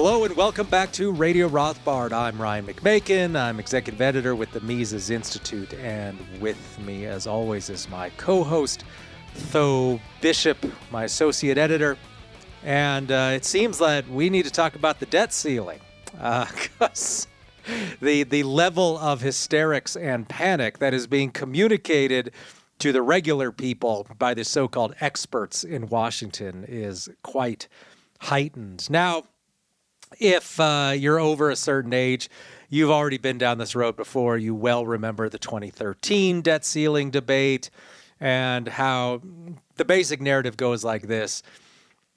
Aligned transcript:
Hello 0.00 0.22
and 0.22 0.36
welcome 0.36 0.68
back 0.68 0.92
to 0.92 1.10
Radio 1.10 1.48
Rothbard. 1.48 2.12
I'm 2.12 2.40
Ryan 2.40 2.68
McMaken. 2.68 3.34
I'm 3.36 3.58
executive 3.58 4.00
editor 4.00 4.36
with 4.36 4.52
the 4.52 4.60
Mises 4.60 5.10
Institute, 5.10 5.74
and 5.74 6.16
with 6.40 6.78
me, 6.78 7.06
as 7.06 7.26
always, 7.26 7.68
is 7.68 7.88
my 7.88 8.10
co-host 8.10 8.84
Tho 9.50 9.98
Bishop, 10.20 10.56
my 10.92 11.02
associate 11.02 11.58
editor. 11.58 11.98
And 12.62 13.10
uh, 13.10 13.32
it 13.34 13.44
seems 13.44 13.78
that 13.78 14.08
we 14.08 14.30
need 14.30 14.44
to 14.44 14.52
talk 14.52 14.76
about 14.76 15.00
the 15.00 15.06
debt 15.06 15.32
ceiling, 15.32 15.80
because 16.12 17.26
uh, 17.66 17.72
the 18.00 18.22
the 18.22 18.44
level 18.44 18.98
of 18.98 19.20
hysterics 19.20 19.96
and 19.96 20.28
panic 20.28 20.78
that 20.78 20.94
is 20.94 21.08
being 21.08 21.32
communicated 21.32 22.30
to 22.78 22.92
the 22.92 23.02
regular 23.02 23.50
people 23.50 24.06
by 24.16 24.32
the 24.32 24.44
so-called 24.44 24.94
experts 25.00 25.64
in 25.64 25.88
Washington 25.88 26.64
is 26.68 27.08
quite 27.24 27.66
heightened. 28.20 28.88
Now 28.88 29.24
if 30.18 30.58
uh, 30.60 30.94
you're 30.96 31.18
over 31.18 31.50
a 31.50 31.56
certain 31.56 31.92
age, 31.92 32.28
you've 32.68 32.90
already 32.90 33.18
been 33.18 33.38
down 33.38 33.58
this 33.58 33.74
road 33.74 33.96
before. 33.96 34.36
You 34.36 34.54
well 34.54 34.86
remember 34.86 35.28
the 35.28 35.38
2013 35.38 36.42
debt 36.42 36.64
ceiling 36.64 37.10
debate 37.10 37.70
and 38.20 38.68
how 38.68 39.22
the 39.76 39.84
basic 39.84 40.20
narrative 40.20 40.56
goes 40.56 40.84
like 40.84 41.06
this 41.06 41.42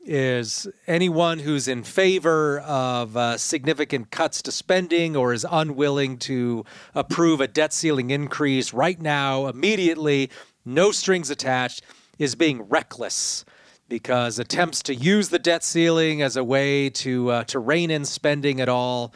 is 0.03 0.67
anyone 0.87 1.37
who's 1.37 1.67
in 1.67 1.83
favor 1.83 2.59
of 2.61 3.15
uh, 3.15 3.37
significant 3.37 4.09
cuts 4.09 4.41
to 4.41 4.51
spending 4.51 5.15
or 5.15 5.31
is 5.31 5.45
unwilling 5.51 6.17
to 6.17 6.65
approve 6.95 7.39
a 7.39 7.47
debt 7.47 7.71
ceiling 7.71 8.09
increase 8.09 8.73
right 8.73 8.99
now 8.99 9.45
immediately 9.45 10.27
no 10.65 10.91
strings 10.91 11.29
attached 11.29 11.83
is 12.17 12.33
being 12.33 12.63
reckless 12.63 13.45
because 13.91 14.39
attempts 14.39 14.81
to 14.81 14.95
use 14.95 15.27
the 15.27 15.37
debt 15.37 15.65
ceiling 15.65 16.21
as 16.21 16.37
a 16.37 16.43
way 16.45 16.89
to 16.89 17.29
uh, 17.29 17.43
to 17.43 17.59
rein 17.59 17.91
in 17.91 18.05
spending 18.05 18.61
at 18.61 18.69
all 18.69 19.13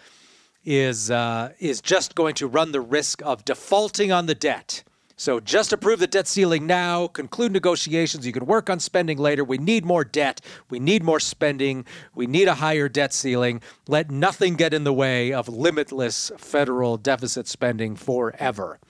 is 0.65 1.09
uh, 1.09 1.53
is 1.59 1.79
just 1.79 2.13
going 2.13 2.35
to 2.35 2.45
run 2.45 2.73
the 2.73 2.81
risk 2.81 3.21
of 3.25 3.45
defaulting 3.45 4.11
on 4.11 4.25
the 4.25 4.35
debt. 4.35 4.83
So 5.15 5.39
just 5.39 5.71
approve 5.71 5.99
the 5.99 6.07
debt 6.07 6.27
ceiling 6.27 6.67
now, 6.67 7.07
conclude 7.07 7.53
negotiations. 7.53 8.27
You 8.27 8.33
can 8.33 8.45
work 8.45 8.69
on 8.69 8.81
spending 8.81 9.17
later. 9.17 9.45
We 9.45 9.57
need 9.57 9.85
more 9.85 10.03
debt. 10.03 10.41
We 10.69 10.81
need 10.81 11.05
more 11.05 11.21
spending. 11.21 11.85
We 12.13 12.27
need 12.27 12.49
a 12.49 12.55
higher 12.55 12.89
debt 12.89 13.13
ceiling. 13.13 13.61
Let 13.87 14.11
nothing 14.11 14.55
get 14.55 14.73
in 14.73 14.83
the 14.83 14.91
way 14.91 15.31
of 15.31 15.47
limitless 15.47 16.33
federal 16.37 16.97
deficit 16.97 17.47
spending 17.47 17.95
forever. 17.95 18.81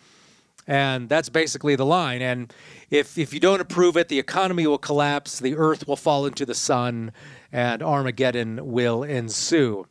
And 0.67 1.09
that's 1.09 1.29
basically 1.29 1.75
the 1.75 1.85
line. 1.85 2.21
And 2.21 2.51
if, 2.89 3.17
if 3.17 3.33
you 3.33 3.39
don't 3.39 3.61
approve 3.61 3.97
it, 3.97 4.07
the 4.07 4.19
economy 4.19 4.65
will 4.65 4.79
collapse, 4.79 5.39
the 5.39 5.55
earth 5.55 5.87
will 5.87 5.95
fall 5.95 6.25
into 6.25 6.45
the 6.45 6.55
sun, 6.55 7.11
and 7.51 7.83
Armageddon 7.83 8.71
will 8.71 9.03
ensue. 9.03 9.85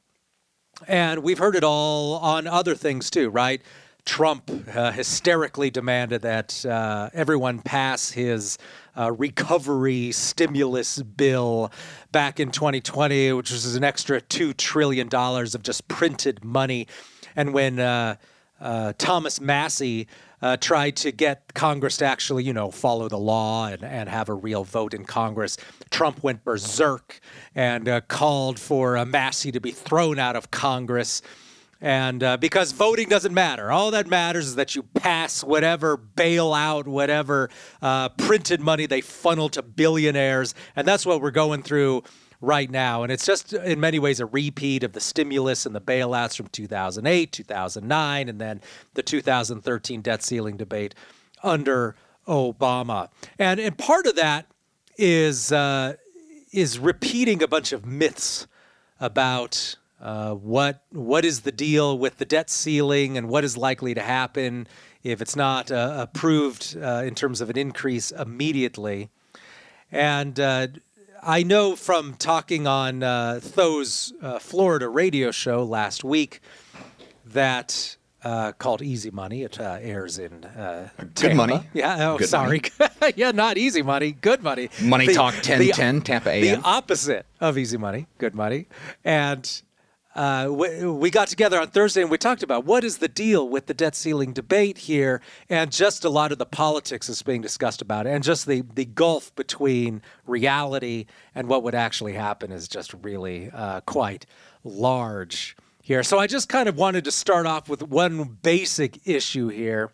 And 0.88 1.22
we've 1.22 1.38
heard 1.38 1.54
it 1.54 1.64
all 1.64 2.14
on 2.16 2.46
other 2.46 2.74
things 2.74 3.08
too, 3.08 3.30
right? 3.30 3.62
Trump 4.04 4.50
uh, 4.74 4.92
hysterically 4.92 5.70
demanded 5.70 6.22
that 6.22 6.64
uh, 6.66 7.08
everyone 7.14 7.60
pass 7.60 8.10
his 8.10 8.58
uh, 8.98 9.10
recovery 9.12 10.12
stimulus 10.12 11.02
bill 11.02 11.72
back 12.12 12.38
in 12.38 12.50
2020, 12.50 13.32
which 13.32 13.50
was 13.50 13.74
an 13.76 13.84
extra 13.84 14.20
$2 14.20 14.56
trillion 14.56 15.08
of 15.12 15.62
just 15.62 15.88
printed 15.88 16.44
money. 16.44 16.86
And 17.34 17.54
when 17.54 17.78
uh, 18.64 18.94
Thomas 18.96 19.40
Massie 19.40 20.08
uh, 20.40 20.56
tried 20.56 20.96
to 20.96 21.12
get 21.12 21.52
Congress 21.54 21.98
to 21.98 22.06
actually, 22.06 22.44
you 22.44 22.52
know, 22.52 22.70
follow 22.70 23.08
the 23.08 23.18
law 23.18 23.66
and, 23.68 23.84
and 23.84 24.08
have 24.08 24.28
a 24.28 24.34
real 24.34 24.64
vote 24.64 24.94
in 24.94 25.04
Congress. 25.04 25.58
Trump 25.90 26.22
went 26.22 26.42
berserk 26.44 27.20
and 27.54 27.88
uh, 27.88 28.00
called 28.02 28.58
for 28.58 28.96
uh, 28.96 29.04
Massie 29.04 29.52
to 29.52 29.60
be 29.60 29.70
thrown 29.70 30.18
out 30.18 30.34
of 30.34 30.50
Congress. 30.50 31.20
And 31.80 32.22
uh, 32.22 32.38
because 32.38 32.72
voting 32.72 33.10
doesn't 33.10 33.34
matter, 33.34 33.70
all 33.70 33.90
that 33.90 34.06
matters 34.06 34.46
is 34.46 34.54
that 34.54 34.74
you 34.74 34.82
pass 34.82 35.44
whatever 35.44 35.98
bailout, 35.98 36.86
whatever 36.86 37.50
printed 38.16 38.60
money 38.60 38.86
they 38.86 39.02
funnel 39.02 39.50
to 39.50 39.62
billionaires. 39.62 40.54
And 40.76 40.88
that's 40.88 41.04
what 41.04 41.20
we're 41.20 41.30
going 41.30 41.62
through 41.62 42.02
right 42.44 42.70
now. 42.70 43.02
And 43.02 43.10
it's 43.10 43.26
just 43.26 43.52
in 43.52 43.80
many 43.80 43.98
ways 43.98 44.20
a 44.20 44.26
repeat 44.26 44.82
of 44.82 44.92
the 44.92 45.00
stimulus 45.00 45.66
and 45.66 45.74
the 45.74 45.80
bailouts 45.80 46.36
from 46.36 46.48
2008, 46.48 47.32
2009, 47.32 48.28
and 48.28 48.40
then 48.40 48.60
the 48.94 49.02
2013 49.02 50.02
debt 50.02 50.22
ceiling 50.22 50.56
debate 50.56 50.94
under 51.42 51.96
Obama. 52.26 53.08
And, 53.38 53.60
and 53.60 53.76
part 53.76 54.06
of 54.06 54.16
that 54.16 54.46
is, 54.96 55.52
uh, 55.52 55.94
is 56.52 56.78
repeating 56.78 57.42
a 57.42 57.48
bunch 57.48 57.72
of 57.72 57.84
myths 57.84 58.46
about 59.00 59.76
uh, 60.00 60.34
what 60.34 60.84
what 60.90 61.24
is 61.24 61.40
the 61.40 61.52
deal 61.52 61.96
with 61.96 62.18
the 62.18 62.24
debt 62.24 62.50
ceiling 62.50 63.16
and 63.16 63.28
what 63.28 63.42
is 63.42 63.56
likely 63.56 63.94
to 63.94 64.02
happen 64.02 64.66
if 65.02 65.22
it's 65.22 65.34
not 65.36 65.70
uh, 65.70 65.96
approved 65.98 66.76
uh, 66.80 67.02
in 67.04 67.14
terms 67.14 67.40
of 67.40 67.48
an 67.50 67.56
increase 67.56 68.10
immediately. 68.10 69.10
And 69.92 70.38
uh, 70.40 70.68
I 71.26 71.42
know 71.42 71.74
from 71.76 72.14
talking 72.14 72.66
on 72.66 73.02
uh, 73.02 73.40
Tho's 73.42 74.12
uh, 74.20 74.38
Florida 74.38 74.88
radio 74.88 75.30
show 75.30 75.62
last 75.64 76.04
week 76.04 76.40
that 77.26 77.96
uh, 78.22 78.52
called 78.52 78.82
Easy 78.82 79.10
Money. 79.10 79.42
It 79.42 79.58
uh, 79.60 79.78
airs 79.80 80.18
in 80.18 80.44
uh, 80.44 80.90
Good 80.98 81.14
Tampa. 81.16 81.36
money. 81.36 81.60
Yeah. 81.72 82.10
Oh, 82.12 82.18
Good 82.18 82.28
sorry. 82.28 82.62
yeah, 83.16 83.30
not 83.30 83.56
Easy 83.56 83.82
Money. 83.82 84.12
Good 84.12 84.42
money. 84.42 84.68
Money 84.82 85.06
The- 85.06 85.14
Talk 85.14 85.34
the- 85.42 85.50
1010, 85.72 86.02
Tampa 86.02 86.30
The 86.30 86.56
opposite 86.62 87.26
of 87.40 87.56
Easy 87.58 87.76
Money. 87.78 88.06
Good 88.18 88.34
money. 88.34 88.66
And 89.04 89.62
uh, 90.14 90.48
we, 90.50 90.86
we 90.86 91.10
got 91.10 91.26
together 91.26 91.60
on 91.60 91.68
Thursday 91.68 92.00
and 92.00 92.10
we 92.10 92.18
talked 92.18 92.42
about 92.42 92.64
what 92.64 92.84
is 92.84 92.98
the 92.98 93.08
deal 93.08 93.48
with 93.48 93.66
the 93.66 93.74
debt 93.74 93.96
ceiling 93.96 94.32
debate 94.32 94.78
here, 94.78 95.20
and 95.48 95.72
just 95.72 96.04
a 96.04 96.08
lot 96.08 96.30
of 96.30 96.38
the 96.38 96.46
politics 96.46 97.08
that's 97.08 97.22
being 97.22 97.40
discussed 97.40 97.82
about 97.82 98.06
it, 98.06 98.10
and 98.10 98.22
just 98.22 98.46
the 98.46 98.62
the 98.74 98.84
gulf 98.84 99.34
between 99.34 100.02
reality 100.26 101.06
and 101.34 101.48
what 101.48 101.64
would 101.64 101.74
actually 101.74 102.12
happen 102.12 102.52
is 102.52 102.68
just 102.68 102.94
really 103.02 103.50
uh, 103.52 103.80
quite 103.80 104.24
large 104.62 105.56
here. 105.82 106.04
So 106.04 106.18
I 106.18 106.28
just 106.28 106.48
kind 106.48 106.68
of 106.68 106.76
wanted 106.76 107.04
to 107.04 107.10
start 107.10 107.46
off 107.46 107.68
with 107.68 107.82
one 107.82 108.38
basic 108.42 109.00
issue 109.06 109.48
here, 109.48 109.90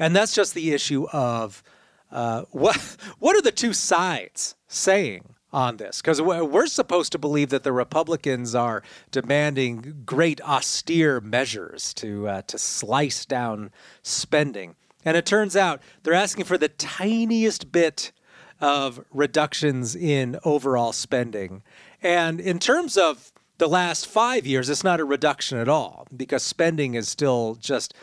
and 0.00 0.16
that's 0.16 0.34
just 0.34 0.52
the 0.54 0.72
issue 0.72 1.06
of 1.12 1.62
uh, 2.10 2.42
what 2.50 2.76
what 3.20 3.36
are 3.36 3.42
the 3.42 3.52
two 3.52 3.72
sides 3.72 4.56
saying 4.66 5.36
on 5.52 5.76
this? 5.76 6.00
Because 6.00 6.20
we're 6.20 6.66
supposed 6.66 7.12
to 7.12 7.18
believe 7.18 7.50
that 7.50 7.62
the 7.62 7.72
Republicans 7.72 8.54
are 8.54 8.82
demanding 9.10 10.02
great 10.04 10.40
austere 10.42 11.20
measures 11.20 11.94
to 11.94 12.28
uh, 12.28 12.42
to 12.42 12.58
slice 12.58 13.24
down 13.24 13.70
spending, 14.02 14.76
and 15.04 15.16
it 15.16 15.26
turns 15.26 15.56
out 15.56 15.80
they're 16.02 16.14
asking 16.14 16.44
for 16.44 16.58
the 16.58 16.68
tiniest 16.68 17.72
bit 17.72 18.12
of 18.60 19.04
reductions 19.10 19.96
in 19.96 20.38
overall 20.44 20.92
spending, 20.92 21.62
and 22.02 22.40
in 22.40 22.58
terms 22.58 22.96
of 22.96 23.32
the 23.58 23.68
last 23.68 24.06
five 24.06 24.46
years, 24.46 24.70
it's 24.70 24.82
not 24.82 25.00
a 25.00 25.04
reduction 25.04 25.58
at 25.58 25.68
all 25.68 26.06
because 26.16 26.42
spending 26.42 26.94
is 26.94 27.08
still 27.08 27.56
just 27.60 27.94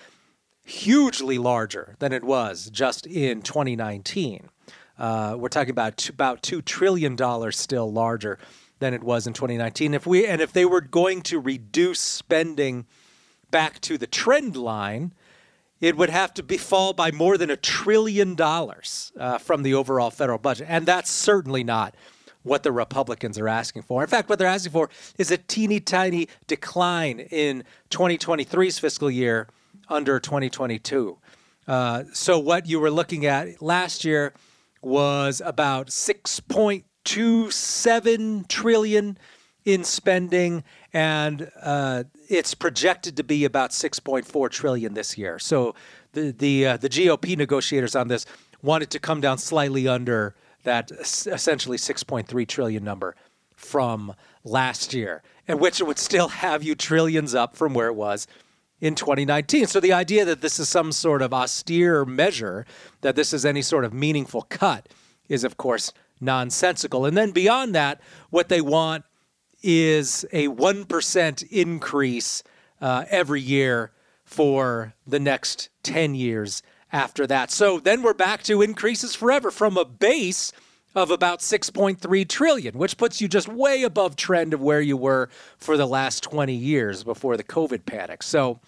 hugely 0.64 1.38
larger 1.38 1.96
than 2.00 2.14
it 2.14 2.24
was 2.24 2.70
just 2.70 3.08
in 3.08 3.42
2019. 3.42 4.50
Uh, 4.98 5.36
we're 5.38 5.50
talking 5.50 5.72
about 5.72 5.98
t- 5.98 6.10
about 6.10 6.42
two 6.42 6.62
trillion 6.62 7.16
dollars 7.16 7.58
still 7.58 7.92
larger 7.92 8.40
than 8.80 8.94
it 8.94 9.04
was 9.04 9.28
in 9.28 9.34
2019. 9.34 9.94
If 9.94 10.08
we 10.08 10.26
and 10.26 10.42
if 10.42 10.54
they 10.54 10.66
were 10.66 10.82
going 10.82 11.22
to 11.24 11.40
reduce 11.40 12.00
spending 12.00 12.86
back 13.52 13.80
to 13.82 13.98
the 13.98 14.08
trend 14.08 14.56
line, 14.56 15.14
it 15.80 15.96
would 15.96 16.10
have 16.10 16.34
to 16.36 16.44
be 16.44 16.58
fall 16.58 16.94
by 16.94 17.12
more 17.12 17.38
than 17.38 17.50
a 17.50 17.58
trillion 17.58 18.36
dollars 18.36 19.12
uh, 19.20 19.38
from 19.38 19.64
the 19.64 19.74
overall 19.74 20.10
federal 20.10 20.40
budget, 20.40 20.68
and 20.70 20.86
that's 20.86 21.12
certainly 21.12 21.64
not 21.64 21.96
what 22.44 22.64
the 22.64 22.72
Republicans 22.72 23.38
are 23.38 23.48
asking 23.48 23.84
for. 23.84 24.02
In 24.02 24.08
fact, 24.08 24.30
what 24.30 24.40
they're 24.40 24.48
asking 24.48 24.72
for 24.72 24.90
is 25.18 25.32
a 25.32 25.38
teeny 25.38 25.80
tiny 25.80 26.28
decline 26.48 27.20
in 27.20 27.64
2023's 27.90 28.80
fiscal 28.80 29.12
year 29.12 29.48
under 29.90 30.20
2022. 30.20 31.18
Uh, 31.68 32.04
so 32.14 32.40
what 32.40 32.66
you 32.66 32.80
were 32.80 32.90
looking 32.90 33.26
at 33.26 33.62
last 33.62 34.06
year 34.06 34.34
was 34.82 35.42
about 35.44 35.88
6.27 35.88 38.48
trillion 38.48 39.18
in 39.66 39.84
spending, 39.84 40.64
and 40.94 41.52
uh, 41.62 42.06
it's 42.30 42.54
projected 42.54 43.18
to 43.18 43.24
be 43.24 43.44
about 43.44 43.72
6.4 43.72 44.50
trillion 44.50 44.94
this 44.94 45.18
year. 45.18 45.40
So 45.40 45.76
the 46.14 46.32
the 46.32 46.66
uh, 46.66 46.78
the 46.78 46.90
GOP 46.90 47.38
negotiators 47.38 47.96
on 47.96 48.08
this 48.08 48.26
wanted 48.62 48.90
to 48.92 49.00
come 49.00 49.20
down 49.20 49.38
slightly 49.38 49.88
under 49.88 50.36
that 50.64 50.92
essentially 50.92 51.78
6.3 51.78 52.48
trillion 52.48 52.84
number 52.84 53.16
from 53.56 54.14
last 54.44 54.94
year, 54.94 55.24
and 55.48 55.60
which 55.60 55.82
would 55.82 56.00
still 56.00 56.30
have 56.30 56.64
you 56.64 56.76
trillions 56.76 57.36
up 57.36 57.56
from 57.56 57.74
where 57.74 57.88
it 57.88 57.96
was 57.96 58.28
in 58.80 58.96
2019. 58.96 59.68
So 59.68 59.80
the 59.80 59.94
idea 59.94 60.26
that 60.26 60.42
this 60.42 60.60
is 60.60 60.70
some 60.70 60.92
sort 60.92 61.22
of 61.22 61.34
austere 61.34 62.06
measure, 62.06 62.66
that 63.02 63.16
this 63.16 63.34
is 63.34 63.46
any 63.46 63.62
sort 63.62 63.86
of 63.86 63.94
meaningful 63.94 64.44
cut, 64.44 64.88
is 65.30 65.44
of 65.44 65.58
course 65.58 65.92
nonsensical. 66.20 67.06
And 67.06 67.18
then 67.18 67.32
beyond 67.32 67.74
that, 67.76 68.02
what 68.30 68.50
they 68.50 68.62
want 68.62 69.04
is 69.64 70.26
a 70.32 70.48
1% 70.48 71.50
increase 71.50 72.44
uh, 72.80 73.06
every 73.10 73.42
year 73.42 73.92
for 74.24 74.94
the 75.06 75.20
next 75.20 75.70
10 75.84 76.16
years 76.16 76.62
after 76.92 77.26
that. 77.28 77.52
So 77.52 77.80
then 77.80 78.02
we're 78.02 78.14
back 78.14 78.44
to 78.44 78.62
increases 78.62 79.16
forever 79.16 79.52
from 79.52 79.78
a 79.78 79.86
base 79.86 80.52
of 80.98 81.12
about 81.12 81.42
6.3 81.42 82.28
trillion, 82.28 82.76
which 82.76 82.98
puts 82.98 83.22
you 83.22 83.28
just 83.28 83.48
way 83.48 83.84
above 83.84 84.16
trend 84.16 84.52
of 84.52 84.62
where 84.64 84.82
you 84.82 84.98
were 84.98 85.30
for 85.60 85.78
the 85.78 85.86
last 85.86 86.24
20 86.24 86.56
years 86.56 87.04
before 87.04 87.38
the 87.38 87.44
COVID 87.44 87.86
panic. 87.86 88.24
So 88.24 88.60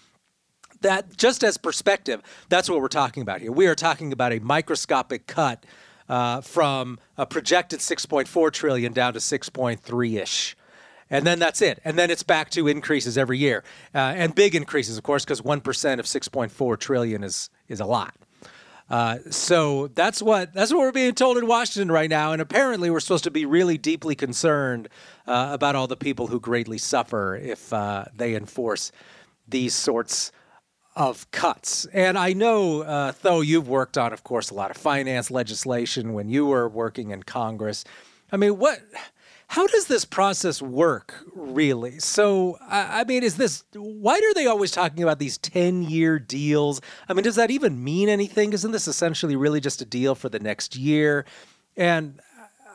that 0.80 1.16
just 1.16 1.42
as 1.42 1.56
perspective, 1.56 2.22
that's 2.48 2.70
what 2.70 2.80
we're 2.80 2.86
talking 2.86 3.24
about 3.24 3.40
here. 3.40 3.50
We 3.50 3.66
are 3.66 3.74
talking 3.74 4.12
about 4.12 4.32
a 4.32 4.38
microscopic 4.38 5.26
cut 5.26 5.66
uh, 6.08 6.40
from 6.40 7.00
a 7.18 7.26
projected 7.26 7.80
6.4 7.80 8.52
trillion 8.52 8.92
down 8.92 9.14
to 9.14 9.18
6.3 9.18 10.22
ish. 10.22 10.56
And 11.10 11.26
then 11.26 11.40
that's 11.40 11.60
it. 11.60 11.80
And 11.84 11.98
then 11.98 12.12
it's 12.12 12.22
back 12.22 12.50
to 12.50 12.68
increases 12.68 13.18
every 13.18 13.38
year, 13.38 13.64
uh, 13.92 13.98
and 13.98 14.32
big 14.32 14.54
increases, 14.54 14.96
of 14.96 15.02
course, 15.02 15.24
because 15.24 15.42
one 15.42 15.60
percent 15.60 15.98
of 15.98 16.06
6.4 16.06 16.78
trillion 16.78 17.24
is 17.24 17.50
is 17.66 17.80
a 17.80 17.86
lot. 17.86 18.14
Uh, 18.90 19.18
so 19.30 19.86
that's 19.94 20.20
what 20.20 20.52
that's 20.52 20.72
what 20.72 20.80
we're 20.80 20.90
being 20.90 21.14
told 21.14 21.38
in 21.38 21.46
Washington 21.46 21.92
right 21.92 22.10
now, 22.10 22.32
and 22.32 22.42
apparently 22.42 22.90
we're 22.90 22.98
supposed 22.98 23.22
to 23.24 23.30
be 23.30 23.46
really 23.46 23.78
deeply 23.78 24.16
concerned 24.16 24.88
uh, 25.28 25.50
about 25.52 25.76
all 25.76 25.86
the 25.86 25.96
people 25.96 26.26
who 26.26 26.40
greatly 26.40 26.76
suffer 26.76 27.36
if 27.36 27.72
uh, 27.72 28.06
they 28.14 28.34
enforce 28.34 28.90
these 29.48 29.74
sorts 29.74 30.32
of 30.96 31.30
cuts. 31.30 31.86
And 31.92 32.18
I 32.18 32.32
know, 32.32 32.82
uh, 32.82 33.12
Tho 33.22 33.42
you've 33.42 33.68
worked 33.68 33.96
on, 33.96 34.12
of 34.12 34.24
course, 34.24 34.50
a 34.50 34.54
lot 34.54 34.72
of 34.72 34.76
finance 34.76 35.30
legislation 35.30 36.12
when 36.12 36.28
you 36.28 36.46
were 36.46 36.68
working 36.68 37.10
in 37.10 37.22
Congress. 37.22 37.84
I 38.32 38.36
mean, 38.36 38.58
what? 38.58 38.80
How 39.50 39.66
does 39.66 39.86
this 39.86 40.04
process 40.04 40.62
work, 40.62 41.24
really? 41.34 41.98
So, 41.98 42.56
I, 42.68 43.02
mean, 43.02 43.24
is 43.24 43.36
this 43.36 43.64
why 43.74 44.14
are 44.14 44.34
they 44.34 44.46
always 44.46 44.70
talking 44.70 45.02
about 45.02 45.18
these 45.18 45.38
10 45.38 45.82
year 45.82 46.20
deals? 46.20 46.80
I 47.08 47.14
mean, 47.14 47.24
does 47.24 47.34
that 47.34 47.50
even 47.50 47.82
mean 47.82 48.08
anything? 48.08 48.52
Isn't 48.52 48.70
this 48.70 48.86
essentially 48.86 49.34
really 49.34 49.58
just 49.58 49.82
a 49.82 49.84
deal 49.84 50.14
for 50.14 50.28
the 50.28 50.38
next 50.38 50.76
year? 50.76 51.24
And 51.76 52.20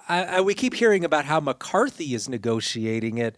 I, 0.10 0.24
I, 0.26 0.42
we 0.42 0.54
keep 0.54 0.74
hearing 0.74 1.06
about 1.06 1.24
how 1.24 1.40
McCarthy 1.40 2.14
is 2.14 2.28
negotiating 2.28 3.20
it. 3.20 3.38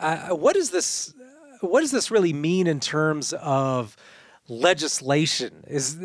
Uh, 0.00 0.30
what 0.30 0.54
does 0.54 0.70
this? 0.70 1.14
What 1.60 1.82
does 1.82 1.92
this 1.92 2.10
really 2.10 2.32
mean 2.32 2.66
in 2.66 2.80
terms 2.80 3.32
of 3.34 3.96
legislation? 4.48 5.62
Is 5.68 5.96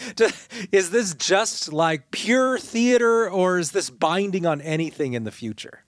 is 0.70 0.90
this 0.90 1.14
just 1.14 1.72
like 1.72 2.12
pure 2.12 2.56
theater, 2.56 3.28
or 3.28 3.58
is 3.58 3.72
this 3.72 3.90
binding 3.90 4.46
on 4.46 4.60
anything 4.60 5.14
in 5.14 5.24
the 5.24 5.32
future? 5.32 5.82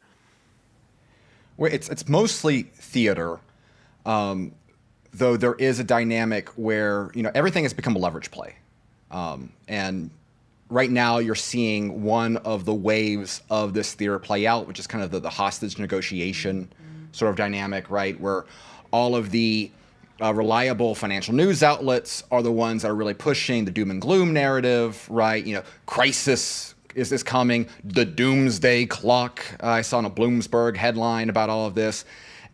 It's 1.68 1.88
it's 1.88 2.08
mostly 2.08 2.62
theater, 2.62 3.38
um, 4.06 4.52
though 5.12 5.36
there 5.36 5.54
is 5.54 5.78
a 5.78 5.84
dynamic 5.84 6.48
where 6.50 7.10
you 7.14 7.22
know 7.22 7.30
everything 7.34 7.64
has 7.64 7.72
become 7.74 7.96
a 7.96 7.98
leverage 7.98 8.30
play, 8.30 8.56
um, 9.10 9.52
and 9.68 10.10
right 10.70 10.90
now 10.90 11.18
you're 11.18 11.34
seeing 11.34 12.02
one 12.02 12.36
of 12.38 12.64
the 12.64 12.74
waves 12.74 13.42
of 13.50 13.74
this 13.74 13.92
theater 13.94 14.18
play 14.18 14.46
out, 14.46 14.66
which 14.66 14.78
is 14.78 14.86
kind 14.86 15.02
of 15.02 15.10
the, 15.10 15.20
the 15.20 15.30
hostage 15.30 15.78
negotiation 15.78 16.64
mm-hmm. 16.64 17.04
sort 17.12 17.30
of 17.30 17.36
dynamic, 17.36 17.90
right? 17.90 18.18
Where 18.20 18.46
all 18.92 19.16
of 19.16 19.30
the 19.30 19.70
uh, 20.22 20.32
reliable 20.32 20.94
financial 20.94 21.34
news 21.34 21.62
outlets 21.62 22.22
are 22.30 22.42
the 22.42 22.52
ones 22.52 22.82
that 22.82 22.90
are 22.90 22.94
really 22.94 23.14
pushing 23.14 23.64
the 23.64 23.70
doom 23.70 23.90
and 23.90 24.00
gloom 24.00 24.32
narrative, 24.32 25.06
right? 25.10 25.44
You 25.44 25.56
know, 25.56 25.62
crisis 25.86 26.74
is 26.94 27.10
this 27.10 27.22
coming? 27.22 27.69
The 27.84 28.04
doomsday 28.04 28.87
clock. 28.87 29.44
Uh, 29.62 29.69
I 29.69 29.82
saw 29.82 29.98
in 29.98 30.04
a 30.04 30.10
Bloomberg 30.10 30.76
headline 30.76 31.28
about 31.28 31.50
all 31.50 31.66
of 31.66 31.75
this. 31.75 32.04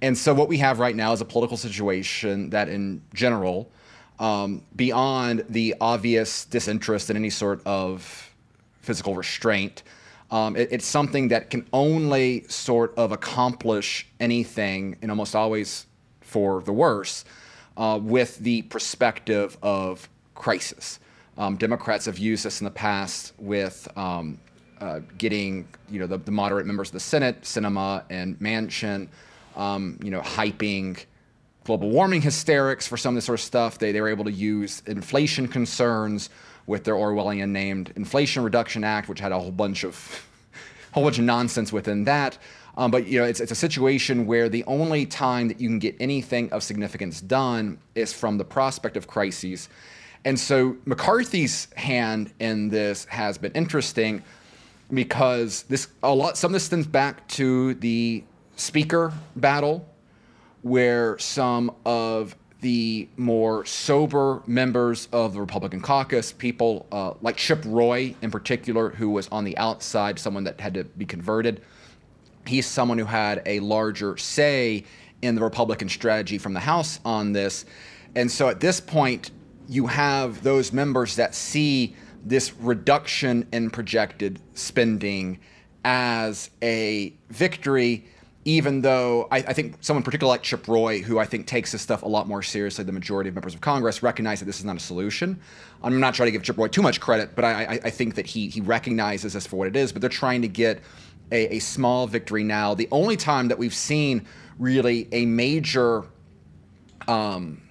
And 0.03 0.17
so, 0.17 0.35
what 0.35 0.49
we 0.49 0.59
have 0.59 0.79
right 0.79 0.95
now 0.95 1.13
is 1.13 1.21
a 1.21 1.25
political 1.25 1.57
situation 1.57 2.51
that, 2.51 2.69
in 2.69 3.03
general, 3.15 3.71
um, 4.19 4.63
beyond 4.75 5.45
the 5.49 5.75
obvious 5.81 6.45
disinterest 6.45 7.11
in 7.11 7.17
any 7.17 7.31
sort 7.31 7.63
of 7.67 8.31
fiscal 8.81 9.15
restraint, 9.15 9.83
um, 10.31 10.57
it, 10.57 10.69
it's 10.71 10.87
something 10.87 11.29
that 11.29 11.51
can 11.51 11.67
only 11.73 12.45
sort 12.49 12.95
of 12.97 13.13
accomplish 13.13 14.07
anything, 14.21 14.97
and 15.01 15.11
almost 15.11 15.35
always 15.35 15.87
for 16.21 16.63
the 16.63 16.73
worse, 16.73 17.25
uh, 17.77 17.99
with 18.03 18.39
the 18.39 18.63
perspective 18.63 19.57
of 19.63 20.09
crisis. 20.35 20.99
Um, 21.39 21.57
Democrats 21.57 22.07
have 22.07 22.19
used 22.19 22.45
this 22.45 22.61
in 22.61 22.65
the 22.65 22.71
past 22.71 23.33
with 23.39 23.89
um, 23.97 24.39
uh, 24.81 25.01
getting, 25.19 25.69
you 25.91 26.01
know, 26.01 26.07
the, 26.07 26.19
the, 26.19 26.31
moderate 26.31 26.67
members 26.67 26.89
of 26.89 26.95
the 26.95 27.01
Senate, 27.01 27.43
Sinema 27.43 28.05
and 28.11 28.39
Manchin, 28.39 29.09
um, 29.55 29.99
you 30.03 30.11
know, 30.11 30.21
hyping 30.21 31.05
global 31.65 31.91
warming 31.91 32.23
hysterics 32.23 32.87
for 32.87 32.97
some 32.97 33.15
of 33.15 33.15
this 33.17 33.27
sort 33.27 33.39
of 33.39 33.45
stuff. 33.45 33.79
They, 33.79 33.93
they 33.93 34.01
were 34.01 34.09
able 34.09 34.25
to 34.25 34.33
use 34.33 34.83
inflation 34.87 35.49
concerns 35.49 36.31
with 36.67 36.85
their 36.85 36.95
Orwellian 36.95 37.51
named 37.51 37.93
Inflation 37.97 38.43
Reduction 38.43 38.85
Act, 38.85 39.09
which 39.09 39.21
had 39.21 39.33
a 39.33 39.39
whole 39.39 39.53
bunch 39.53 39.85
of 39.85 40.25
whole 40.93 41.05
bunch 41.05 41.19
of 41.19 41.25
nonsense 41.25 41.73
within 41.73 42.05
that. 42.05 42.39
Um, 42.79 42.91
but 42.91 43.07
you 43.07 43.19
know, 43.19 43.25
it's, 43.25 43.41
it's 43.41 43.53
a 43.53 43.57
situation 43.57 44.27
where 44.27 44.49
the 44.49 44.65
only 44.65 45.07
time 45.07 45.49
that 45.49 45.61
you 45.61 45.69
can 45.69 45.79
get 45.79 45.97
anything 46.01 46.53
of 46.53 46.63
significance 46.63 47.21
done 47.21 47.79
is 47.95 48.13
from 48.13 48.39
the 48.39 48.45
prospect 48.45 48.97
of 48.97 49.07
crises. 49.07 49.69
And 50.27 50.39
so 50.41 50.77
McCarthy's 50.85 51.69
hand 51.77 52.33
in 52.41 52.69
this 52.69 53.05
has 53.05 53.39
been 53.39 53.53
interesting 53.53 54.25
because 54.93 55.63
this 55.69 55.87
a 56.03 56.13
lot 56.13 56.37
some 56.37 56.49
of 56.49 56.53
this 56.55 56.65
stems 56.65 56.89
back 56.89 57.27
to 57.29 57.75
the 57.75 58.25
speaker 58.57 59.13
battle 59.37 59.89
where 60.63 61.17
some 61.21 61.71
of 61.85 62.35
the 62.61 63.09
more 63.17 63.65
sober 63.67 64.43
members 64.49 65.07
of 65.13 65.35
the 65.35 65.41
Republican 65.41 65.81
caucus, 65.81 66.33
people 66.33 66.89
uh, 66.91 67.13
like 67.23 67.37
Chip 67.37 67.63
Roy 67.65 68.13
in 68.21 68.33
particular, 68.33 68.91
who 68.91 69.11
was 69.11 69.29
on 69.29 69.45
the 69.45 69.57
outside, 69.59 70.19
someone 70.19 70.43
that 70.43 70.61
had 70.61 70.75
to 70.75 70.83
be 70.83 71.05
converted, 71.05 71.63
he's 72.49 72.67
someone 72.67 72.99
who 72.99 73.05
had 73.05 73.43
a 73.47 73.61
larger 73.61 74.17
say 74.17 74.83
in 75.23 75.37
the 75.37 75.41
Republican 75.41 75.89
strategy 75.89 76.37
from 76.37 76.53
the 76.53 76.59
House 76.59 76.99
on 77.05 77.33
this. 77.33 77.65
And 78.17 78.29
so 78.29 78.49
at 78.49 78.59
this 78.59 78.81
point, 78.81 79.31
you 79.69 79.87
have 79.87 80.43
those 80.43 80.73
members 80.73 81.17
that 81.17 81.35
see 81.35 81.97
this 82.25 82.55
reduction 82.55 83.47
in 83.53 83.71
projected 83.71 84.41
spending 84.55 85.39
as 85.85 86.51
a 86.63 87.15
victory, 87.31 88.05
even 88.45 88.81
though 88.81 89.29
I, 89.31 89.39
I, 89.39 89.53
think 89.53 89.77
someone 89.81 90.03
particularly 90.03 90.35
like 90.35 90.43
Chip 90.43 90.67
Roy, 90.67 91.01
who 91.01 91.21
I 91.21 91.25
think 91.25 91.47
takes 91.47 91.71
this 91.71 91.83
stuff 91.83 92.03
a 92.03 92.09
lot 92.09 92.27
more 92.27 92.43
seriously 92.43 92.83
than 92.83 92.95
the 92.95 92.99
majority 92.99 93.29
of 93.29 93.35
members 93.35 93.55
of 93.55 93.61
Congress, 93.61 94.03
recognize 94.03 94.41
that 94.41 94.47
this 94.47 94.59
is 94.59 94.65
not 94.65 94.77
a 94.77 94.81
solution. 94.81 95.39
I'm 95.85 96.01
not 96.01 96.15
trying 96.15 96.27
to 96.27 96.33
give 96.33 96.43
Chip 96.43 96.59
Roy 96.59 96.67
too 96.67 96.83
much 96.83 97.01
credit, 97.01 97.37
but 97.37 97.45
I, 97.45 97.65
I, 97.65 97.81
I 97.85 97.91
think 97.91 98.17
that 98.17 98.27
he 98.27 98.49
he 98.49 98.61
recognizes 98.61 99.35
this 99.35 99.47
for 99.47 99.57
what 99.57 99.69
it 99.69 99.77
is. 99.77 99.93
But 99.93 100.01
they're 100.01 100.11
trying 100.11 100.43
to 100.43 100.49
get 100.49 100.81
a, 101.31 101.57
a 101.57 101.59
small 101.61 102.09
victory 102.09 102.43
now. 102.43 102.75
The 102.75 102.89
only 102.91 103.17
time 103.17 103.49
that 103.49 103.59
we've 103.59 103.75
seen 103.75 104.27
really 104.59 105.09
a 105.13 105.27
major 105.27 106.05
um, 107.07 107.63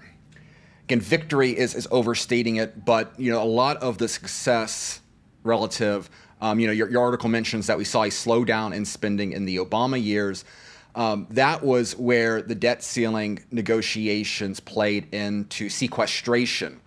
again, 0.86 1.01
victory 1.01 1.58
is, 1.58 1.74
is 1.74 1.88
overstating 1.89 2.58
it, 2.58 2.86
but 2.86 3.20
you 3.20 3.32
know, 3.32 3.42
a 3.42 3.44
lot 3.44 3.77
of 3.77 3.98
the 3.98 4.08
success 4.08 5.01
relative, 5.44 6.10
um, 6.42 6.60
you 6.60 6.68
know, 6.68 6.74
your, 6.74 6.89
your, 6.89 7.01
article 7.01 7.27
mentions 7.27 7.68
that 7.68 7.77
we 7.77 7.84
saw 7.84 8.04
a 8.04 8.10
slowdown 8.10 8.74
in 8.74 8.86
spending 8.86 9.32
in 9.32 9.46
the 9.46 9.58
Obama 9.58 10.01
years. 10.01 10.46
Um, 10.94 11.27
that 11.32 11.63
was 11.63 11.96
where 11.96 12.42
the 12.42 12.56
debt 12.56 12.84
ceiling 12.84 13.44
negotiations 13.51 14.60
played 14.60 15.13
into 15.13 15.70
sequestration, 15.70 16.80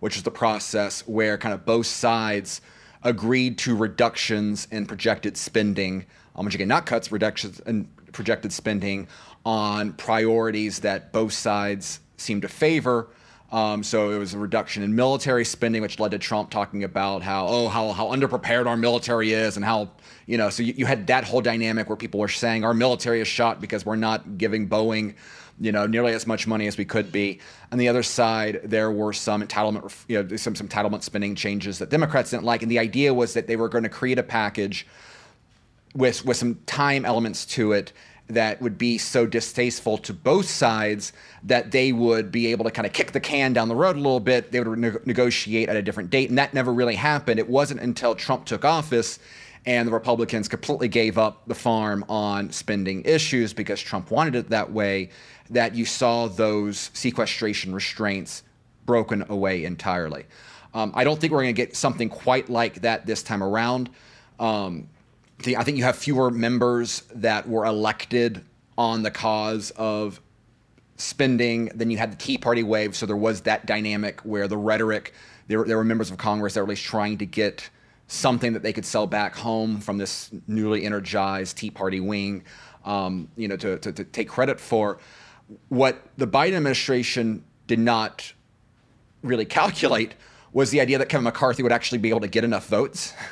which 0.00 0.16
is 0.16 0.22
the 0.22 0.30
process 0.30 1.00
where 1.06 1.38
kind 1.38 1.54
of 1.54 1.64
both 1.64 1.86
sides 1.86 2.60
agreed 3.02 3.56
to 3.58 3.74
reductions 3.74 4.68
in 4.70 4.84
projected 4.84 5.36
spending, 5.36 6.04
um, 6.34 6.44
which 6.44 6.54
again, 6.54 6.68
not 6.68 6.84
cuts, 6.84 7.10
reductions 7.10 7.60
in 7.60 7.88
projected 8.12 8.52
spending 8.52 9.08
on 9.46 9.94
priorities 9.94 10.80
that 10.80 11.12
both 11.12 11.32
sides 11.32 12.00
seem 12.18 12.40
to 12.42 12.48
favor. 12.48 13.08
Um, 13.52 13.84
so 13.84 14.10
it 14.10 14.18
was 14.18 14.34
a 14.34 14.38
reduction 14.38 14.82
in 14.82 14.96
military 14.96 15.44
spending, 15.44 15.80
which 15.80 16.00
led 16.00 16.10
to 16.10 16.18
Trump 16.18 16.50
talking 16.50 16.82
about 16.82 17.22
how 17.22 17.46
oh 17.46 17.68
how 17.68 17.92
how 17.92 18.06
underprepared 18.06 18.66
our 18.66 18.76
military 18.76 19.32
is 19.32 19.56
and 19.56 19.64
how 19.64 19.90
you 20.26 20.36
know 20.36 20.50
so 20.50 20.62
you, 20.64 20.74
you 20.76 20.86
had 20.86 21.06
that 21.06 21.24
whole 21.24 21.40
dynamic 21.40 21.88
where 21.88 21.96
people 21.96 22.18
were 22.18 22.28
saying 22.28 22.64
our 22.64 22.74
military 22.74 23.20
is 23.20 23.28
shot 23.28 23.60
because 23.60 23.86
we're 23.86 23.94
not 23.96 24.36
giving 24.36 24.68
Boeing 24.68 25.14
you 25.60 25.70
know 25.70 25.86
nearly 25.86 26.12
as 26.12 26.26
much 26.26 26.46
money 26.46 26.66
as 26.66 26.76
we 26.76 26.84
could 26.84 27.12
be. 27.12 27.40
On 27.70 27.78
the 27.78 27.88
other 27.88 28.02
side, 28.02 28.60
there 28.64 28.90
were 28.90 29.12
some 29.12 29.42
entitlement 29.42 29.94
you 30.08 30.22
know 30.22 30.36
some 30.36 30.56
some 30.56 30.68
entitlement 30.68 31.04
spending 31.04 31.36
changes 31.36 31.78
that 31.78 31.88
Democrats 31.88 32.30
didn't 32.30 32.44
like, 32.44 32.62
and 32.62 32.70
the 32.70 32.80
idea 32.80 33.14
was 33.14 33.34
that 33.34 33.46
they 33.46 33.56
were 33.56 33.68
going 33.68 33.84
to 33.84 33.90
create 33.90 34.18
a 34.18 34.24
package 34.24 34.88
with 35.94 36.24
with 36.24 36.36
some 36.36 36.56
time 36.66 37.04
elements 37.04 37.46
to 37.46 37.72
it 37.72 37.92
that 38.28 38.60
would 38.60 38.76
be 38.76 38.98
so 38.98 39.26
distasteful 39.26 39.98
to 39.98 40.12
both 40.12 40.48
sides 40.48 41.12
that 41.44 41.70
they 41.70 41.92
would 41.92 42.32
be 42.32 42.48
able 42.48 42.64
to 42.64 42.70
kind 42.70 42.86
of 42.86 42.92
kick 42.92 43.12
the 43.12 43.20
can 43.20 43.52
down 43.52 43.68
the 43.68 43.76
road 43.76 43.94
a 43.94 44.00
little 44.00 44.20
bit. 44.20 44.50
They 44.50 44.60
would 44.60 44.78
ne- 44.78 44.92
negotiate 45.04 45.68
at 45.68 45.76
a 45.76 45.82
different 45.82 46.10
date. 46.10 46.28
And 46.28 46.38
that 46.38 46.52
never 46.52 46.72
really 46.72 46.96
happened. 46.96 47.38
It 47.38 47.48
wasn't 47.48 47.80
until 47.80 48.14
Trump 48.14 48.44
took 48.44 48.64
office 48.64 49.18
and 49.64 49.86
the 49.86 49.92
Republicans 49.92 50.48
completely 50.48 50.88
gave 50.88 51.18
up 51.18 51.46
the 51.46 51.54
farm 51.54 52.04
on 52.08 52.50
spending 52.50 53.04
issues 53.04 53.52
because 53.52 53.80
Trump 53.80 54.10
wanted 54.10 54.36
it 54.36 54.48
that 54.50 54.72
way 54.72 55.10
that 55.50 55.74
you 55.74 55.84
saw 55.84 56.28
those 56.28 56.90
sequestration 56.94 57.74
restraints 57.74 58.42
broken 58.86 59.24
away 59.28 59.64
entirely. 59.64 60.24
Um, 60.74 60.92
I 60.94 61.04
don't 61.04 61.20
think 61.20 61.32
we're 61.32 61.42
going 61.42 61.54
to 61.54 61.62
get 61.62 61.76
something 61.76 62.08
quite 62.08 62.48
like 62.48 62.82
that 62.82 63.06
this 63.06 63.22
time 63.22 63.42
around. 63.42 63.90
Um, 64.38 64.88
I 65.44 65.64
think 65.64 65.76
you 65.76 65.84
have 65.84 65.96
fewer 65.96 66.30
members 66.30 67.02
that 67.14 67.48
were 67.48 67.64
elected 67.64 68.44
on 68.78 69.02
the 69.02 69.10
cause 69.10 69.70
of 69.72 70.20
spending 70.96 71.66
than 71.74 71.90
you 71.90 71.98
had 71.98 72.12
the 72.12 72.16
Tea 72.16 72.38
Party 72.38 72.62
wave. 72.62 72.96
So 72.96 73.06
there 73.06 73.16
was 73.16 73.42
that 73.42 73.66
dynamic 73.66 74.20
where 74.20 74.48
the 74.48 74.56
rhetoric, 74.56 75.12
there, 75.46 75.64
there 75.64 75.76
were 75.76 75.84
members 75.84 76.10
of 76.10 76.18
Congress 76.18 76.54
that 76.54 76.60
were 76.60 76.64
at 76.64 76.70
least 76.70 76.84
trying 76.84 77.18
to 77.18 77.26
get 77.26 77.68
something 78.08 78.52
that 78.52 78.62
they 78.62 78.72
could 78.72 78.84
sell 78.84 79.06
back 79.06 79.34
home 79.34 79.80
from 79.80 79.98
this 79.98 80.30
newly 80.46 80.84
energized 80.84 81.58
Tea 81.58 81.70
Party 81.70 82.00
wing, 82.00 82.44
um, 82.84 83.28
you 83.36 83.48
know, 83.48 83.56
to, 83.56 83.78
to, 83.78 83.92
to 83.92 84.04
take 84.04 84.28
credit 84.28 84.60
for. 84.60 84.98
What 85.68 86.02
the 86.16 86.26
Biden 86.26 86.54
administration 86.54 87.44
did 87.66 87.78
not 87.78 88.32
really 89.22 89.44
calculate 89.44 90.14
was 90.52 90.70
the 90.70 90.80
idea 90.80 90.98
that 90.98 91.08
Kevin 91.08 91.24
McCarthy 91.24 91.62
would 91.62 91.72
actually 91.72 91.98
be 91.98 92.08
able 92.08 92.20
to 92.20 92.28
get 92.28 92.44
enough 92.44 92.66
votes. 92.68 93.12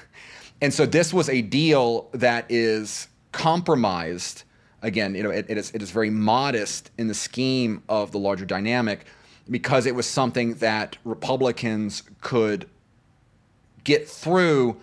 And 0.65 0.73
so 0.73 0.87
this 0.87 1.13
was 1.13 1.29
a 1.29 1.43
deal 1.43 2.09
that 2.13 2.47
is 2.49 3.09
compromised. 3.33 4.45
Again, 4.81 5.15
you 5.15 5.23
know, 5.23 5.29
it, 5.29 5.45
it, 5.51 5.59
is, 5.59 5.71
it 5.73 5.83
is 5.83 5.91
very 5.91 6.09
modest 6.09 6.91
in 6.97 7.07
the 7.07 7.13
scheme 7.13 7.83
of 7.87 8.13
the 8.13 8.19
larger 8.19 8.47
dynamic 8.47 9.05
because 9.51 9.85
it 9.85 9.95
was 9.95 10.07
something 10.07 10.55
that 10.55 10.97
Republicans 11.05 12.03
could 12.23 12.67
get 13.85 14.09
through 14.09 14.81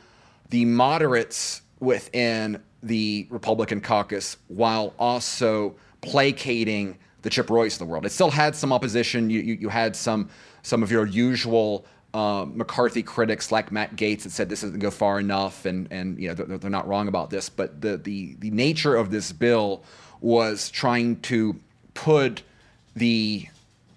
the 0.52 0.66
moderates 0.66 1.64
within 1.80 2.62
the 2.84 3.26
Republican 3.32 3.82
caucus 3.82 4.38
while 4.50 4.94
also 5.00 5.76
placating 6.02 6.96
the 7.24 7.30
Chip 7.32 7.50
Roys 7.50 7.74
of 7.74 7.80
the 7.80 7.86
world. 7.86 8.06
It 8.06 8.12
still 8.12 8.30
had 8.30 8.56
some 8.56 8.72
opposition. 8.72 9.32
You, 9.32 9.40
you, 9.40 9.54
you 9.56 9.70
had 9.70 9.96
some 9.96 10.30
some 10.62 10.84
of 10.84 10.92
your 10.92 11.08
usual 11.08 11.88
uh, 12.14 12.46
McCarthy 12.54 13.04
critics 13.04 13.52
like 13.52 13.72
Matt 13.72 13.96
Gaetz 13.96 14.24
that 14.24 14.32
said 14.32 14.50
this 14.50 14.62
doesn't 14.62 14.80
go 14.80 14.92
far 14.92 15.20
enough, 15.20 15.66
and 15.66 15.88
and 15.92 16.20
you 16.20 16.28
know 16.28 16.34
they're, 16.34 16.58
they're 16.58 16.70
not 16.70 16.88
wrong 16.88 17.08
about 17.08 17.30
this. 17.30 17.50
But 17.50 17.82
the 17.82 17.98
the 17.98 18.36
the 18.40 18.52
nature 18.52 18.96
of 18.96 19.12
this 19.12 19.32
bill 19.32 19.84
was 20.20 20.70
trying 20.70 21.20
to 21.22 21.60
put 21.94 22.44
the 22.96 23.48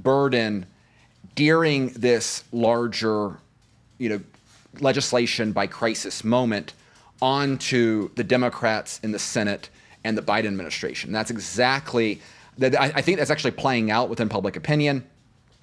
burden 0.01 0.67
during 1.35 1.89
this 1.89 2.45
larger, 2.53 3.37
you 3.99 4.09
know, 4.09 4.21
legislation 4.81 5.53
by 5.53 5.67
crisis 5.67 6.23
moment 6.23 6.73
onto 7.21 8.11
the 8.15 8.25
Democrats 8.25 9.01
in 9.03 9.13
the 9.13 9.19
Senate 9.19 9.69
and 10.05 10.17
the 10.17 10.23
Biden 10.23 10.47
administration. 10.47 11.13
That's 11.13 11.31
exactly 11.31 12.21
I, 12.63 13.03
think 13.03 13.19
that's 13.19 13.31
actually 13.31 13.53
playing 13.53 13.91
out 13.91 14.09
within 14.09 14.29
public 14.29 14.57
opinion. 14.57 15.05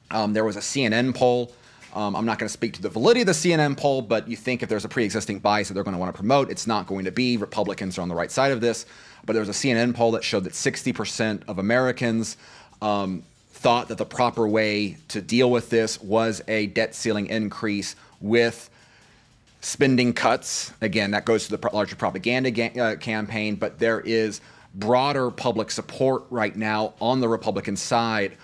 Um, 0.10 0.34
there 0.34 0.44
was 0.44 0.58
a 0.58 0.62
CNN 0.62 1.16
poll 1.16 1.54
um, 1.94 2.16
I'm 2.16 2.26
not 2.26 2.40
going 2.40 2.48
to 2.48 2.54
speak 2.54 2.74
to 2.74 2.82
the 2.82 2.90
validity 2.90 3.22
of 3.22 3.28
the 3.28 3.34
CNN 3.34 3.78
poll, 3.78 4.02
but 4.02 4.28
you 4.28 4.36
think 4.36 4.64
if 4.64 4.70
there's 4.70 4.86
a 4.86 4.90
pre 4.90 5.04
existing 5.04 5.40
bias 5.40 5.68
that 5.68 5.74
they're 5.74 5.84
going 5.84 5.94
to 5.94 6.00
want 6.00 6.14
to 6.14 6.18
promote, 6.18 6.50
it's 6.50 6.68
not 6.68 6.88
going 6.88 7.06
to 7.06 7.12
be. 7.12 7.38
Republicans 7.38 7.98
are 7.98 8.02
on 8.02 8.10
the 8.10 8.16
right 8.16 8.32
side 8.32 8.52
of 8.52 8.62
this. 8.62 8.86
But 9.26 9.34
there 9.34 9.42
was 9.42 9.50
a 9.50 9.54
CNN 9.54 9.94
poll 9.94 10.12
that 10.12 10.24
showed 10.24 10.46
that 10.46 10.54
60% 10.54 11.44
of 11.48 11.60
Americans 11.60 12.38
um, 12.82 13.24
thought 13.52 13.90
that 13.90 13.98
the 13.98 14.06
proper 14.06 14.48
way 14.48 14.98
to 15.10 15.22
deal 15.22 15.52
with 15.52 15.70
this 15.70 16.02
was 16.02 16.42
a 16.48 16.68
debt 16.68 16.96
ceiling 16.96 17.28
increase 17.28 17.96
with 18.20 18.70
spending 19.62 20.14
cuts. 20.14 20.74
Again, 20.82 21.12
that 21.12 21.26
goes 21.26 21.48
to 21.48 21.56
the 21.56 21.70
larger 21.72 21.96
propaganda 21.96 22.50
ga- 22.50 22.80
uh, 22.80 22.96
campaign, 22.96 23.56
but 23.56 23.78
there 23.78 24.00
is 24.00 24.42
broader 24.74 25.30
public 25.30 25.70
support 25.70 26.24
right 26.30 26.56
now 26.56 26.94
on 27.00 27.20
the 27.20 27.28
Republican 27.28 27.76
side 27.76 28.38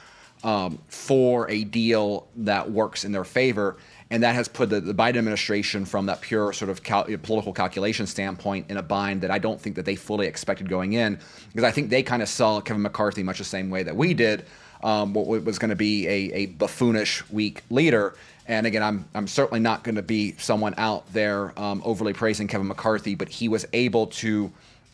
um, 0.47 0.79
for 0.87 1.49
a 1.51 1.65
deal 1.65 2.25
that 2.37 2.71
works 2.71 3.03
in 3.03 3.11
their 3.11 3.25
favor. 3.25 3.75
And 4.09 4.23
that 4.23 4.33
has 4.35 4.47
put 4.47 4.69
the, 4.69 4.79
the 4.79 4.93
Biden 4.93 5.17
administration 5.17 5.83
from 5.83 6.05
that 6.05 6.21
pure 6.21 6.53
sort 6.53 6.71
of 6.71 6.81
cal- 6.81 7.03
political 7.03 7.51
calculation 7.51 8.07
standpoint 8.07 8.71
in 8.71 8.77
a 8.77 8.81
bind 8.81 9.19
that 9.21 9.29
I 9.29 9.39
don't 9.39 9.59
think 9.59 9.75
that 9.75 9.83
they 9.83 9.97
fully 9.97 10.25
expected 10.25 10.69
going 10.69 10.93
in, 10.93 11.19
because 11.51 11.65
I 11.65 11.71
think 11.71 11.89
they 11.89 12.01
kind 12.01 12.21
of 12.21 12.29
saw 12.29 12.61
Kevin 12.61 12.81
McCarthy 12.81 13.23
much 13.23 13.39
the 13.39 13.43
same 13.43 13.69
way 13.69 13.83
that 13.83 13.97
we 13.97 14.13
did, 14.13 14.45
um, 14.81 15.13
what 15.13 15.27
was 15.43 15.59
going 15.59 15.71
to 15.71 15.75
be 15.75 16.07
a, 16.07 16.31
a 16.33 16.45
buffoonish, 16.47 17.29
weak 17.29 17.63
leader. 17.69 18.15
And 18.47 18.65
again, 18.65 18.81
I'm, 18.81 19.05
I'm 19.13 19.27
certainly 19.27 19.59
not 19.59 19.83
going 19.83 19.95
to 19.95 20.01
be 20.01 20.35
someone 20.37 20.75
out 20.77 21.11
there 21.11 21.51
um, 21.59 21.81
overly 21.83 22.13
praising 22.13 22.47
Kevin 22.47 22.67
McCarthy, 22.67 23.15
but 23.15 23.27
he 23.27 23.49
was 23.49 23.67
able 23.73 24.07
to, 24.07 24.49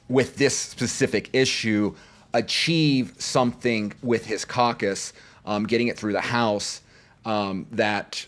with 0.09 0.37
this 0.37 0.57
specific 0.57 1.29
issue, 1.33 1.93
achieve 2.33 3.13
something 3.19 3.93
with 4.01 4.25
his 4.25 4.43
caucus 4.43 5.13
um, 5.45 5.65
getting 5.65 5.87
it 5.87 5.97
through 5.97 6.13
the 6.13 6.21
House. 6.21 6.81
Um, 7.25 7.67
that, 7.71 8.25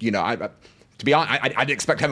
you 0.00 0.10
know, 0.10 0.20
I, 0.20 0.32
I 0.32 0.50
to 0.98 1.04
be 1.04 1.14
honest, 1.14 1.32
I, 1.32 1.46
I, 1.56 1.64
didn't 1.64 1.70
expect 1.70 2.00
have 2.00 2.10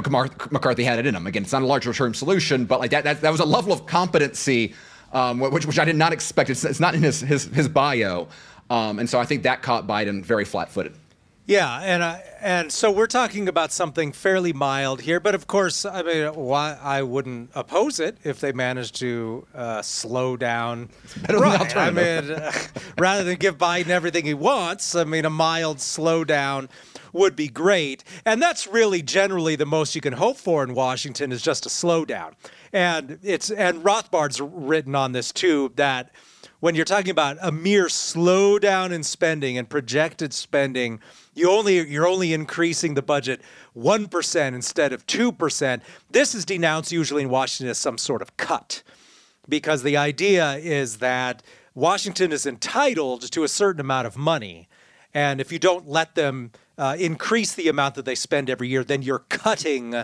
McCarthy 0.50 0.83
had 0.83 0.99
it 0.99 1.07
in 1.07 1.14
him. 1.14 1.26
Again, 1.26 1.43
it's 1.43 1.52
not 1.52 1.61
a 1.61 1.66
larger 1.66 1.93
term 1.93 2.14
solution, 2.14 2.64
but 2.64 2.81
like 2.81 2.93
that, 2.93 3.05
that, 3.05 3.21
that 3.21 3.31
was 3.31 3.40
a 3.40 3.45
level 3.45 3.73
of 3.73 3.85
competency 3.85 4.75
um, 5.12 5.40
which, 5.40 5.66
which 5.66 5.78
I 5.78 5.85
did 5.85 5.97
not 5.97 6.12
expect. 6.12 6.50
It's, 6.50 6.64
it's 6.64 6.81
not 6.81 6.95
in 6.95 7.02
his, 7.02 7.21
his, 7.21 7.45
his 7.45 7.69
bio. 7.69 8.28
Um, 8.69 8.99
and 8.99 9.09
so 9.09 9.19
I 9.19 9.25
think 9.25 9.45
that 9.45 9.62
caught 9.62 9.87
Biden 9.87 10.25
very 10.25 10.45
flat 10.45 10.71
footed. 10.71 10.95
Yeah, 11.47 11.79
and 11.81 12.23
and 12.41 12.73
so 12.73 12.91
we're 12.91 13.07
talking 13.07 13.47
about 13.47 13.71
something 13.71 14.11
fairly 14.11 14.53
mild 14.53 15.03
here, 15.03 15.21
but 15.21 15.37
of 15.37 15.47
course, 15.47 15.85
I 15.85 16.03
mean, 16.03 16.35
why 16.35 16.76
I 16.83 17.03
wouldn't 17.03 17.50
oppose 17.55 18.00
it 18.00 18.19
if 18.25 18.41
they 18.41 18.50
managed 18.50 18.97
to 18.97 19.47
uh, 19.55 19.81
slow 19.81 20.37
down. 20.37 20.88
right. 21.29 21.76
I 21.76 21.91
mean, 21.91 22.33
uh, 22.33 22.53
rather 22.99 23.23
than 23.23 23.37
give 23.37 23.59
Biden 23.59 23.91
everything 23.91 24.25
he 24.25 24.35
wants, 24.35 24.97
I 24.97 25.05
mean, 25.05 25.25
a 25.25 25.31
mild 25.31 25.79
slowdown 25.79 26.69
would 27.12 27.37
be 27.37 27.47
great, 27.47 28.03
and 28.25 28.43
that's 28.43 28.67
really 28.67 29.00
generally 29.00 29.55
the 29.55 29.67
most 29.67 29.95
you 29.95 30.00
can 30.00 30.15
hope 30.15 30.38
for 30.38 30.65
in 30.65 30.75
Washington 30.75 31.31
is 31.31 31.43
just 31.43 31.65
a 31.65 31.69
slowdown. 31.69 32.33
And 32.73 33.21
it's 33.23 33.53
and 33.53 33.85
Rothbard's 33.85 34.41
written 34.41 34.97
on 34.97 35.12
this 35.12 35.31
too 35.31 35.73
that 35.76 36.11
when 36.61 36.75
you're 36.75 36.85
talking 36.85 37.11
about 37.11 37.37
a 37.43 37.53
mere 37.53 37.87
slowdown 37.87 38.93
in 38.93 39.03
spending 39.03 39.59
and 39.59 39.69
projected 39.69 40.33
spending 40.33 41.01
you 41.37 41.51
only 41.51 41.87
you're 41.89 42.07
only 42.07 42.33
increasing 42.33 42.95
the 42.95 43.03
budget 43.03 43.43
1% 43.77 44.55
instead 44.55 44.93
of 44.93 45.07
2%. 45.07 45.81
This 46.11 46.35
is 46.35 46.45
denounced 46.47 46.91
usually 46.91 47.23
in 47.23 47.29
Washington 47.29 47.71
as 47.71 47.79
some 47.79 47.99
sort 47.99 48.23
of 48.23 48.37
cut 48.39 48.83
because 49.49 49.83
the 49.83 49.99
idea 49.99 50.55
is 50.55 50.99
that 50.99 51.43
Washington 51.75 52.33
is 52.33 52.47
entitled 52.47 53.31
to 53.31 53.45
a 53.45 53.49
certain 53.49 53.83
amount 53.83 54.07
of 54.07 54.17
money. 54.17 54.69
And 55.13 55.41
if 55.41 55.53
you 55.53 55.59
don't 55.59 55.87
let 55.87 56.15
them 56.15 56.53
uh, 56.79 56.97
increase 56.99 57.55
the 57.55 57.69
amount 57.69 57.97
that 57.97 58.07
they 58.07 58.15
spend 58.15 58.49
every 58.49 58.69
year, 58.69 58.83
then 58.83 59.03
you're 59.03 59.21
cutting 59.29 59.95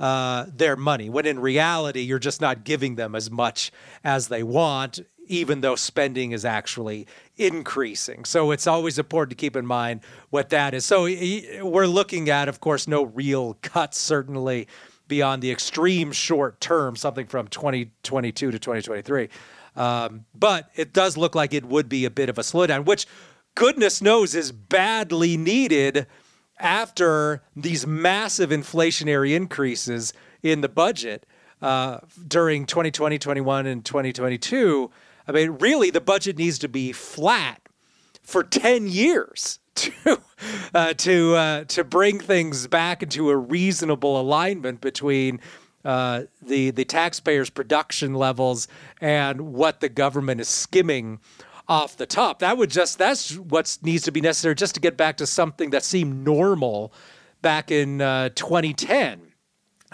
uh, 0.00 0.46
their 0.48 0.76
money. 0.76 1.10
When 1.10 1.26
in 1.26 1.38
reality, 1.38 2.00
you're 2.00 2.18
just 2.18 2.40
not 2.40 2.64
giving 2.64 2.96
them 2.96 3.14
as 3.14 3.30
much 3.30 3.72
as 4.02 4.28
they 4.28 4.42
want 4.42 5.00
even 5.28 5.60
though 5.60 5.76
spending 5.76 6.32
is 6.32 6.44
actually 6.44 7.06
increasing. 7.36 8.24
So 8.24 8.50
it's 8.50 8.66
always 8.66 8.98
important 8.98 9.30
to 9.30 9.36
keep 9.36 9.56
in 9.56 9.66
mind 9.66 10.00
what 10.30 10.50
that 10.50 10.74
is. 10.74 10.84
So 10.84 11.04
we're 11.04 11.86
looking 11.86 12.28
at, 12.28 12.48
of 12.48 12.60
course, 12.60 12.88
no 12.88 13.04
real 13.04 13.54
cuts, 13.62 13.98
certainly 13.98 14.68
beyond 15.06 15.42
the 15.42 15.50
extreme 15.50 16.12
short 16.12 16.60
term, 16.60 16.96
something 16.96 17.26
from 17.26 17.48
2022 17.48 18.50
to 18.50 18.58
2023. 18.58 19.28
Um, 19.76 20.24
but 20.34 20.70
it 20.74 20.92
does 20.92 21.16
look 21.16 21.34
like 21.34 21.54
it 21.54 21.64
would 21.64 21.88
be 21.88 22.04
a 22.04 22.10
bit 22.10 22.28
of 22.28 22.38
a 22.38 22.42
slowdown, 22.42 22.84
which 22.84 23.06
goodness 23.54 24.02
knows 24.02 24.34
is 24.34 24.52
badly 24.52 25.36
needed 25.36 26.06
after 26.58 27.42
these 27.54 27.86
massive 27.86 28.50
inflationary 28.50 29.34
increases 29.34 30.12
in 30.42 30.60
the 30.60 30.68
budget 30.68 31.24
uh, 31.62 31.98
during 32.26 32.66
2020, 32.66 33.18
21, 33.18 33.66
and 33.66 33.84
2022. 33.84 34.90
I 35.28 35.32
mean, 35.32 35.58
really, 35.60 35.90
the 35.90 36.00
budget 36.00 36.38
needs 36.38 36.58
to 36.60 36.68
be 36.68 36.92
flat 36.92 37.60
for 38.22 38.42
10 38.42 38.86
years 38.88 39.58
to 39.74 40.20
uh, 40.74 40.94
to 40.94 41.34
uh, 41.34 41.64
to 41.64 41.84
bring 41.84 42.18
things 42.18 42.66
back 42.66 43.02
into 43.02 43.30
a 43.30 43.36
reasonable 43.36 44.20
alignment 44.20 44.80
between 44.80 45.40
uh, 45.84 46.22
the 46.42 46.70
the 46.70 46.84
taxpayers' 46.84 47.50
production 47.50 48.14
levels 48.14 48.66
and 49.00 49.40
what 49.40 49.80
the 49.80 49.88
government 49.88 50.40
is 50.40 50.48
skimming 50.48 51.20
off 51.68 51.96
the 51.96 52.06
top. 52.06 52.38
That 52.40 52.56
would 52.56 52.70
just 52.70 52.98
that's 52.98 53.36
what 53.36 53.78
needs 53.82 54.04
to 54.04 54.12
be 54.12 54.20
necessary 54.20 54.54
just 54.54 54.74
to 54.74 54.80
get 54.80 54.96
back 54.96 55.18
to 55.18 55.26
something 55.26 55.70
that 55.70 55.84
seemed 55.84 56.24
normal 56.24 56.92
back 57.42 57.70
in 57.70 58.00
uh, 58.00 58.30
2010 58.30 59.27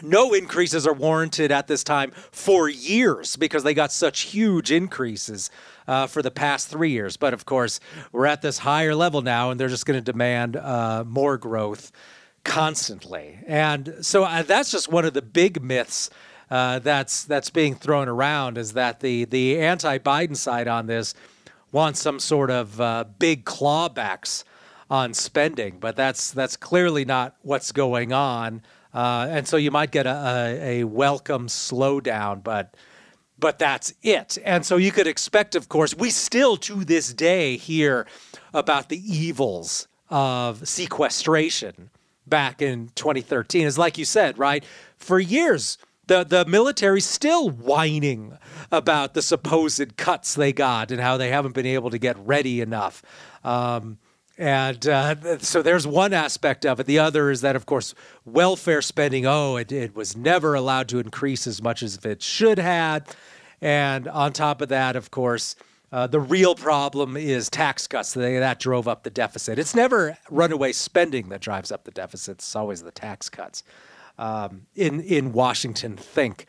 no 0.03 0.33
increases 0.33 0.87
are 0.87 0.93
warranted 0.93 1.53
at 1.53 1.67
this 1.67 1.85
time 1.85 2.11
for 2.11 2.69
years 2.69 3.37
because 3.37 3.63
they 3.63 3.75
got 3.75 3.93
such 3.93 4.23
huge 4.23 4.73
increases 4.73 5.51
uh, 5.87 6.07
for 6.07 6.23
the 6.23 6.31
past 6.31 6.69
three 6.69 6.91
years. 6.91 7.17
But 7.17 7.35
of 7.35 7.45
course, 7.45 7.81
we're 8.13 8.27
at 8.27 8.43
this 8.43 8.59
higher 8.59 8.95
level 8.95 9.23
now, 9.23 9.51
and 9.51 9.61
they're 9.61 9.69
just 9.69 9.87
going 9.87 10.03
to 10.03 10.13
demand 10.13 10.57
uh, 10.57 11.05
more 11.07 11.39
growth 11.39 11.93
constantly. 12.45 13.39
And 13.47 13.95
so 14.01 14.25
uh, 14.25 14.43
that's 14.43 14.71
just 14.71 14.91
one 14.91 15.05
of 15.05 15.15
the 15.15 15.23
big 15.23 15.63
myths. 15.63 16.11
Uh, 16.51 16.79
that's 16.79 17.25
that's 17.25 17.51
being 17.51 17.75
thrown 17.75 18.09
around 18.09 18.59
is 18.59 18.75
that 18.75 19.01
the 19.01 19.25
the 19.25 19.59
anti-Biden 19.61 20.37
side 20.37 20.69
on 20.69 20.87
this 20.87 21.15
wants 21.73 22.01
some 22.01 22.21
sort 22.21 22.51
of 22.51 22.81
uh, 22.81 23.05
big 23.19 23.45
clawbacks 23.45 24.45
on 24.91 25.15
spending, 25.15 25.79
but 25.81 25.97
that's 25.97 26.31
that's 26.31 26.57
clearly 26.57 27.05
not 27.05 27.35
what's 27.43 27.73
going 27.73 28.13
on. 28.13 28.63
Uh, 28.95 29.27
and 29.29 29.49
so 29.49 29.57
you 29.57 29.73
might 29.73 29.91
get 29.91 30.07
a, 30.07 30.15
a, 30.15 30.81
a, 30.81 30.85
welcome 30.85 31.49
slowdown, 31.49 32.43
but 32.43 32.77
but 33.37 33.59
that's 33.59 33.93
it. 34.03 34.39
And 34.45 34.65
so 34.65 34.77
you 34.77 34.93
could 34.93 35.09
expect, 35.09 35.57
of 35.57 35.69
course, 35.69 35.95
we 35.95 36.11
still 36.11 36.57
to 36.59 36.85
this 36.85 37.13
day 37.13 37.57
hear 37.57 38.07
about 38.55 38.89
the 38.89 38.99
evils 38.99 39.89
of 40.09 40.67
sequestration 40.69 41.91
back 42.27 42.63
in 42.63 42.91
2013. 42.95 43.67
Is 43.67 43.77
like 43.77 43.99
you 43.99 44.05
said, 44.05 44.39
right? 44.39 44.65
For 44.97 45.19
years, 45.19 45.77
the 46.07 46.23
the 46.23 46.45
military's 46.45 47.07
still 47.07 47.51
whining 47.51 48.39
about 48.71 49.15
the 49.15 49.23
supposed 49.23 49.97
cuts 49.97 50.35
they 50.35 50.53
got 50.53 50.93
and 50.93 51.01
how 51.01 51.17
they 51.17 51.31
haven't 51.31 51.55
been 51.55 51.67
able 51.67 51.91
to 51.91 51.99
get 51.99 52.17
ready 52.19 52.61
enough. 52.61 53.03
Um, 53.43 53.99
and 54.39 54.87
uh, 54.87 55.39
so 55.39 55.63
there's 55.63 55.87
one 55.87 56.13
aspect 56.13 56.67
of 56.67 56.81
it. 56.81 56.87
The 56.87 56.99
other 56.99 57.31
is 57.31 57.41
that, 57.43 57.57
of 57.57 57.67
course, 57.67 57.95
welfare 58.25 58.83
spending, 58.83 59.27
oh, 59.27 59.57
it, 59.57 59.71
it 59.71 59.95
was 59.95 60.17
never 60.17 60.55
allowed 60.55 60.89
to 60.89 60.99
increase 60.99 61.47
as 61.47 61.63
much 61.63 61.83
as 61.83 61.97
it 62.05 62.23
should 62.23 62.59
have. 62.59 63.07
And 63.61 64.09
on 64.09 64.33
top 64.33 64.61
of 64.61 64.69
that, 64.71 64.97
of 64.97 65.11
course, 65.11 65.57
uh, 65.93 66.09
the 66.09 66.19
real 66.19 66.57
problem 66.57 67.17
is 67.17 67.49
tax 67.49 67.87
cuts. 67.87 68.15
They, 68.15 68.39
that 68.39 68.59
drove 68.59 68.89
up 68.89 69.05
the 69.05 69.11
deficit. 69.11 69.61
It's 69.61 69.77
never 69.77 70.19
runaway 70.29 70.73
spending 70.73 71.29
that 71.29 71.41
drives 71.41 71.71
up 71.71 71.85
the 71.85 71.93
deficit. 71.93 72.39
It's 72.39 72.57
always 72.57 72.83
the 72.83 72.91
tax 72.91 73.31
cuts 73.31 73.63
um, 74.19 74.67
in 74.75 75.01
in 75.01 75.33
Washington. 75.33 75.97
Think 75.97 76.47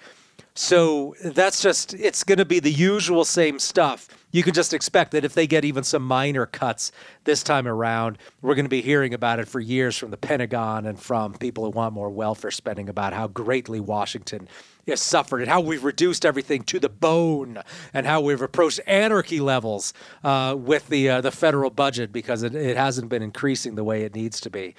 so 0.58 1.16
that's 1.22 1.62
just, 1.62 1.94
it's 1.94 2.24
going 2.24 2.38
to 2.38 2.46
be 2.46 2.60
the 2.62 2.72
usual 2.72 3.26
same 3.26 3.60
stuff. 3.60 4.08
You 4.32 4.42
can 4.42 4.54
just 4.54 4.74
expect 4.74 5.12
that 5.12 5.26
if 5.26 5.34
they 5.34 5.48
get 5.48 5.66
even 5.66 5.84
some 5.84 6.02
minor 6.02 6.46
cuts 6.46 6.94
this 7.26 7.44
time 7.44 7.68
around, 7.68 8.18
we're 8.42 8.56
going 8.56 8.66
to 8.66 8.70
be 8.70 8.82
hearing 8.82 9.14
about 9.14 9.40
it 9.40 9.50
for 9.50 9.60
years 9.60 9.98
from 9.98 10.12
the 10.12 10.18
Pentagon 10.18 10.86
and 10.86 10.98
from 10.98 11.34
people 11.34 11.66
who 11.66 11.72
want 11.72 11.94
more 11.94 12.10
welfare 12.10 12.52
spending 12.52 12.88
about 12.88 13.12
how 13.12 13.28
greatly 13.28 13.82
Washington 13.82 14.48
has 14.88 15.02
suffered 15.02 15.42
and 15.42 15.50
how 15.50 15.60
we've 15.60 15.84
reduced 15.84 16.26
everything 16.26 16.64
to 16.64 16.80
the 16.80 16.90
bone 16.90 17.62
and 17.94 18.06
how 18.06 18.22
we've 18.22 18.42
approached 18.42 18.80
anarchy 18.88 19.42
levels 19.42 19.94
uh, 20.24 20.56
with 20.58 20.88
the, 20.88 21.10
uh, 21.10 21.22
the 21.22 21.32
federal 21.32 21.70
budget 21.70 22.14
because 22.14 22.44
it, 22.44 22.56
it 22.56 22.78
hasn't 22.78 23.10
been 23.10 23.22
increasing 23.22 23.76
the 23.76 23.84
way 23.84 24.04
it 24.04 24.16
needs 24.16 24.40
to 24.40 24.50
be. 24.50 24.74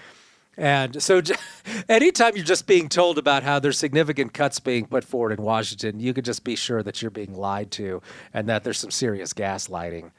And 0.56 1.02
so, 1.02 1.20
anytime 1.88 2.34
you're 2.36 2.44
just 2.44 2.66
being 2.66 2.88
told 2.88 3.18
about 3.18 3.42
how 3.42 3.58
there's 3.58 3.78
significant 3.78 4.32
cuts 4.32 4.58
being 4.60 4.86
put 4.86 5.04
forward 5.04 5.32
in 5.32 5.44
Washington, 5.44 6.00
you 6.00 6.14
could 6.14 6.24
just 6.24 6.44
be 6.44 6.56
sure 6.56 6.82
that 6.82 7.02
you're 7.02 7.10
being 7.10 7.34
lied 7.34 7.70
to 7.72 8.00
and 8.32 8.48
that 8.48 8.64
there's 8.64 8.78
some 8.78 8.90
serious 8.90 9.32
gaslighting 9.32 10.10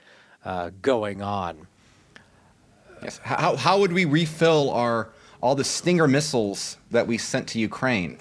uh, 0.45 0.71
going 0.81 1.21
on. 1.21 1.67
Yes. 3.01 3.19
How, 3.23 3.55
how 3.55 3.79
would 3.79 3.93
we 3.93 4.05
refill 4.05 4.69
our 4.71 5.09
all 5.41 5.55
the 5.55 5.63
Stinger 5.63 6.07
missiles 6.07 6.77
that 6.89 7.05
we 7.05 7.17
sent 7.17 7.47
to 7.49 7.59
Ukraine 7.59 8.17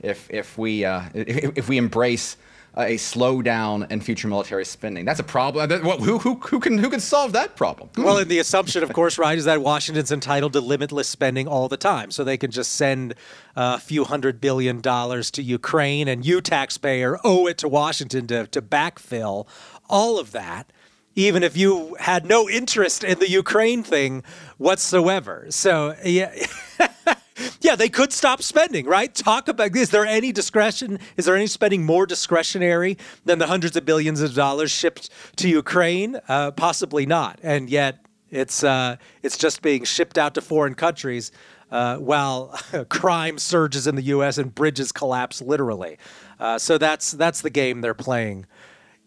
if, 0.00 0.30
if, 0.30 0.56
we, 0.56 0.84
uh, 0.84 1.02
if, 1.12 1.58
if 1.58 1.68
we 1.68 1.76
embrace 1.76 2.36
a 2.76 2.96
slowdown 2.96 3.90
in 3.90 4.00
future 4.00 4.26
military 4.26 4.64
spending. 4.64 5.04
That's 5.04 5.20
a 5.20 5.24
problem. 5.24 5.70
Who, 5.70 6.18
who, 6.18 6.34
who, 6.34 6.60
can, 6.60 6.78
who 6.78 6.90
can 6.90 7.00
solve 7.00 7.32
that 7.32 7.56
problem? 7.56 7.88
Hmm. 7.94 8.02
Well, 8.02 8.18
and 8.18 8.30
the 8.30 8.38
assumption, 8.38 8.82
of 8.82 8.92
course, 8.92 9.16
right, 9.16 9.38
is 9.38 9.44
that 9.44 9.60
Washington's 9.62 10.10
entitled 10.10 10.52
to 10.54 10.60
limitless 10.60 11.08
spending 11.08 11.46
all 11.46 11.68
the 11.68 11.76
time. 11.76 12.10
So 12.10 12.24
they 12.24 12.36
can 12.36 12.50
just 12.50 12.72
send 12.72 13.14
a 13.54 13.78
few 13.78 14.04
hundred 14.04 14.40
billion 14.40 14.80
dollars 14.80 15.30
to 15.32 15.42
Ukraine, 15.42 16.08
and 16.08 16.26
you, 16.26 16.40
taxpayer, 16.40 17.18
owe 17.22 17.46
it 17.46 17.58
to 17.58 17.68
Washington 17.68 18.26
to, 18.28 18.46
to 18.48 18.60
backfill 18.60 19.46
all 19.88 20.18
of 20.18 20.32
that 20.32 20.72
even 21.16 21.44
if 21.44 21.56
you 21.56 21.96
had 22.00 22.26
no 22.26 22.48
interest 22.48 23.04
in 23.04 23.18
the 23.20 23.30
Ukraine 23.30 23.84
thing 23.84 24.24
whatsoever. 24.58 25.46
So, 25.50 25.94
yeah. 26.04 26.34
yeah, 27.60 27.76
they 27.76 27.88
could 27.88 28.12
stop 28.12 28.42
spending, 28.42 28.86
right? 28.86 29.14
Talk 29.14 29.48
about 29.48 29.74
is 29.76 29.90
there 29.90 30.06
any 30.06 30.32
discretion? 30.32 30.98
Is 31.16 31.24
there 31.24 31.36
any 31.36 31.46
spending 31.46 31.84
more 31.84 32.06
discretionary 32.06 32.96
than 33.24 33.38
the 33.38 33.46
hundreds 33.46 33.76
of 33.76 33.84
billions 33.84 34.20
of 34.20 34.34
dollars 34.34 34.70
shipped 34.70 35.10
to 35.36 35.48
Ukraine? 35.48 36.20
Uh, 36.28 36.50
possibly 36.52 37.06
not. 37.06 37.38
And 37.42 37.68
yet, 37.68 38.04
it's 38.30 38.62
uh, 38.64 38.96
it's 39.22 39.38
just 39.38 39.62
being 39.62 39.84
shipped 39.84 40.18
out 40.18 40.34
to 40.34 40.40
foreign 40.40 40.74
countries 40.74 41.32
uh, 41.70 41.96
while 41.96 42.58
crime 42.88 43.38
surges 43.38 43.86
in 43.86 43.96
the 43.96 44.02
U.S. 44.02 44.38
and 44.38 44.54
bridges 44.54 44.92
collapse 44.92 45.40
literally. 45.40 45.98
Uh, 46.38 46.58
so 46.58 46.78
that's 46.78 47.12
that's 47.12 47.40
the 47.40 47.50
game 47.50 47.80
they're 47.80 47.94
playing 47.94 48.46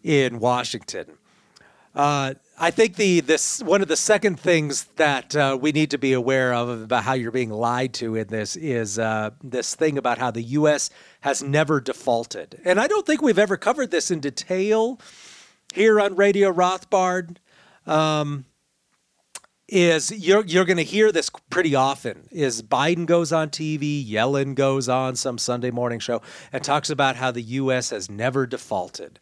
in 0.02 0.38
Washington. 0.38 1.18
I 2.60 2.72
think 2.72 2.96
the 2.96 3.20
this 3.20 3.62
one 3.62 3.82
of 3.82 3.88
the 3.88 3.96
second 3.96 4.40
things 4.40 4.84
that 4.96 5.36
uh, 5.36 5.56
we 5.60 5.70
need 5.70 5.92
to 5.92 5.98
be 5.98 6.12
aware 6.12 6.52
of 6.52 6.68
about 6.68 7.04
how 7.04 7.12
you're 7.12 7.30
being 7.30 7.50
lied 7.50 7.94
to 7.94 8.16
in 8.16 8.26
this 8.28 8.56
is 8.56 8.98
uh, 8.98 9.30
this 9.44 9.76
thing 9.76 9.96
about 9.96 10.18
how 10.18 10.32
the 10.32 10.42
U.S. 10.42 10.90
has 11.20 11.40
never 11.40 11.80
defaulted, 11.80 12.60
and 12.64 12.80
I 12.80 12.88
don't 12.88 13.06
think 13.06 13.22
we've 13.22 13.38
ever 13.38 13.56
covered 13.56 13.92
this 13.92 14.10
in 14.10 14.18
detail 14.18 15.00
here 15.72 16.00
on 16.00 16.16
Radio 16.16 16.52
Rothbard. 16.52 17.36
Um, 17.86 18.44
is 19.68 20.10
you're 20.10 20.44
you're 20.44 20.64
going 20.64 20.78
to 20.78 20.82
hear 20.82 21.12
this 21.12 21.30
pretty 21.50 21.76
often? 21.76 22.26
Is 22.32 22.60
Biden 22.62 23.06
goes 23.06 23.32
on 23.32 23.50
TV, 23.50 24.04
Yellen 24.04 24.56
goes 24.56 24.88
on 24.88 25.14
some 25.14 25.38
Sunday 25.38 25.70
morning 25.70 26.00
show 26.00 26.22
and 26.52 26.64
talks 26.64 26.90
about 26.90 27.14
how 27.16 27.30
the 27.30 27.42
U.S. 27.42 27.90
has 27.90 28.10
never 28.10 28.46
defaulted. 28.46 29.20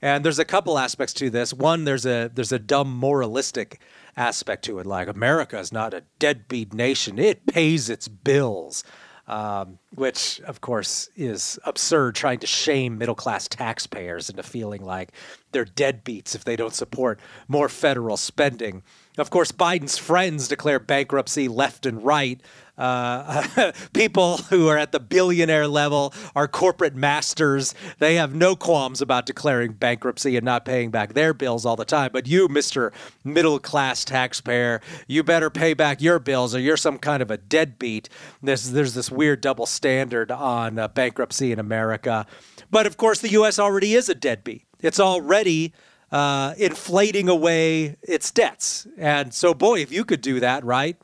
And 0.00 0.24
there's 0.24 0.38
a 0.38 0.44
couple 0.44 0.78
aspects 0.78 1.12
to 1.14 1.30
this. 1.30 1.52
One, 1.52 1.84
there's 1.84 2.06
a 2.06 2.30
there's 2.32 2.52
a 2.52 2.58
dumb 2.58 2.94
moralistic 2.96 3.80
aspect 4.16 4.64
to 4.66 4.78
it. 4.78 4.86
Like 4.86 5.08
America 5.08 5.58
is 5.58 5.72
not 5.72 5.94
a 5.94 6.04
deadbeat 6.18 6.72
nation; 6.72 7.18
it 7.18 7.46
pays 7.46 7.90
its 7.90 8.06
bills, 8.06 8.84
um, 9.26 9.78
which 9.94 10.40
of 10.42 10.60
course 10.60 11.10
is 11.16 11.58
absurd. 11.64 12.14
Trying 12.14 12.38
to 12.40 12.46
shame 12.46 12.96
middle 12.96 13.16
class 13.16 13.48
taxpayers 13.48 14.30
into 14.30 14.44
feeling 14.44 14.84
like 14.84 15.10
they're 15.50 15.64
deadbeats 15.64 16.36
if 16.36 16.44
they 16.44 16.54
don't 16.54 16.74
support 16.74 17.18
more 17.48 17.68
federal 17.68 18.16
spending. 18.16 18.84
Of 19.16 19.30
course, 19.30 19.50
Biden's 19.50 19.98
friends 19.98 20.46
declare 20.46 20.78
bankruptcy 20.78 21.48
left 21.48 21.86
and 21.86 22.04
right. 22.04 22.40
Uh, 22.78 23.72
people 23.92 24.38
who 24.38 24.68
are 24.68 24.78
at 24.78 24.92
the 24.92 25.00
billionaire 25.00 25.66
level 25.66 26.14
are 26.34 26.48
corporate 26.48 26.94
masters. 26.94 27.74
They 27.98 28.14
have 28.14 28.34
no 28.34 28.54
qualms 28.56 29.02
about 29.02 29.26
declaring 29.26 29.72
bankruptcy 29.72 30.36
and 30.36 30.44
not 30.44 30.64
paying 30.64 30.90
back 30.90 31.14
their 31.14 31.34
bills 31.34 31.66
all 31.66 31.76
the 31.76 31.84
time. 31.84 32.10
But 32.12 32.26
you, 32.26 32.48
Mr. 32.48 32.92
Middle 33.24 33.58
Class 33.58 34.04
taxpayer, 34.04 34.80
you 35.06 35.22
better 35.22 35.50
pay 35.50 35.74
back 35.74 36.00
your 36.00 36.18
bills 36.18 36.54
or 36.54 36.60
you're 36.60 36.76
some 36.76 36.98
kind 36.98 37.22
of 37.22 37.30
a 37.30 37.36
deadbeat. 37.36 38.08
There's, 38.42 38.70
there's 38.70 38.94
this 38.94 39.10
weird 39.10 39.40
double 39.40 39.66
standard 39.66 40.30
on 40.30 40.78
uh, 40.78 40.88
bankruptcy 40.88 41.52
in 41.52 41.58
America. 41.58 42.26
But 42.70 42.86
of 42.86 42.96
course, 42.96 43.20
the 43.20 43.30
U.S. 43.30 43.58
already 43.58 43.94
is 43.94 44.08
a 44.08 44.14
deadbeat. 44.14 44.64
It's 44.80 45.00
already 45.00 45.72
uh, 46.10 46.54
inflating 46.56 47.28
away 47.28 47.96
its 48.02 48.30
debts. 48.30 48.86
And 48.96 49.34
so, 49.34 49.54
boy, 49.54 49.80
if 49.80 49.92
you 49.92 50.04
could 50.04 50.20
do 50.20 50.40
that, 50.40 50.64
right? 50.64 50.96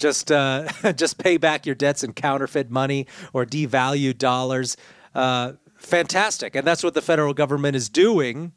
Just 0.00 0.32
uh, 0.32 0.66
just 0.96 1.18
pay 1.18 1.36
back 1.36 1.66
your 1.66 1.74
debts 1.74 2.02
in 2.02 2.14
counterfeit 2.14 2.70
money 2.70 3.06
or 3.32 3.44
devalue 3.44 4.16
dollars. 4.16 4.76
Uh, 5.14 5.52
fantastic, 5.76 6.56
and 6.56 6.66
that's 6.66 6.82
what 6.82 6.94
the 6.94 7.02
federal 7.02 7.34
government 7.34 7.76
is 7.76 7.88
doing. 7.88 8.52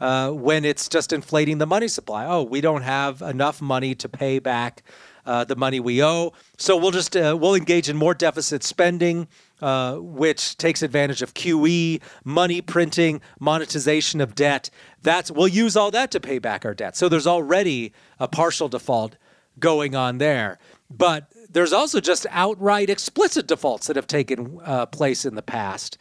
Uh, 0.00 0.30
when 0.32 0.64
it's 0.64 0.88
just 0.88 1.12
inflating 1.12 1.58
the 1.58 1.66
money 1.66 1.86
supply. 1.86 2.26
Oh, 2.26 2.42
we 2.42 2.60
don't 2.60 2.82
have 2.82 3.22
enough 3.22 3.62
money 3.62 3.94
to 3.94 4.08
pay 4.08 4.40
back 4.40 4.82
uh, 5.24 5.44
the 5.44 5.54
money 5.54 5.78
we 5.78 6.02
owe, 6.02 6.32
so 6.58 6.76
we'll 6.76 6.90
just 6.90 7.16
uh, 7.16 7.36
we'll 7.40 7.54
engage 7.54 7.88
in 7.88 7.96
more 7.96 8.12
deficit 8.12 8.64
spending, 8.64 9.28
uh, 9.62 9.94
which 9.96 10.58
takes 10.58 10.82
advantage 10.82 11.22
of 11.22 11.32
QE, 11.32 12.02
money 12.24 12.60
printing, 12.60 13.20
monetization 13.38 14.20
of 14.20 14.34
debt. 14.34 14.68
That's 15.00 15.30
we'll 15.30 15.48
use 15.48 15.76
all 15.76 15.92
that 15.92 16.10
to 16.10 16.20
pay 16.20 16.40
back 16.40 16.64
our 16.64 16.74
debt. 16.74 16.96
So 16.96 17.08
there's 17.08 17.26
already 17.26 17.92
a 18.18 18.26
partial 18.26 18.68
default 18.68 19.16
going 19.58 19.94
on 19.94 20.18
there. 20.18 20.58
But 20.90 21.32
there's 21.50 21.72
also 21.72 22.00
just 22.00 22.26
outright 22.30 22.90
explicit 22.90 23.46
defaults 23.46 23.86
that 23.86 23.96
have 23.96 24.06
taken 24.06 24.60
uh, 24.64 24.86
place 24.86 25.24
in 25.24 25.34
the 25.34 25.42
past. 25.42 25.98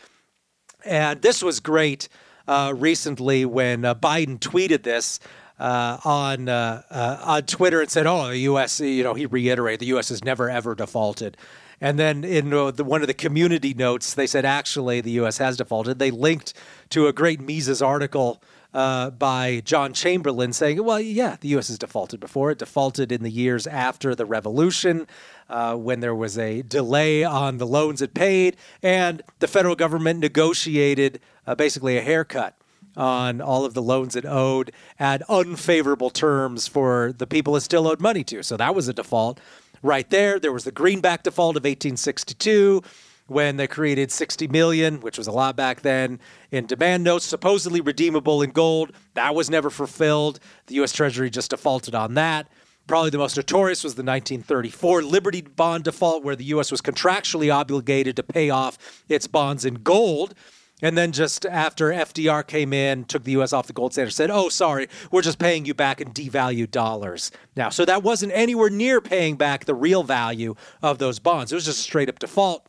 And 0.86 1.22
this 1.22 1.42
was 1.42 1.60
great 1.60 2.10
uh, 2.48 2.74
recently 2.76 3.46
when 3.46 3.86
uh, 3.86 3.96
Biden 3.96 4.40
tweeted 4.40 4.84
this. 4.84 5.20
Uh, 5.60 6.00
on 6.04 6.50
uh, 6.50 6.82
uh, 6.90 7.20
on 7.22 7.44
Twitter 7.44 7.80
and 7.80 7.90
said, 7.90 8.08
"Oh, 8.08 8.28
the 8.30 8.40
U.S. 8.40 8.80
You 8.82 9.04
know, 9.04 9.14
he 9.14 9.28
reiterated 9.28 9.82
the 9.82 9.86
U.S. 9.86 10.10
has 10.10 10.24
never 10.24 10.50
ever 10.50 10.74
defaulted," 10.74 11.38
And 11.84 12.00
then 12.00 12.24
in 12.24 12.50
the, 12.50 12.84
one 12.84 13.02
of 13.02 13.08
the 13.08 13.14
community 13.14 13.74
notes, 13.74 14.14
they 14.14 14.26
said 14.26 14.46
actually 14.46 15.02
the 15.02 15.12
U.S. 15.12 15.38
has 15.40 15.58
defaulted. 15.58 16.00
They 16.00 16.12
linked 16.12 16.54
to 16.92 17.08
a 17.08 17.14
great 17.14 17.42
Mises 17.42 17.82
article 17.82 18.42
uh, 18.74 19.12
by 19.12 19.62
John 19.66 19.94
Chamberlain 19.94 20.54
saying, 20.54 20.84
well, 20.84 21.00
yeah, 21.00 21.38
the 21.40 21.50
U.S. 21.50 21.68
has 21.68 21.78
defaulted 21.78 22.20
before. 22.20 22.52
It 22.52 22.60
defaulted 22.60 23.12
in 23.12 23.24
the 23.24 23.30
years 23.30 23.68
after 23.68 24.16
the 24.16 24.26
revolution 24.26 25.08
uh, 25.50 25.76
when 25.76 26.00
there 26.00 26.16
was 26.16 26.38
a 26.38 26.64
delay 26.64 27.24
on 27.24 27.58
the 27.58 27.68
loans 27.68 28.02
it 28.02 28.14
paid, 28.14 28.58
and 28.82 29.22
the 29.40 29.48
federal 29.48 29.76
government 29.76 30.20
negotiated 30.20 31.20
uh, 31.46 31.56
basically 31.56 31.98
a 31.98 32.02
haircut 32.02 32.58
on 32.96 33.42
all 33.42 33.66
of 33.66 33.74
the 33.74 33.82
loans 33.82 34.16
it 34.16 34.26
owed 34.26 34.72
at 35.00 35.22
unfavorable 35.30 36.10
terms 36.10 36.68
for 36.68 37.14
the 37.18 37.28
people 37.28 37.56
it 37.56 37.62
still 37.62 37.88
owed 37.88 38.00
money 38.00 38.24
to. 38.24 38.44
So 38.44 38.58
that 38.58 38.76
was 38.76 38.88
a 38.88 38.94
default 38.94 39.40
right 39.82 40.10
there. 40.10 40.40
There 40.40 40.52
was 40.52 40.64
the 40.64 40.72
Greenback 40.72 41.24
default 41.24 41.58
of 41.58 41.64
1862 41.64 42.84
when 43.28 43.58
they 43.58 43.68
created 43.68 44.12
60 44.12 44.48
million, 44.48 45.00
which 45.00 45.18
was 45.18 45.28
a 45.28 45.32
lot 45.32 45.56
back 45.56 45.82
then, 45.82 46.20
in 46.52 46.66
demand 46.66 47.04
notes 47.04 47.26
supposedly 47.26 47.82
redeemable 47.82 48.42
in 48.42 48.52
gold. 48.52 48.92
That 49.14 49.34
was 49.36 49.50
never 49.50 49.70
fulfilled. 49.70 50.40
The 50.68 50.76
US 50.82 50.92
Treasury 50.92 51.30
just 51.30 51.52
defaulted 51.52 51.96
on 51.96 52.16
that. 52.16 52.48
Probably 52.86 53.12
the 53.12 53.18
most 53.18 53.38
notorious 53.38 53.84
was 53.84 53.96
the 53.96 54.04
1934 54.04 55.04
Liberty 55.04 55.42
Bond 55.42 55.86
default, 55.86 56.24
where 56.24 56.36
the 56.36 56.44
U.S. 56.46 56.70
was 56.70 56.82
contractually 56.82 57.54
obligated 57.54 58.18
to 58.18 58.24
pay 58.24 58.50
off 58.50 59.04
its 59.08 59.26
bonds 59.26 59.64
in 59.64 59.76
gold. 59.76 60.36
And 60.82 60.98
then 60.98 61.14
just 61.14 61.46
after 61.46 61.92
FDR 61.92 62.46
came 62.46 62.74
in, 62.74 63.06
took 63.06 63.24
the 63.24 63.32
U.S. 63.34 63.54
off 63.54 63.68
the 63.68 63.74
gold 63.74 63.94
standard, 63.94 64.12
said, 64.12 64.30
"Oh, 64.30 64.50
sorry, 64.50 64.90
we're 65.12 65.22
just 65.22 65.40
paying 65.40 65.66
you 65.66 65.74
back 65.74 66.02
in 66.02 66.12
devalued 66.12 66.72
dollars 66.72 67.32
now." 67.56 67.70
So 67.70 67.86
that 67.86 68.04
wasn't 68.04 68.34
anywhere 68.36 68.70
near 68.70 69.00
paying 69.00 69.38
back 69.38 69.64
the 69.64 69.76
real 69.76 70.04
value 70.04 70.56
of 70.82 70.98
those 70.98 71.20
bonds. 71.20 71.54
It 71.54 71.56
was 71.56 71.66
just 71.66 71.80
a 71.80 71.84
straight 71.84 72.10
up 72.10 72.20
default. 72.20 72.68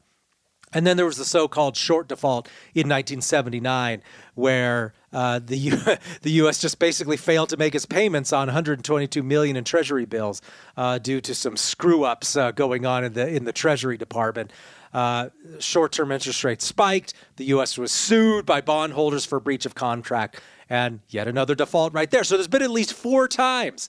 And 0.74 0.86
then 0.86 0.96
there 0.96 1.06
was 1.06 1.16
the 1.16 1.24
so-called 1.24 1.76
short 1.76 2.08
default 2.08 2.48
in 2.74 2.88
1979, 2.88 4.02
where 4.34 4.92
uh, 5.12 5.38
the 5.38 5.56
U- 5.56 5.76
the 6.22 6.30
U.S. 6.32 6.60
just 6.60 6.78
basically 6.78 7.16
failed 7.16 7.48
to 7.50 7.56
make 7.56 7.74
its 7.74 7.86
payments 7.86 8.32
on 8.32 8.48
122 8.48 9.22
million 9.22 9.56
in 9.56 9.64
Treasury 9.64 10.04
bills 10.04 10.42
uh, 10.76 10.98
due 10.98 11.20
to 11.20 11.34
some 11.34 11.56
screw-ups 11.56 12.36
uh, 12.36 12.50
going 12.50 12.84
on 12.84 13.04
in 13.04 13.12
the 13.12 13.28
in 13.28 13.44
the 13.44 13.52
Treasury 13.52 13.96
Department. 13.96 14.52
Uh, 14.92 15.28
short-term 15.58 16.12
interest 16.12 16.44
rates 16.44 16.64
spiked. 16.64 17.14
The 17.36 17.46
U.S. 17.46 17.76
was 17.76 17.90
sued 17.90 18.46
by 18.46 18.60
bondholders 18.60 19.24
for 19.24 19.40
breach 19.40 19.66
of 19.66 19.74
contract, 19.74 20.40
and 20.70 21.00
yet 21.08 21.26
another 21.26 21.56
default 21.56 21.92
right 21.92 22.10
there. 22.10 22.22
So 22.22 22.36
there's 22.36 22.46
been 22.46 22.62
at 22.62 22.70
least 22.70 22.94
four 22.94 23.26
times 23.26 23.88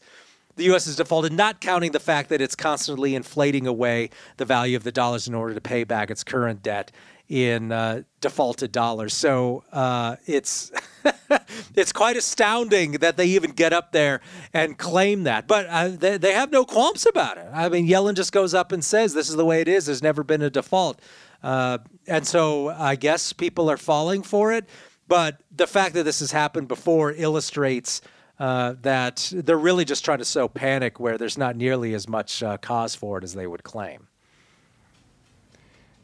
the 0.55 0.65
U.S. 0.65 0.85
has 0.85 0.95
defaulted, 0.95 1.33
not 1.33 1.59
counting 1.59 1.91
the 1.91 1.99
fact 1.99 2.29
that 2.29 2.41
it's 2.41 2.55
constantly 2.55 3.15
inflating 3.15 3.67
away 3.67 4.09
the 4.37 4.45
value 4.45 4.77
of 4.77 4.83
the 4.83 4.91
dollars 4.91 5.27
in 5.27 5.33
order 5.33 5.53
to 5.53 5.61
pay 5.61 5.83
back 5.83 6.09
its 6.09 6.23
current 6.23 6.63
debt 6.63 6.91
in 7.27 7.71
uh, 7.71 8.03
defaulted 8.21 8.71
dollars. 8.71 9.13
So 9.13 9.63
uh, 9.71 10.15
it's 10.25 10.71
it's 11.75 11.91
quite 11.91 12.17
astounding 12.17 12.93
that 12.93 13.17
they 13.17 13.25
even 13.27 13.51
get 13.51 13.73
up 13.73 13.91
there 13.91 14.21
and 14.53 14.77
claim 14.77 15.23
that. 15.23 15.47
But 15.47 15.65
uh, 15.67 15.89
they, 15.89 16.17
they 16.17 16.33
have 16.33 16.51
no 16.51 16.65
qualms 16.65 17.05
about 17.05 17.37
it. 17.37 17.47
I 17.51 17.69
mean, 17.69 17.87
Yellen 17.87 18.15
just 18.15 18.31
goes 18.31 18.53
up 18.53 18.71
and 18.71 18.83
says, 18.83 19.13
"This 19.13 19.29
is 19.29 19.35
the 19.35 19.45
way 19.45 19.61
it 19.61 19.67
is. 19.67 19.87
There's 19.87 20.03
never 20.03 20.23
been 20.23 20.41
a 20.41 20.49
default," 20.49 21.01
uh, 21.43 21.79
and 22.07 22.25
so 22.25 22.69
I 22.69 22.95
guess 22.95 23.33
people 23.33 23.69
are 23.69 23.77
falling 23.77 24.21
for 24.23 24.53
it. 24.53 24.69
But 25.07 25.41
the 25.55 25.67
fact 25.67 25.93
that 25.95 26.03
this 26.03 26.19
has 26.19 26.31
happened 26.31 26.67
before 26.67 27.11
illustrates 27.11 28.01
uh, 28.39 28.75
that 28.81 29.31
they're 29.33 29.57
really 29.57 29.85
just 29.85 30.03
trying 30.03 30.17
to 30.17 30.25
sow 30.25 30.47
panic 30.47 30.99
where 30.99 31.17
there's 31.17 31.37
not 31.37 31.55
nearly 31.55 31.93
as 31.93 32.07
much 32.07 32.43
uh, 32.43 32.57
cause 32.57 32.95
for 32.95 33.17
it 33.17 33.23
as 33.23 33.33
they 33.33 33.47
would 33.47 33.63
claim. 33.63 34.07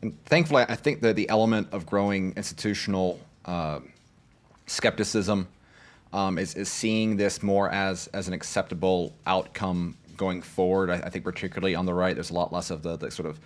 And 0.02 0.24
thankfully, 0.26 0.64
I 0.68 0.76
think 0.76 1.02
that 1.02 1.16
the 1.16 1.30
element 1.30 1.68
of 1.72 1.86
growing 1.86 2.34
institutional 2.36 3.20
uh, 3.46 3.82
skepticism 4.66 5.48
um, 6.14 6.38
is, 6.38 6.56
is 6.56 6.70
seeing 6.70 7.18
this 7.18 7.44
more 7.44 7.70
as, 7.70 8.08
as 8.08 8.28
an 8.28 8.34
acceptable 8.34 9.14
outcome 9.28 9.98
going 10.18 10.42
forward. 10.42 10.90
I, 10.90 10.96
I, 10.96 11.10
think 11.10 11.24
particularly 11.24 11.76
on 11.76 11.86
the 11.86 11.94
right, 11.94 12.16
there's 12.16 12.32
a 12.32 12.34
lot 12.34 12.52
less 12.52 12.70
of 12.70 12.84
the, 12.84 12.98
the 12.98 13.12
sort 13.12 13.30
of 13.30 13.40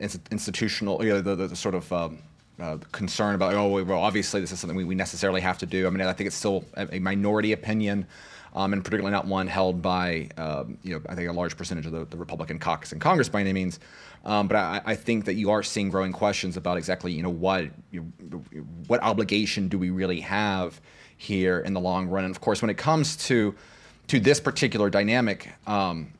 institutional, 0.00 1.04
you 1.04 1.10
know, 1.10 1.20
the, 1.20 1.34
the, 1.34 1.46
the 1.48 1.56
sort 1.56 1.74
of 1.74 1.92
um, 1.92 2.18
uh, 2.60 2.78
concern 2.92 3.34
about, 3.34 3.54
oh, 3.54 3.82
well, 3.84 4.00
obviously 4.00 4.40
this 4.40 4.52
is 4.52 4.60
something 4.60 4.76
we, 4.76 4.84
we 4.84 4.94
necessarily 4.94 5.40
have 5.40 5.58
to 5.58 5.66
do. 5.66 5.86
I 5.86 5.90
mean, 5.90 6.00
I 6.00 6.12
think 6.12 6.26
it's 6.26 6.36
still 6.36 6.64
a, 6.74 6.96
a 6.96 6.98
minority 6.98 7.52
opinion, 7.52 8.06
um, 8.54 8.72
and 8.72 8.84
particularly 8.84 9.12
not 9.12 9.26
one 9.26 9.46
held 9.46 9.80
by, 9.80 10.28
um, 10.36 10.78
you 10.82 10.94
know, 10.94 11.02
I 11.08 11.14
think 11.14 11.28
a 11.28 11.32
large 11.32 11.56
percentage 11.56 11.86
of 11.86 11.92
the, 11.92 12.04
the 12.06 12.16
Republican 12.16 12.58
caucus 12.58 12.92
in 12.92 12.98
Congress 12.98 13.28
by 13.28 13.40
any 13.40 13.52
means. 13.52 13.78
Um, 14.24 14.48
but 14.48 14.56
I, 14.56 14.80
I, 14.84 14.94
think 14.96 15.26
that 15.26 15.34
you 15.34 15.50
are 15.50 15.62
seeing 15.62 15.90
growing 15.90 16.12
questions 16.12 16.56
about 16.56 16.76
exactly, 16.76 17.12
you 17.12 17.22
know, 17.22 17.30
what 17.30 17.70
you 17.92 18.00
what 18.88 19.00
obligation 19.02 19.68
do 19.68 19.78
we 19.78 19.90
really 19.90 20.20
have 20.20 20.80
here 21.16 21.60
in 21.60 21.72
the 21.72 21.80
long 21.80 22.08
run? 22.08 22.24
And 22.24 22.34
of 22.34 22.40
course, 22.40 22.60
when 22.60 22.70
it 22.70 22.76
comes 22.76 23.16
to 23.28 23.54
to 24.08 24.18
this 24.18 24.40
particular 24.40 24.90
dynamic, 24.90 25.52
um, 25.66 26.12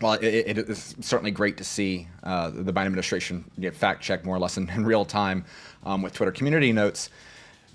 well, 0.00 0.14
it, 0.14 0.24
it 0.24 0.58
is 0.58 0.96
certainly 1.00 1.30
great 1.30 1.56
to 1.58 1.64
see 1.64 2.08
uh, 2.22 2.50
the 2.50 2.72
Biden 2.72 2.86
administration 2.86 3.44
get 3.60 3.74
fact 3.74 4.02
check 4.02 4.24
more 4.24 4.36
or 4.36 4.38
less 4.38 4.56
in, 4.56 4.68
in 4.70 4.84
real 4.84 5.04
time 5.04 5.44
um, 5.84 6.02
with 6.02 6.12
Twitter 6.12 6.32
community 6.32 6.72
notes. 6.72 7.10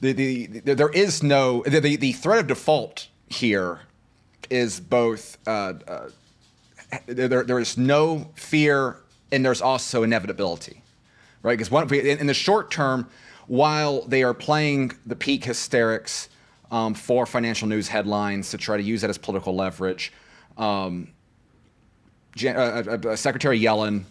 The, 0.01 0.13
the, 0.13 0.45
the, 0.47 0.75
there 0.75 0.89
is 0.89 1.23
no 1.23 1.63
the, 1.63 1.79
the, 1.79 2.13
threat 2.13 2.39
of 2.39 2.47
default 2.47 3.07
here 3.27 3.81
is 4.49 4.79
both 4.79 5.37
uh, 5.45 5.73
uh, 5.87 6.09
there, 7.05 7.43
there 7.43 7.59
is 7.59 7.77
no 7.77 8.29
fear 8.35 8.97
and 9.31 9.45
there's 9.45 9.61
also 9.61 10.03
inevitability, 10.03 10.81
right? 11.43 11.57
Because 11.57 11.69
one 11.69 11.93
in, 11.93 12.19
in 12.19 12.27
the 12.27 12.33
short 12.33 12.71
term, 12.71 13.09
while 13.47 14.01
they 14.03 14.23
are 14.23 14.33
playing 14.33 14.91
the 15.05 15.15
peak 15.15 15.45
hysterics 15.45 16.29
um, 16.71 16.93
for 16.93 17.25
financial 17.25 17.67
news 17.67 17.87
headlines 17.87 18.51
to 18.51 18.57
try 18.57 18.77
to 18.77 18.83
use 18.83 19.01
that 19.01 19.09
as 19.09 19.17
political 19.17 19.55
leverage. 19.55 20.13
Um, 20.57 21.09
uh, 22.43 22.49
uh, 22.49 22.97
uh, 23.09 23.15
Secretary 23.15 23.59
Yellen, 23.59 24.03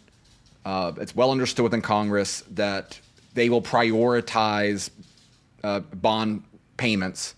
uh, 0.65 0.93
it's 1.01 1.15
well 1.15 1.31
understood 1.31 1.65
within 1.65 1.83
Congress 1.83 2.43
that 2.51 3.01
they 3.35 3.49
will 3.49 3.63
prioritize 3.63 4.91
uh, 5.65 5.81
bond 5.81 6.43
payments 6.77 7.35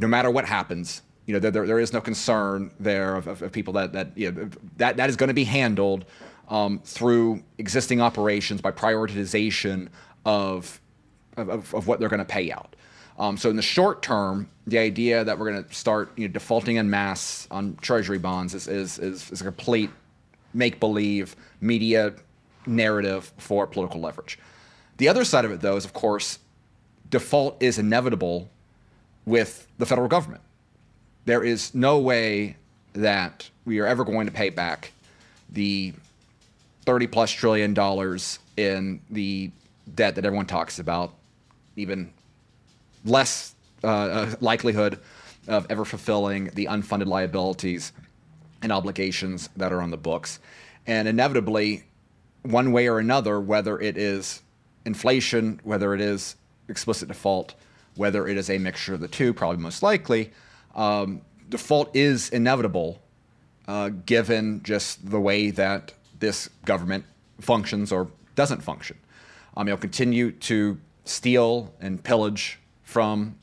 no 0.00 0.08
matter 0.08 0.30
what 0.30 0.44
happens. 0.44 1.02
You 1.26 1.34
know, 1.34 1.40
there, 1.40 1.50
there, 1.50 1.66
there 1.66 1.78
is 1.78 1.92
no 1.92 2.00
concern 2.00 2.70
there 2.80 3.16
of, 3.16 3.26
of, 3.26 3.42
of 3.42 3.52
people 3.52 3.74
that 3.74 3.92
that, 3.92 4.16
you 4.16 4.32
know, 4.32 4.50
that 4.76 4.96
that 4.96 5.08
is 5.08 5.16
going 5.16 5.28
to 5.28 5.34
be 5.34 5.44
handled 5.44 6.04
um, 6.48 6.80
through 6.84 7.42
existing 7.58 8.00
operations 8.00 8.60
by 8.60 8.72
prioritization 8.72 9.88
of 10.24 10.80
of, 11.36 11.74
of 11.74 11.86
what 11.86 12.00
they're 12.00 12.08
going 12.08 12.18
to 12.18 12.24
pay 12.24 12.50
out. 12.50 12.74
Um, 13.22 13.36
so 13.36 13.50
in 13.50 13.54
the 13.54 13.62
short 13.62 14.02
term, 14.02 14.48
the 14.66 14.78
idea 14.78 15.22
that 15.22 15.38
we're 15.38 15.52
going 15.52 15.62
to 15.62 15.72
start 15.72 16.10
you 16.16 16.26
know, 16.26 16.32
defaulting 16.32 16.78
en 16.78 16.90
masse 16.90 17.46
on 17.52 17.76
treasury 17.76 18.18
bonds 18.18 18.52
is, 18.52 18.66
is, 18.66 18.98
is, 18.98 19.30
is 19.30 19.40
a 19.40 19.44
complete 19.44 19.90
make 20.52 20.80
believe 20.80 21.36
media 21.60 22.14
narrative 22.66 23.32
for 23.38 23.64
political 23.68 24.00
leverage. 24.00 24.40
The 24.96 25.06
other 25.06 25.24
side 25.24 25.44
of 25.44 25.52
it, 25.52 25.60
though, 25.60 25.76
is 25.76 25.84
of 25.84 25.92
course, 25.92 26.40
default 27.10 27.62
is 27.62 27.78
inevitable 27.78 28.50
with 29.24 29.68
the 29.78 29.86
federal 29.86 30.08
government. 30.08 30.42
There 31.24 31.44
is 31.44 31.76
no 31.76 32.00
way 32.00 32.56
that 32.94 33.48
we 33.64 33.78
are 33.78 33.86
ever 33.86 34.04
going 34.04 34.26
to 34.26 34.32
pay 34.32 34.50
back 34.50 34.90
the 35.48 35.94
30 36.86 37.06
plus 37.06 37.30
trillion 37.30 37.72
dollars 37.72 38.40
in 38.56 39.00
the 39.10 39.52
debt 39.94 40.16
that 40.16 40.24
everyone 40.24 40.46
talks 40.46 40.80
about, 40.80 41.14
even 41.76 42.12
less 43.04 43.54
uh, 43.84 43.86
uh, 43.86 44.34
likelihood 44.40 44.98
of 45.48 45.66
ever 45.70 45.84
fulfilling 45.84 46.46
the 46.54 46.66
unfunded 46.66 47.06
liabilities 47.06 47.92
and 48.62 48.70
obligations 48.70 49.48
that 49.56 49.72
are 49.72 49.82
on 49.82 49.90
the 49.90 49.96
books. 49.96 50.38
And 50.86 51.08
inevitably, 51.08 51.84
one 52.42 52.72
way 52.72 52.88
or 52.88 52.98
another, 52.98 53.40
whether 53.40 53.80
it 53.80 53.96
is 53.96 54.42
inflation, 54.84 55.60
whether 55.64 55.94
it 55.94 56.00
is 56.00 56.36
explicit 56.68 57.08
default, 57.08 57.54
whether 57.96 58.26
it 58.26 58.36
is 58.36 58.48
a 58.50 58.58
mixture 58.58 58.94
of 58.94 59.00
the 59.00 59.08
two, 59.08 59.32
probably 59.32 59.58
most 59.58 59.82
likely, 59.82 60.32
um, 60.74 61.20
default 61.48 61.94
is 61.94 62.30
inevitable 62.30 63.02
uh, 63.68 63.90
given 64.06 64.62
just 64.62 65.10
the 65.10 65.20
way 65.20 65.50
that 65.50 65.92
this 66.18 66.48
government 66.64 67.04
functions 67.40 67.92
or 67.92 68.08
doesn't 68.34 68.62
function. 68.62 68.96
Um, 69.56 69.68
it'll 69.68 69.78
continue 69.78 70.32
to 70.32 70.78
steal 71.04 71.72
and 71.80 72.02
pillage 72.02 72.58
from 72.92 73.34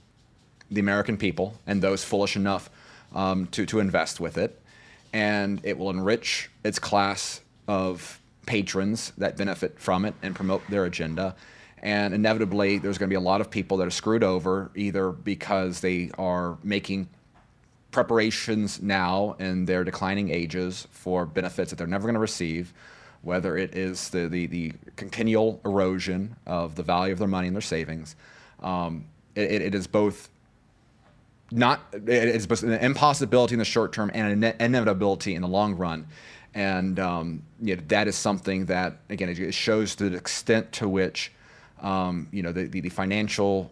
the 0.70 0.80
American 0.80 1.18
people 1.18 1.56
and 1.66 1.82
those 1.82 2.04
foolish 2.04 2.36
enough 2.36 2.70
um, 3.16 3.48
to, 3.48 3.66
to 3.66 3.80
invest 3.80 4.20
with 4.20 4.38
it. 4.38 4.62
And 5.12 5.60
it 5.64 5.76
will 5.76 5.90
enrich 5.90 6.52
its 6.64 6.78
class 6.78 7.42
of 7.68 8.20
patrons 8.46 9.12
that 9.18 9.38
benefit 9.38 9.80
from 9.80 10.06
it 10.06 10.14
and 10.22 10.36
promote 10.36 10.62
their 10.70 10.86
agenda. 10.86 11.36
And 11.82 12.14
inevitably, 12.14 12.78
there's 12.78 13.00
going 13.00 13.10
to 13.10 13.14
be 13.14 13.18
a 13.18 13.20
lot 13.20 13.42
of 13.42 13.50
people 13.50 13.78
that 13.78 13.88
are 13.88 13.92
screwed 13.92 14.24
over 14.24 14.70
either 14.76 15.12
because 15.12 15.80
they 15.80 16.12
are 16.20 16.60
making 16.64 17.10
preparations 17.90 18.84
now 18.84 19.36
in 19.40 19.66
their 19.66 19.84
declining 19.84 20.30
ages 20.30 20.88
for 20.92 21.26
benefits 21.26 21.72
that 21.72 21.78
they're 21.78 21.88
never 21.88 22.04
going 22.04 22.14
to 22.14 22.20
receive, 22.20 22.72
whether 23.24 23.58
it 23.58 23.76
is 23.76 24.10
the, 24.10 24.28
the, 24.28 24.46
the 24.46 24.74
continual 24.96 25.60
erosion 25.66 26.36
of 26.46 26.76
the 26.76 26.84
value 26.84 27.14
of 27.14 27.18
their 27.18 27.28
money 27.28 27.48
and 27.48 27.56
their 27.56 27.62
savings. 27.62 28.16
Um, 28.62 29.06
it, 29.40 29.62
it 29.62 29.76
is 29.76 29.88
both 29.88 30.30
not 31.52 31.82
it's 31.94 32.46
both 32.46 32.64
an 32.64 32.74
impossibility 32.74 33.54
in 33.54 33.60
the 33.60 33.66
short 33.66 33.92
term 33.92 34.12
and 34.14 34.44
an 34.44 34.56
inevitability 34.60 35.36
in 35.36 35.42
the 35.42 35.48
long 35.48 35.76
run. 35.76 36.08
And 36.54 37.00
um, 37.00 37.44
you 37.62 37.76
know, 37.76 37.82
that 37.88 38.08
is 38.08 38.16
something 38.16 38.66
that 38.66 38.98
again 39.10 39.30
it 39.30 39.54
shows 39.54 39.96
the 39.96 40.14
extent 40.14 40.72
to 40.74 40.90
which 40.90 41.32
um, 41.82 42.28
you 42.32 42.44
know 42.44 42.52
the, 42.52 42.66
the, 42.66 42.82
the, 42.82 42.90
financial 42.90 43.72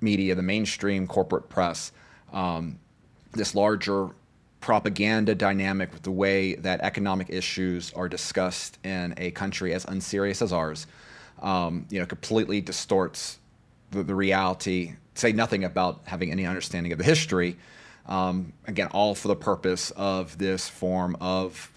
media, 0.00 0.34
the 0.34 0.42
mainstream 0.42 1.06
corporate 1.06 1.48
press, 1.48 1.92
um, 2.32 2.78
this 3.32 3.54
larger 3.54 4.10
propaganda 4.60 5.34
dynamic 5.34 5.92
with 5.92 6.02
the 6.02 6.10
way 6.10 6.54
that 6.56 6.80
economic 6.80 7.30
issues 7.30 7.92
are 7.94 8.08
discussed 8.08 8.78
in 8.84 9.14
a 9.16 9.30
country 9.32 9.72
as 9.72 9.84
unserious 9.86 10.42
as 10.42 10.52
ours, 10.52 10.86
um, 11.42 11.86
you 11.90 11.98
know, 11.98 12.06
completely 12.06 12.60
distorts 12.60 13.38
the, 13.90 14.02
the, 14.02 14.14
reality. 14.14 14.94
Say 15.18 15.32
nothing 15.32 15.64
about 15.64 16.02
having 16.04 16.30
any 16.30 16.46
understanding 16.46 16.92
of 16.92 16.98
the 16.98 17.04
history. 17.04 17.56
Um, 18.06 18.52
again, 18.68 18.86
all 18.92 19.16
for 19.16 19.26
the 19.26 19.34
purpose 19.34 19.90
of 19.96 20.38
this 20.38 20.68
form 20.68 21.16
of 21.20 21.72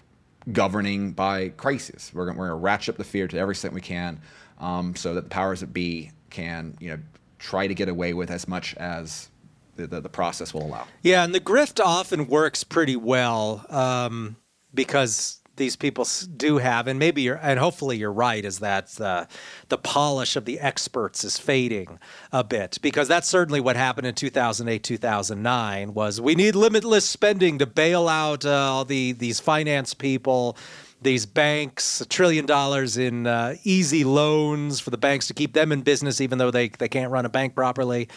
governing 0.52 1.10
by 1.10 1.48
crisis. 1.48 2.12
We're 2.14 2.26
going 2.26 2.38
to 2.38 2.54
ratchet 2.54 2.94
up 2.94 2.98
the 2.98 3.04
fear 3.04 3.26
to 3.26 3.36
every 3.36 3.54
extent 3.54 3.74
we 3.74 3.80
can, 3.80 4.20
um, 4.60 4.94
so 4.94 5.14
that 5.14 5.24
the 5.24 5.28
powers 5.28 5.58
that 5.58 5.72
be 5.72 6.12
can, 6.30 6.76
you 6.78 6.90
know, 6.90 6.98
try 7.40 7.66
to 7.66 7.74
get 7.74 7.88
away 7.88 8.14
with 8.14 8.30
as 8.30 8.46
much 8.46 8.76
as 8.76 9.28
the, 9.74 9.88
the, 9.88 10.00
the 10.00 10.08
process 10.08 10.54
will 10.54 10.62
allow. 10.62 10.86
Yeah, 11.02 11.24
and 11.24 11.34
the 11.34 11.40
grift 11.40 11.84
often 11.84 12.28
works 12.28 12.62
pretty 12.62 12.94
well 12.94 13.66
um, 13.70 14.36
because 14.72 15.40
these 15.56 15.76
people 15.76 16.06
do 16.36 16.58
have, 16.58 16.86
and 16.86 16.98
maybe 16.98 17.22
you're, 17.22 17.36
and 17.36 17.58
hopefully 17.58 17.96
you're 17.96 18.12
right, 18.12 18.44
is 18.44 18.60
that 18.60 19.00
uh, 19.00 19.26
the 19.68 19.78
polish 19.78 20.36
of 20.36 20.44
the 20.44 20.58
experts 20.60 21.24
is 21.24 21.38
fading 21.38 21.98
a 22.32 22.42
bit 22.42 22.78
because 22.82 23.08
that's 23.08 23.28
certainly 23.28 23.60
what 23.60 23.76
happened 23.76 24.06
in 24.06 24.14
2008, 24.14 24.82
2009. 24.82 25.94
Was 25.94 26.20
we 26.20 26.34
need 26.34 26.54
limitless 26.54 27.04
spending 27.04 27.58
to 27.58 27.66
bail 27.66 28.08
out 28.08 28.44
uh, 28.44 28.50
all 28.50 28.84
the 28.84 29.12
these 29.12 29.40
finance 29.40 29.94
people 29.94 30.56
these 31.02 31.26
banks, 31.26 32.00
a 32.00 32.06
trillion 32.06 32.46
dollars 32.46 32.96
in 32.96 33.26
uh, 33.26 33.56
easy 33.64 34.04
loans 34.04 34.80
for 34.80 34.90
the 34.90 34.96
banks 34.96 35.26
to 35.26 35.34
keep 35.34 35.52
them 35.52 35.72
in 35.72 35.82
business, 35.82 36.20
even 36.20 36.38
though 36.38 36.50
they, 36.50 36.68
they 36.68 36.88
can't 36.88 37.10
run 37.10 37.26
a 37.26 37.28
bank 37.28 37.54
properly. 37.54 38.08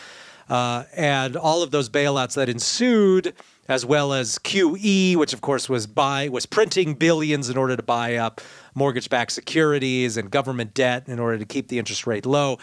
Uh, 0.48 0.84
and 0.96 1.36
all 1.36 1.64
of 1.64 1.72
those 1.72 1.90
bailouts 1.90 2.36
that 2.36 2.50
ensued, 2.50 3.34
as 3.68 3.86
well 3.86 4.14
as 4.14 4.38
QE, 4.40 5.16
which 5.16 5.34
of 5.34 5.42
course 5.42 5.70
was 5.70 5.88
buy 5.88 6.30
was 6.30 6.46
printing 6.46 6.94
billions 6.94 7.50
in 7.50 7.58
order 7.58 7.76
to 7.76 7.84
buy 7.84 8.16
up 8.16 8.42
mortgage-backed 8.74 9.32
securities 9.32 10.18
and 10.18 10.30
government 10.30 10.74
debt 10.74 11.08
in 11.08 11.20
order 11.20 11.38
to 11.38 11.46
keep 11.46 11.68
the 11.70 11.80
interest 11.80 12.06
rate 12.06 12.26
low. 12.26 12.58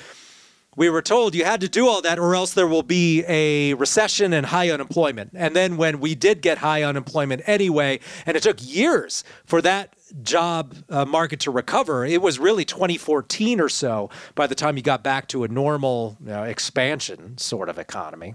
We 0.75 0.89
were 0.89 1.03
told 1.03 1.35
you 1.35 1.45
had 1.45 1.61
to 1.61 1.69
do 1.69 1.87
all 1.87 2.01
that, 2.01 2.19
or 2.19 2.35
else 2.35 2.55
there 2.55 2.67
will 2.67 2.83
be 2.83 3.25
a 3.29 3.75
recession 3.75 4.33
and 4.33 4.47
high 4.47 4.71
unemployment. 4.71 5.33
And 5.35 5.55
then, 5.55 5.77
when 5.77 6.01
we 6.01 6.15
did 6.15 6.41
get 6.41 6.59
high 6.59 6.83
unemployment 6.83 7.43
anyway, 7.45 8.01
and 8.25 8.39
it 8.39 8.43
took 8.43 8.57
years 8.61 9.23
for 9.45 9.61
that 9.61 9.95
job 10.23 10.75
uh, 10.89 11.05
market 11.05 11.41
to 11.41 11.51
recover, 11.51 12.07
it 12.07 12.23
was 12.23 12.39
really 12.39 12.65
2014 12.65 13.61
or 13.61 13.69
so 13.69 14.09
by 14.35 14.47
the 14.47 14.55
time 14.55 14.79
you 14.79 14.83
got 14.83 15.03
back 15.03 15.29
to 15.29 15.45
a 15.45 15.49
normal 15.49 16.17
you 16.21 16.29
know, 16.29 16.43
expansion 16.43 17.37
sort 17.37 17.69
of 17.69 17.79
economy. 17.79 18.35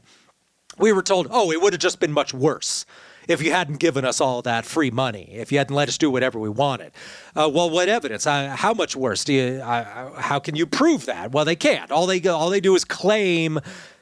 We 0.78 0.92
were 0.92 1.04
told, 1.04 1.28
oh, 1.32 1.52
it 1.52 1.62
would 1.62 1.74
have 1.74 1.82
just 1.82 2.00
been 2.00 2.12
much 2.12 2.34
worse 2.34 2.86
if 3.28 3.42
you 3.42 3.52
hadn't 3.52 3.78
given 3.78 4.06
us 4.06 4.22
all 4.22 4.42
that 4.42 4.66
free 4.66 4.92
money, 4.92 5.30
if 5.34 5.52
you 5.52 5.58
hadn't 5.58 5.76
let 5.76 5.90
us 5.90 5.98
do 5.98 6.10
whatever 6.10 6.40
we 6.40 6.50
wanted. 6.50 6.92
Uh, 7.36 7.50
well, 7.54 7.70
what 7.70 7.90
evidence? 7.90 8.26
Uh, 8.26 8.56
how 8.56 8.74
much 8.74 8.96
worse 8.96 9.24
do 9.24 9.34
you? 9.34 9.62
Uh, 9.62 10.20
how 10.22 10.40
can 10.40 10.56
you 10.56 10.66
prove 10.66 11.06
that? 11.06 11.32
Well, 11.32 11.46
they 11.46 11.56
can't. 11.56 11.92
All 11.92 12.06
they 12.06 12.26
all 12.28 12.50
they 12.50 12.62
do 12.62 12.76
is 12.76 12.86
claim 12.86 13.60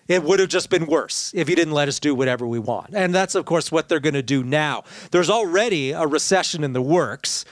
it 0.08 0.24
would 0.24 0.40
have 0.40 0.50
just 0.50 0.70
been 0.70 0.86
worse 0.86 1.32
if 1.34 1.50
you 1.50 1.56
didn't 1.56 1.74
let 1.74 1.88
us 1.88 2.00
do 2.00 2.14
whatever 2.14 2.46
we 2.46 2.60
want. 2.60 2.94
And 2.94 3.14
that's, 3.14 3.34
of 3.34 3.46
course, 3.46 3.72
what 3.72 3.90
they're 3.90 4.00
going 4.00 4.14
to 4.14 4.22
do 4.22 4.44
now. 4.44 4.84
There's 5.12 5.30
already 5.30 5.92
a 5.92 6.06
recession 6.06 6.64
in 6.64 6.74
the 6.74 6.82
works. 6.82 7.46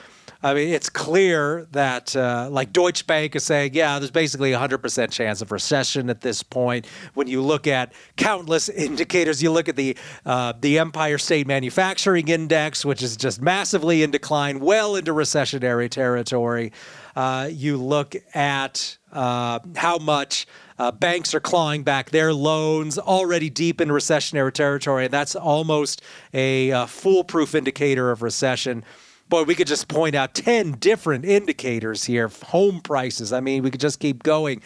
I 0.44 0.52
mean, 0.52 0.68
it's 0.68 0.90
clear 0.90 1.66
that, 1.72 2.14
uh, 2.14 2.50
like 2.52 2.70
Deutsche 2.70 3.06
Bank 3.06 3.34
is 3.34 3.44
saying, 3.44 3.72
yeah, 3.72 3.98
there's 3.98 4.10
basically 4.10 4.52
a 4.52 4.58
100% 4.58 5.10
chance 5.10 5.40
of 5.40 5.50
recession 5.50 6.10
at 6.10 6.20
this 6.20 6.42
point. 6.42 6.86
When 7.14 7.28
you 7.28 7.40
look 7.40 7.66
at 7.66 7.94
countless 8.16 8.68
indicators, 8.68 9.42
you 9.42 9.50
look 9.50 9.70
at 9.70 9.76
the 9.76 9.96
uh, 10.26 10.52
the 10.60 10.78
Empire 10.78 11.16
State 11.16 11.46
Manufacturing 11.46 12.28
Index, 12.28 12.84
which 12.84 13.02
is 13.02 13.16
just 13.16 13.40
massively 13.40 14.02
in 14.02 14.10
decline, 14.10 14.60
well 14.60 14.96
into 14.96 15.14
recessionary 15.14 15.88
territory. 15.88 16.72
Uh, 17.16 17.48
you 17.50 17.78
look 17.78 18.14
at 18.34 18.98
uh, 19.12 19.60
how 19.76 19.96
much. 19.96 20.46
Uh, 20.76 20.90
banks 20.90 21.32
are 21.32 21.40
clawing 21.40 21.84
back 21.84 22.10
their 22.10 22.34
loans 22.34 22.98
already 22.98 23.48
deep 23.48 23.80
in 23.80 23.90
recessionary 23.90 24.52
territory, 24.52 25.04
and 25.04 25.14
that's 25.14 25.36
almost 25.36 26.02
a 26.32 26.72
uh, 26.72 26.84
foolproof 26.84 27.54
indicator 27.54 28.10
of 28.10 28.22
recession 28.22 28.82
boy, 29.28 29.44
we 29.44 29.54
could 29.54 29.66
just 29.66 29.88
point 29.88 30.14
out 30.14 30.34
10 30.34 30.72
different 30.72 31.24
indicators 31.24 32.04
here, 32.04 32.28
home 32.46 32.80
prices. 32.80 33.32
I 33.32 33.40
mean, 33.40 33.62
we 33.62 33.70
could 33.70 33.80
just 33.80 34.00
keep 34.00 34.22
going. 34.22 34.62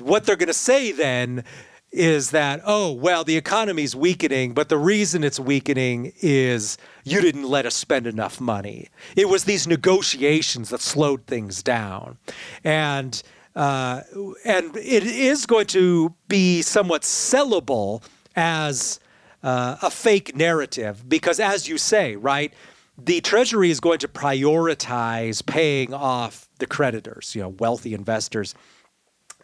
What 0.00 0.24
they're 0.24 0.36
going 0.36 0.48
to 0.48 0.54
say 0.54 0.92
then 0.92 1.44
is 1.90 2.30
that, 2.30 2.60
oh, 2.64 2.92
well, 2.92 3.24
the 3.24 3.36
economy's 3.36 3.96
weakening, 3.96 4.52
but 4.52 4.68
the 4.68 4.76
reason 4.76 5.24
it's 5.24 5.40
weakening 5.40 6.12
is 6.20 6.76
you 7.04 7.20
didn't 7.20 7.48
let 7.48 7.64
us 7.64 7.74
spend 7.74 8.06
enough 8.06 8.40
money. 8.40 8.88
It 9.16 9.28
was 9.28 9.44
these 9.44 9.66
negotiations 9.66 10.68
that 10.68 10.80
slowed 10.80 11.26
things 11.26 11.62
down. 11.62 12.18
And 12.62 13.20
uh, 13.56 14.02
and 14.44 14.76
it 14.76 15.02
is 15.02 15.44
going 15.44 15.66
to 15.66 16.14
be 16.28 16.62
somewhat 16.62 17.02
sellable 17.02 18.04
as 18.36 19.00
uh, 19.42 19.76
a 19.82 19.90
fake 19.90 20.36
narrative 20.36 21.08
because, 21.08 21.40
as 21.40 21.68
you 21.68 21.76
say, 21.76 22.14
right, 22.14 22.52
the 22.98 23.20
Treasury 23.20 23.70
is 23.70 23.78
going 23.80 23.98
to 24.00 24.08
prioritize 24.08 25.44
paying 25.44 25.94
off 25.94 26.48
the 26.58 26.66
creditors, 26.66 27.34
you 27.34 27.42
know, 27.42 27.50
wealthy 27.50 27.94
investors 27.94 28.54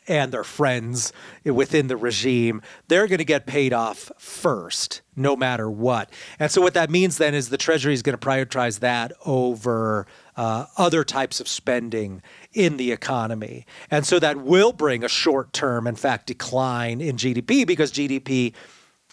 and 0.07 0.33
their 0.33 0.45
friends 0.45 1.13
within 1.45 1.87
the 1.87 1.97
regime. 1.97 2.61
They're 2.89 3.07
going 3.07 3.19
to 3.19 3.25
get 3.25 3.47
paid 3.47 3.73
off 3.73 4.11
first, 4.19 5.01
no 5.17 5.37
matter 5.37 5.71
what. 5.71 6.11
And 6.39 6.51
so, 6.51 6.61
what 6.61 6.75
that 6.75 6.91
means 6.91 7.17
then 7.17 7.33
is 7.33 7.49
the 7.49 7.57
Treasury 7.57 7.95
is 7.95 8.03
going 8.03 8.19
to 8.19 8.27
prioritize 8.27 8.81
that 8.81 9.13
over 9.25 10.07
uh, 10.37 10.67
other 10.77 11.05
types 11.05 11.41
of 11.41 11.49
spending 11.49 12.23
in 12.53 12.77
the 12.77 12.93
economy. 12.93 13.67
And 13.91 14.05
so, 14.05 14.19
that 14.19 14.39
will 14.39 14.73
bring 14.73 15.05
a 15.05 15.09
short 15.09 15.53
term, 15.53 15.87
in 15.87 15.97
fact, 15.97 16.27
decline 16.27 17.01
in 17.01 17.17
GDP 17.17 17.67
because 17.67 17.93
GDP 17.93 18.53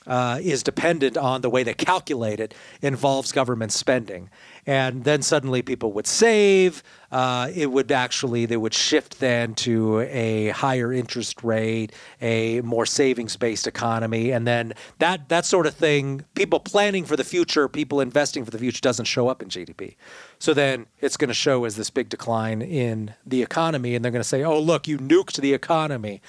uh, 0.08 0.40
is 0.42 0.64
dependent 0.64 1.18
on 1.18 1.42
the 1.42 1.50
way 1.50 1.64
they 1.64 1.74
calculate 1.74 2.40
it 2.40 2.54
involves 2.82 3.32
government 3.32 3.72
spending. 3.72 4.30
And 4.66 5.04
then 5.04 5.22
suddenly 5.22 5.62
people 5.62 5.92
would 5.94 6.08
save 6.08 6.84
uh, 7.12 7.52
it 7.54 7.72
would 7.72 7.92
actually 7.92 8.46
they 8.46 8.58
would 8.58 8.74
shift 8.74 9.20
then 9.20 9.54
to 9.56 10.00
a 10.02 10.50
higher 10.50 10.94
interest 10.94 11.44
rate 11.44 11.92
a 12.22 12.62
more 12.62 12.86
savings 12.86 13.36
based 13.36 13.68
economy. 13.68 14.32
And 14.32 14.48
then 14.48 14.74
that 15.00 15.30
that 15.30 15.46
sort 15.46 15.66
of 15.66 15.76
thing 15.76 16.26
people 16.36 16.60
planning 16.60 17.06
for 17.06 17.16
the 17.16 17.24
future 17.24 17.68
people 17.68 18.00
investing 18.00 18.46
for 18.46 18.52
the 18.52 18.58
future 18.58 18.82
doesn't 18.82 19.06
show 19.06 19.28
up 19.28 19.42
in 19.42 19.50
gdp 19.50 19.96
so 20.40 20.54
then 20.54 20.86
it's 21.00 21.18
going 21.18 21.28
to 21.28 21.34
show 21.34 21.66
as 21.66 21.76
this 21.76 21.90
big 21.90 22.10
decline 22.10 22.62
in 22.62 23.14
the 23.26 23.42
economy 23.42 23.96
and 23.96 24.04
they're 24.04 24.12
going 24.12 24.22
to 24.22 24.28
say 24.28 24.44
oh 24.44 24.60
look 24.60 24.88
you 24.88 24.98
nuked 24.98 25.40
the 25.42 25.54
economy 25.54 26.22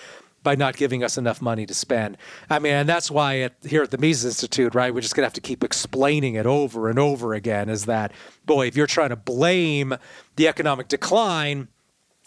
by 0.42 0.54
not 0.54 0.76
giving 0.76 1.04
us 1.04 1.16
enough 1.16 1.40
money 1.40 1.66
to 1.66 1.74
spend. 1.74 2.16
I 2.50 2.58
mean, 2.58 2.72
and 2.72 2.88
that's 2.88 3.10
why 3.10 3.40
at, 3.40 3.54
here 3.62 3.82
at 3.82 3.90
the 3.90 3.98
Mises 3.98 4.24
Institute, 4.24 4.74
right, 4.74 4.92
we're 4.92 5.00
just 5.00 5.14
going 5.14 5.22
to 5.22 5.26
have 5.26 5.32
to 5.34 5.40
keep 5.40 5.62
explaining 5.62 6.34
it 6.34 6.46
over 6.46 6.88
and 6.88 6.98
over 6.98 7.34
again 7.34 7.68
is 7.68 7.86
that, 7.86 8.12
boy, 8.44 8.66
if 8.66 8.76
you're 8.76 8.86
trying 8.86 9.10
to 9.10 9.16
blame 9.16 9.94
the 10.36 10.48
economic 10.48 10.88
decline, 10.88 11.68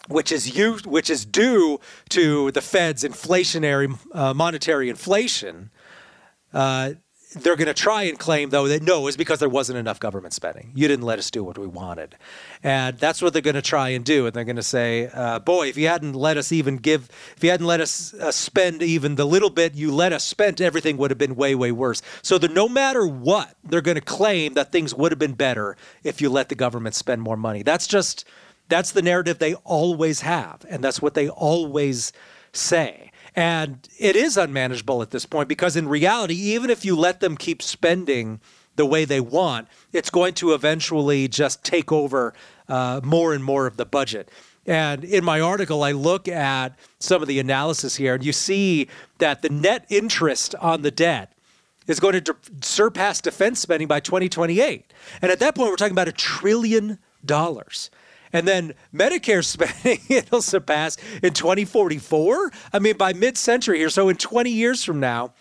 which 0.08 0.30
is 0.32 0.56
you, 0.56 0.78
which 0.84 1.10
is 1.10 1.24
due 1.24 1.80
to 2.10 2.50
the 2.52 2.62
Fed's 2.62 3.02
inflationary 3.02 3.98
uh, 4.12 4.32
monetary 4.32 4.88
inflation, 4.88 5.70
uh, 6.54 6.92
they're 7.42 7.56
going 7.56 7.66
to 7.66 7.74
try 7.74 8.04
and 8.04 8.18
claim, 8.18 8.50
though, 8.50 8.66
that 8.68 8.82
no, 8.82 9.06
it's 9.06 9.16
because 9.16 9.38
there 9.38 9.48
wasn't 9.48 9.78
enough 9.78 10.00
government 10.00 10.34
spending. 10.34 10.72
You 10.74 10.88
didn't 10.88 11.04
let 11.04 11.18
us 11.18 11.30
do 11.30 11.44
what 11.44 11.58
we 11.58 11.66
wanted. 11.66 12.16
And 12.62 12.98
that's 12.98 13.20
what 13.20 13.32
they're 13.32 13.42
going 13.42 13.54
to 13.54 13.62
try 13.62 13.90
and 13.90 14.04
do. 14.04 14.26
And 14.26 14.34
they're 14.34 14.44
going 14.44 14.56
to 14.56 14.62
say, 14.62 15.10
uh, 15.12 15.38
boy, 15.40 15.68
if 15.68 15.76
you 15.76 15.88
hadn't 15.88 16.14
let 16.14 16.36
us 16.36 16.52
even 16.52 16.76
give, 16.76 17.08
if 17.36 17.44
you 17.44 17.50
hadn't 17.50 17.66
let 17.66 17.80
us 17.80 18.14
uh, 18.14 18.32
spend 18.32 18.82
even 18.82 19.16
the 19.16 19.26
little 19.26 19.50
bit 19.50 19.74
you 19.74 19.92
let 19.92 20.12
us 20.12 20.24
spend, 20.24 20.60
everything 20.60 20.96
would 20.96 21.10
have 21.10 21.18
been 21.18 21.36
way, 21.36 21.54
way 21.54 21.72
worse. 21.72 22.02
So 22.22 22.38
that 22.38 22.52
no 22.52 22.68
matter 22.68 23.06
what, 23.06 23.54
they're 23.64 23.80
going 23.80 23.96
to 23.96 24.00
claim 24.00 24.54
that 24.54 24.72
things 24.72 24.94
would 24.94 25.12
have 25.12 25.18
been 25.18 25.34
better 25.34 25.76
if 26.02 26.20
you 26.20 26.30
let 26.30 26.48
the 26.48 26.54
government 26.54 26.94
spend 26.94 27.22
more 27.22 27.36
money. 27.36 27.62
That's 27.62 27.86
just, 27.86 28.24
that's 28.68 28.92
the 28.92 29.02
narrative 29.02 29.38
they 29.38 29.54
always 29.56 30.20
have. 30.20 30.64
And 30.68 30.82
that's 30.82 31.02
what 31.02 31.14
they 31.14 31.28
always 31.28 32.12
say. 32.52 33.12
And 33.36 33.86
it 33.98 34.16
is 34.16 34.38
unmanageable 34.38 35.02
at 35.02 35.10
this 35.10 35.26
point 35.26 35.48
because, 35.48 35.76
in 35.76 35.88
reality, 35.88 36.34
even 36.34 36.70
if 36.70 36.86
you 36.86 36.96
let 36.96 37.20
them 37.20 37.36
keep 37.36 37.60
spending 37.60 38.40
the 38.76 38.86
way 38.86 39.04
they 39.04 39.20
want, 39.20 39.68
it's 39.92 40.08
going 40.08 40.32
to 40.34 40.54
eventually 40.54 41.28
just 41.28 41.62
take 41.62 41.92
over 41.92 42.32
uh, 42.68 43.00
more 43.04 43.34
and 43.34 43.44
more 43.44 43.66
of 43.66 43.76
the 43.76 43.84
budget. 43.84 44.30
And 44.66 45.04
in 45.04 45.22
my 45.22 45.40
article, 45.40 45.84
I 45.84 45.92
look 45.92 46.26
at 46.26 46.76
some 46.98 47.20
of 47.22 47.28
the 47.28 47.38
analysis 47.38 47.96
here, 47.96 48.14
and 48.14 48.24
you 48.24 48.32
see 48.32 48.88
that 49.18 49.42
the 49.42 49.50
net 49.50 49.86
interest 49.90 50.54
on 50.56 50.82
the 50.82 50.90
debt 50.90 51.32
is 51.86 52.00
going 52.00 52.14
to 52.14 52.20
de- 52.20 52.36
surpass 52.62 53.20
defense 53.20 53.60
spending 53.60 53.86
by 53.86 54.00
2028. 54.00 54.92
And 55.22 55.30
at 55.30 55.38
that 55.38 55.54
point, 55.54 55.70
we're 55.70 55.76
talking 55.76 55.92
about 55.92 56.08
a 56.08 56.12
trillion 56.12 56.98
dollars. 57.24 57.90
And 58.32 58.46
then 58.46 58.74
Medicare 58.94 59.44
spending, 59.44 60.00
it'll 60.08 60.42
surpass 60.42 60.96
in 61.22 61.32
2044. 61.32 62.52
I 62.72 62.78
mean, 62.78 62.96
by 62.96 63.12
mid 63.12 63.36
century 63.38 63.78
here. 63.78 63.90
So 63.90 64.08
in 64.08 64.16
20 64.16 64.50
years 64.50 64.84
from 64.84 65.00
now, 65.00 65.34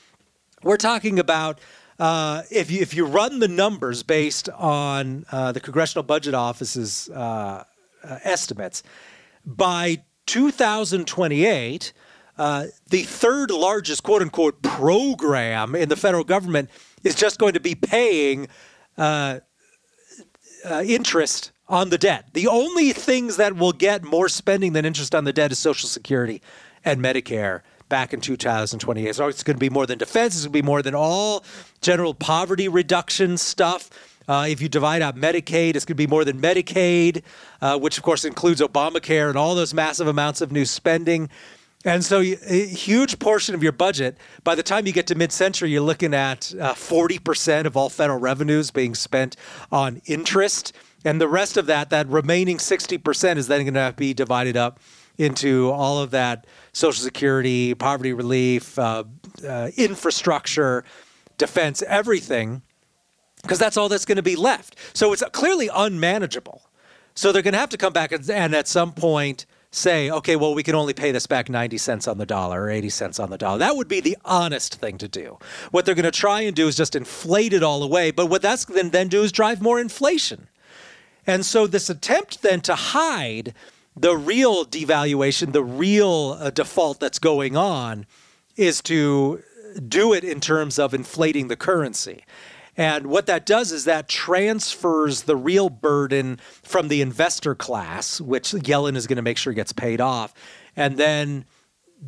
we're 0.63 0.77
talking 0.77 1.19
about 1.19 1.59
uh, 1.99 2.41
if, 2.51 2.69
you, 2.69 2.81
if 2.81 2.93
you 2.93 3.05
run 3.05 3.39
the 3.39 3.47
numbers 3.47 4.03
based 4.03 4.49
on 4.49 5.25
uh, 5.31 5.51
the 5.51 5.59
Congressional 5.59 6.03
Budget 6.03 6.33
Office's 6.33 7.09
uh, 7.09 7.63
uh 8.03 8.19
estimates, 8.23 8.83
by 9.45 10.03
2028, 10.25 11.93
uh, 12.37 12.65
the 12.89 13.03
third 13.03 13.51
largest 13.51 14.03
quote 14.03 14.21
unquote 14.21 14.61
program 14.61 15.75
in 15.75 15.87
the 15.87 15.95
federal 15.95 16.23
government 16.23 16.69
is 17.03 17.15
just 17.15 17.39
going 17.39 17.53
to 17.53 17.59
be 17.59 17.75
paying 17.75 18.47
uh, 18.97 19.39
interest 20.83 21.51
on 21.67 21.89
the 21.89 21.97
debt. 21.97 22.29
The 22.33 22.47
only 22.47 22.91
things 22.93 23.37
that 23.37 23.55
will 23.55 23.71
get 23.71 24.03
more 24.03 24.29
spending 24.29 24.73
than 24.73 24.85
interest 24.85 25.15
on 25.15 25.23
the 25.23 25.33
debt 25.33 25.51
is 25.51 25.59
Social 25.59 25.89
Security 25.89 26.41
and 26.83 27.01
Medicare 27.01 27.61
back 27.89 28.13
in 28.13 28.21
2028. 28.21 29.15
So 29.15 29.27
it's 29.27 29.43
going 29.43 29.55
to 29.55 29.59
be 29.59 29.69
more 29.69 29.85
than 29.85 29.97
defense, 29.97 30.35
it's 30.35 30.45
going 30.45 30.53
to 30.53 30.61
be 30.61 30.65
more 30.65 30.81
than 30.81 30.95
all 30.95 31.43
general 31.81 32.13
poverty 32.13 32.67
reduction 32.67 33.37
stuff. 33.37 33.89
Uh, 34.27 34.47
if 34.49 34.59
you 34.59 34.67
divide 34.67 35.03
out 35.03 35.15
Medicaid, 35.15 35.75
it's 35.75 35.85
going 35.85 35.95
to 35.95 35.95
be 35.95 36.07
more 36.07 36.25
than 36.25 36.41
Medicaid, 36.41 37.21
uh, 37.61 37.77
which 37.77 37.97
of 37.97 38.03
course 38.03 38.25
includes 38.25 38.59
Obamacare 38.59 39.29
and 39.29 39.37
all 39.37 39.53
those 39.53 39.73
massive 39.73 40.07
amounts 40.07 40.41
of 40.41 40.51
new 40.51 40.65
spending. 40.65 41.29
And 41.83 42.03
so, 42.03 42.19
a 42.19 42.65
huge 42.65 43.19
portion 43.19 43.53
of 43.53 43.61
your 43.61 43.71
budget, 43.71 44.17
by 44.43 44.55
the 44.55 44.63
time 44.63 44.87
you 44.87 44.93
get 44.93 45.05
to 45.07 45.15
mid 45.15 45.31
century, 45.31 45.69
you're 45.69 45.81
looking 45.81 46.15
at 46.15 46.51
uh, 46.59 46.73
40% 46.73 47.65
of 47.65 47.77
all 47.77 47.89
federal 47.89 48.17
revenues 48.17 48.71
being 48.71 48.95
spent 48.95 49.35
on 49.71 50.01
interest. 50.07 50.73
And 51.05 51.21
the 51.21 51.27
rest 51.27 51.55
of 51.55 51.67
that, 51.67 51.91
that 51.91 52.07
remaining 52.07 52.57
60%, 52.57 53.37
is 53.37 53.47
then 53.47 53.63
going 53.63 53.75
to 53.75 53.93
be 53.95 54.13
divided 54.13 54.57
up 54.57 54.79
into 55.17 55.71
all 55.71 55.99
of 55.99 56.11
that 56.11 56.45
Social 56.73 57.03
Security, 57.03 57.73
poverty 57.75 58.11
relief, 58.11 58.77
uh, 58.77 59.05
uh, 59.47 59.69
infrastructure, 59.77 60.83
defense, 61.37 61.83
everything, 61.83 62.63
because 63.43 63.59
that's 63.59 63.77
all 63.77 63.87
that's 63.87 64.05
going 64.05 64.15
to 64.17 64.23
be 64.23 64.35
left. 64.35 64.75
So 64.93 65.13
it's 65.13 65.23
clearly 65.31 65.69
unmanageable. 65.73 66.63
So 67.13 67.31
they're 67.31 67.43
going 67.43 67.53
to 67.53 67.59
have 67.59 67.69
to 67.69 67.77
come 67.77 67.93
back 67.93 68.11
and, 68.11 68.29
and 68.29 68.55
at 68.55 68.67
some 68.67 68.91
point 68.91 69.45
say, 69.71 70.09
okay, 70.09 70.35
well, 70.35 70.55
we 70.55 70.63
can 70.63 70.73
only 70.73 70.93
pay 70.93 71.11
this 71.11 71.27
back 71.27 71.49
90 71.49 71.77
cents 71.77 72.07
on 72.07 72.17
the 72.17 72.25
dollar 72.25 72.63
or 72.63 72.69
80 72.69 72.89
cents 72.89 73.19
on 73.19 73.29
the 73.29 73.37
dollar. 73.37 73.59
That 73.59 73.75
would 73.75 73.87
be 73.87 73.99
the 73.99 74.17
honest 74.25 74.75
thing 74.75 74.97
to 74.97 75.07
do. 75.07 75.37
What 75.71 75.85
they're 75.85 75.95
going 75.95 76.05
to 76.05 76.11
try 76.11 76.41
and 76.41 76.55
do 76.55 76.67
is 76.67 76.75
just 76.75 76.95
inflate 76.95 77.53
it 77.53 77.61
all 77.61 77.83
away. 77.83 78.11
But 78.11 78.27
what 78.27 78.41
that's 78.41 78.65
going 78.65 78.85
to 78.85 78.89
then 78.89 79.07
do 79.07 79.23
is 79.23 79.31
drive 79.31 79.61
more 79.61 79.79
inflation. 79.79 80.47
And 81.27 81.45
so 81.45 81.67
this 81.67 81.89
attempt 81.89 82.41
then 82.41 82.61
to 82.61 82.75
hide 82.75 83.53
the 83.95 84.15
real 84.15 84.65
devaluation, 84.65 85.53
the 85.53 85.63
real 85.63 86.37
uh, 86.39 86.49
default 86.49 86.99
that's 86.99 87.19
going 87.19 87.55
on, 87.55 88.05
is 88.55 88.81
to 88.83 89.41
do 89.87 90.13
it 90.13 90.23
in 90.23 90.39
terms 90.39 90.79
of 90.79 90.93
inflating 90.93 91.47
the 91.47 91.55
currency. 91.55 92.23
And 92.77 93.07
what 93.07 93.25
that 93.27 93.45
does 93.45 93.71
is 93.71 93.85
that 93.85 94.09
transfers 94.09 95.23
the 95.23 95.37
real 95.37 95.69
burden 95.69 96.39
from 96.61 96.89
the 96.89 97.01
investor 97.01 97.55
class, 97.55 98.19
which 98.19 98.51
Yellen 98.51 98.97
is 98.97 99.07
going 99.07 99.15
to 99.15 99.21
make 99.21 99.37
sure 99.37 99.53
gets 99.53 99.71
paid 99.71 100.01
off. 100.01 100.33
And 100.75 100.97
then 100.97 101.45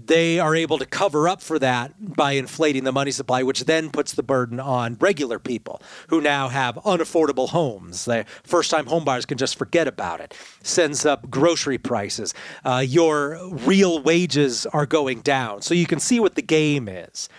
they 0.05 0.39
are 0.39 0.55
able 0.55 0.77
to 0.77 0.85
cover 0.85 1.27
up 1.27 1.41
for 1.41 1.57
that 1.59 2.15
by 2.15 2.33
inflating 2.33 2.83
the 2.83 2.91
money 2.91 3.11
supply, 3.11 3.43
which 3.43 3.65
then 3.65 3.89
puts 3.89 4.13
the 4.13 4.23
burden 4.23 4.59
on 4.59 4.95
regular 4.99 5.39
people 5.39 5.81
who 6.09 6.21
now 6.21 6.49
have 6.49 6.75
unaffordable 6.85 7.49
homes. 7.49 8.05
The 8.05 8.25
first 8.43 8.69
time 8.69 8.85
homebuyers 8.85 9.27
can 9.27 9.37
just 9.37 9.57
forget 9.57 9.87
about 9.87 10.19
it. 10.19 10.35
Sends 10.61 11.05
up 11.05 11.29
grocery 11.29 11.77
prices. 11.77 12.33
Uh, 12.63 12.83
your 12.85 13.39
real 13.49 14.01
wages 14.01 14.65
are 14.67 14.85
going 14.85 15.21
down. 15.21 15.61
So 15.61 15.73
you 15.73 15.87
can 15.87 15.99
see 15.99 16.19
what 16.19 16.35
the 16.35 16.41
game 16.41 16.87
is. 16.87 17.29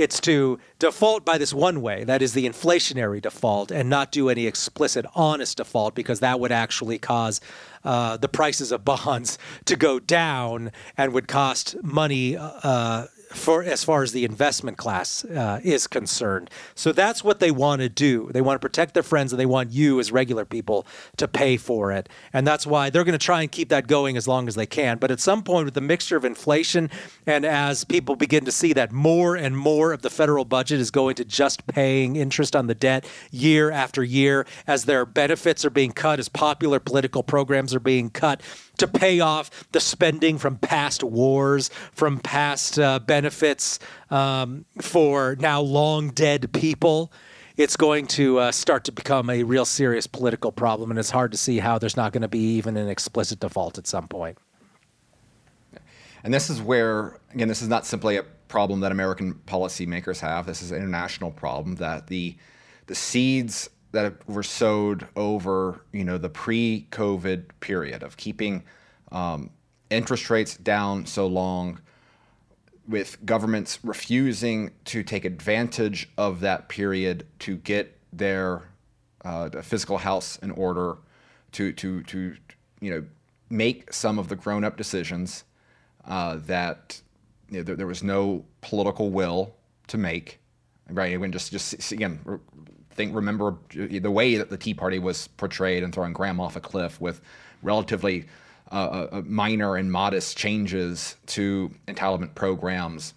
It's 0.00 0.18
to 0.20 0.58
default 0.78 1.26
by 1.26 1.36
this 1.36 1.52
one 1.52 1.82
way, 1.82 2.04
that 2.04 2.22
is 2.22 2.32
the 2.32 2.48
inflationary 2.48 3.20
default, 3.20 3.70
and 3.70 3.90
not 3.90 4.10
do 4.12 4.30
any 4.30 4.46
explicit 4.46 5.04
honest 5.14 5.58
default 5.58 5.94
because 5.94 6.20
that 6.20 6.40
would 6.40 6.52
actually 6.52 6.98
cause 6.98 7.42
uh, 7.84 8.16
the 8.16 8.28
prices 8.28 8.72
of 8.72 8.84
bonds 8.84 9.38
to 9.64 9.76
go 9.76 9.98
down 9.98 10.72
and 10.96 11.12
would 11.12 11.28
cost 11.28 11.76
money 11.82 12.36
uh, 12.36 13.06
for 13.30 13.62
as 13.62 13.84
far 13.84 14.02
as 14.02 14.12
the 14.12 14.24
investment 14.24 14.76
class 14.76 15.24
uh, 15.24 15.60
is 15.62 15.86
concerned. 15.86 16.50
So 16.74 16.92
that's 16.92 17.22
what 17.22 17.38
they 17.38 17.50
want 17.50 17.80
to 17.80 17.88
do. 17.88 18.28
They 18.32 18.40
want 18.40 18.60
to 18.60 18.66
protect 18.66 18.94
their 18.94 19.02
friends, 19.02 19.32
and 19.32 19.38
they 19.38 19.46
want 19.46 19.70
you 19.70 20.00
as 20.00 20.10
regular 20.10 20.44
people 20.44 20.86
to 21.16 21.28
pay 21.28 21.56
for 21.56 21.92
it. 21.92 22.08
And 22.32 22.46
that's 22.46 22.66
why 22.66 22.90
they're 22.90 23.04
going 23.04 23.18
to 23.18 23.24
try 23.24 23.42
and 23.42 23.50
keep 23.50 23.68
that 23.68 23.86
going 23.86 24.16
as 24.16 24.26
long 24.26 24.48
as 24.48 24.56
they 24.56 24.66
can. 24.66 24.98
But 24.98 25.10
at 25.10 25.20
some 25.20 25.42
point, 25.42 25.64
with 25.64 25.74
the 25.74 25.80
mixture 25.80 26.16
of 26.16 26.24
inflation, 26.24 26.90
and 27.26 27.44
as 27.44 27.84
people 27.84 28.16
begin 28.16 28.44
to 28.44 28.52
see 28.52 28.72
that 28.72 28.90
more 28.90 29.36
and 29.36 29.56
more 29.56 29.92
of 29.92 30.02
the 30.02 30.10
federal 30.10 30.44
budget 30.44 30.80
is 30.80 30.90
going 30.90 31.14
to 31.16 31.24
just 31.24 31.66
paying 31.66 32.16
interest 32.16 32.56
on 32.56 32.66
the 32.66 32.74
debt 32.74 33.06
year 33.30 33.70
after 33.70 34.02
year, 34.02 34.46
as 34.66 34.86
their 34.86 35.06
benefits 35.06 35.64
are 35.64 35.70
being 35.70 35.92
cut, 35.92 36.18
as 36.18 36.28
popular 36.28 36.80
political 36.80 37.22
programs 37.22 37.74
are 37.74 37.80
being 37.80 38.10
cut 38.10 38.42
to 38.80 38.88
pay 38.88 39.20
off 39.20 39.50
the 39.72 39.80
spending 39.80 40.38
from 40.38 40.56
past 40.56 41.02
wars, 41.02 41.68
from 41.92 42.18
past 42.18 42.78
uh, 42.78 42.98
benefits 42.98 43.78
um, 44.10 44.64
for 44.80 45.36
now 45.38 45.60
long 45.60 46.10
dead 46.10 46.52
people. 46.52 47.12
It's 47.56 47.76
going 47.76 48.06
to 48.08 48.38
uh, 48.38 48.52
start 48.52 48.84
to 48.84 48.92
become 48.92 49.28
a 49.28 49.42
real 49.42 49.64
serious 49.64 50.06
political 50.06 50.50
problem, 50.50 50.90
and 50.90 50.98
it's 50.98 51.10
hard 51.10 51.30
to 51.32 51.38
see 51.38 51.58
how 51.58 51.78
there's 51.78 51.96
not 51.96 52.12
going 52.12 52.22
to 52.22 52.28
be 52.28 52.56
even 52.56 52.76
an 52.76 52.88
explicit 52.88 53.40
default 53.40 53.76
at 53.76 53.86
some 53.86 54.08
point. 54.08 54.38
And 56.24 56.32
this 56.32 56.50
is 56.50 56.60
where, 56.60 57.18
again, 57.34 57.48
this 57.48 57.62
is 57.62 57.68
not 57.68 57.86
simply 57.86 58.16
a 58.16 58.22
problem 58.48 58.80
that 58.80 58.92
American 58.92 59.34
policymakers 59.46 60.20
have. 60.20 60.46
This 60.46 60.62
is 60.62 60.70
an 60.70 60.78
international 60.78 61.30
problem 61.30 61.76
that 61.76 62.08
the 62.08 62.36
the 62.86 62.94
seeds 62.94 63.70
that 63.92 64.28
were 64.28 64.42
sowed 64.42 65.06
over 65.16 65.80
you 65.92 66.04
know 66.04 66.18
the 66.18 66.28
pre-COVID 66.28 67.44
period 67.60 68.02
of 68.02 68.16
keeping 68.16 68.62
um, 69.12 69.50
interest 69.90 70.30
rates 70.30 70.56
down 70.56 71.06
so 71.06 71.26
long, 71.26 71.80
with 72.88 73.24
governments 73.24 73.78
refusing 73.82 74.70
to 74.84 75.02
take 75.02 75.24
advantage 75.24 76.08
of 76.16 76.40
that 76.40 76.68
period 76.68 77.26
to 77.40 77.56
get 77.56 77.98
their 78.12 78.62
uh, 79.24 79.50
fiscal 79.62 79.98
house 79.98 80.38
in 80.38 80.50
order, 80.52 80.98
to 81.52 81.72
to 81.72 82.02
to 82.04 82.36
you 82.80 82.90
know 82.90 83.04
make 83.48 83.92
some 83.92 84.18
of 84.18 84.28
the 84.28 84.36
grown-up 84.36 84.76
decisions 84.76 85.44
uh, 86.04 86.36
that 86.36 87.00
you 87.50 87.58
know, 87.58 87.62
there, 87.64 87.76
there 87.76 87.86
was 87.86 88.02
no 88.02 88.44
political 88.60 89.10
will 89.10 89.54
to 89.88 89.98
make. 89.98 90.38
Right, 90.88 91.20
when 91.20 91.30
just 91.30 91.52
just 91.52 91.92
again 91.92 92.18
think 92.94 93.14
remember 93.14 93.56
the 93.72 94.10
way 94.10 94.36
that 94.36 94.50
the 94.50 94.56
Tea 94.56 94.74
Party 94.74 94.98
was 94.98 95.28
portrayed 95.28 95.82
and 95.82 95.94
throwing 95.94 96.12
Graham 96.12 96.40
off 96.40 96.56
a 96.56 96.60
cliff 96.60 97.00
with 97.00 97.20
relatively 97.62 98.26
uh, 98.70 98.74
uh, 98.74 99.08
uh, 99.16 99.22
minor 99.24 99.76
and 99.76 99.90
modest 99.90 100.36
changes 100.36 101.16
to 101.26 101.72
entitlement 101.88 102.34
programs. 102.34 103.14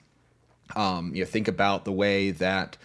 Um, 0.76 1.14
you 1.14 1.24
know, 1.24 1.30
think 1.30 1.48
about 1.48 1.86
the 1.86 1.92
way 1.92 2.32
that 2.32 2.78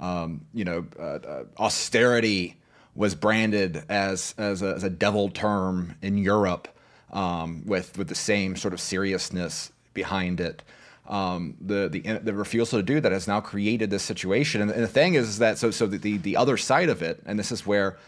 um, 0.00 0.40
you 0.52 0.64
know 0.64 0.86
uh, 0.98 1.02
uh, 1.02 1.44
austerity 1.58 2.56
was 2.94 3.14
branded 3.14 3.84
as 3.88 4.34
as 4.36 4.62
a, 4.62 4.74
as 4.74 4.82
a 4.82 4.90
devil 4.90 5.28
term 5.28 5.94
in 6.02 6.18
Europe, 6.18 6.68
um, 7.12 7.62
with 7.66 7.96
with 7.96 8.08
the 8.08 8.14
same 8.14 8.56
sort 8.56 8.74
of 8.74 8.80
seriousness 8.80 9.70
behind 9.94 10.40
it 10.40 10.62
um, 11.08 11.56
the, 11.60 11.88
the 11.88 12.18
the 12.22 12.34
refusal 12.34 12.78
to 12.78 12.82
do 12.82 13.00
that 13.00 13.12
has 13.12 13.26
now 13.26 13.40
created 13.40 13.90
this 13.90 14.02
situation. 14.02 14.60
And, 14.60 14.70
and 14.70 14.82
the 14.82 14.88
thing 14.88 15.14
is, 15.14 15.28
is 15.28 15.38
that 15.38 15.58
so 15.58 15.70
so 15.70 15.86
the, 15.86 15.96
the, 15.96 16.18
the 16.18 16.36
other 16.36 16.56
side 16.56 16.90
of 16.90 17.02
it, 17.02 17.22
and 17.26 17.38
this 17.38 17.50
is 17.50 17.66
where 17.66 17.98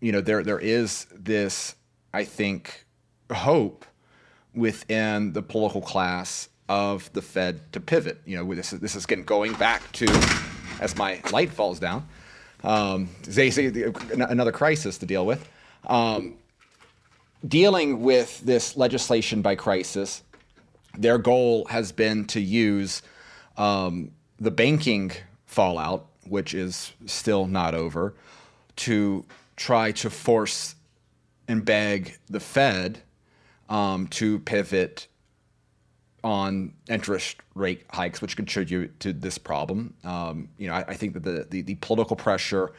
you 0.00 0.12
know 0.12 0.20
there 0.20 0.42
there 0.42 0.58
is 0.58 1.06
this 1.14 1.76
I 2.12 2.24
think 2.24 2.84
hope 3.32 3.86
within 4.54 5.32
the 5.32 5.42
political 5.42 5.80
class 5.80 6.48
of 6.68 7.12
the 7.12 7.22
Fed 7.22 7.72
to 7.72 7.80
pivot. 7.80 8.20
You 8.26 8.36
know, 8.36 8.54
this 8.54 8.72
is 8.72 8.80
this 8.80 8.96
is 8.96 9.06
getting 9.06 9.24
going 9.24 9.52
back 9.54 9.90
to 9.92 10.06
as 10.80 10.96
my 10.96 11.20
light 11.32 11.50
falls 11.50 11.78
down. 11.78 12.08
Um, 12.64 13.08
they 13.22 13.50
another 14.12 14.52
crisis 14.52 14.98
to 14.98 15.06
deal 15.06 15.26
with. 15.26 15.48
Um, 15.86 16.36
dealing 17.46 18.02
with 18.02 18.40
this 18.40 18.76
legislation 18.76 19.42
by 19.42 19.56
crisis 19.56 20.22
their 20.96 21.18
goal 21.18 21.64
has 21.66 21.92
been 21.92 22.24
to 22.26 22.40
use 22.40 23.02
um, 23.56 24.10
the 24.38 24.50
banking 24.50 25.12
fallout 25.46 26.06
which 26.26 26.54
is 26.54 26.92
still 27.06 27.46
not 27.46 27.74
over, 27.74 28.14
to 28.76 29.24
try 29.56 29.92
to 29.92 30.10
force 30.10 30.74
and 31.48 31.64
beg 31.64 32.16
the 32.28 32.40
Fed 32.40 33.02
um, 33.68 34.06
to 34.08 34.38
pivot 34.40 35.08
on 36.24 36.72
interest 36.88 37.36
rate 37.54 37.84
hikes, 37.90 38.22
which 38.22 38.36
contribute 38.36 38.98
to 39.00 39.12
this 39.12 39.38
problem. 39.38 39.94
Um, 40.04 40.48
you 40.56 40.68
know, 40.68 40.74
I, 40.74 40.84
I, 40.88 40.94
think 40.94 41.14
that 41.14 41.24
the, 41.24 41.46
the, 41.50 41.62
the 41.62 41.74
political 41.76 42.14
pressure 42.14 42.72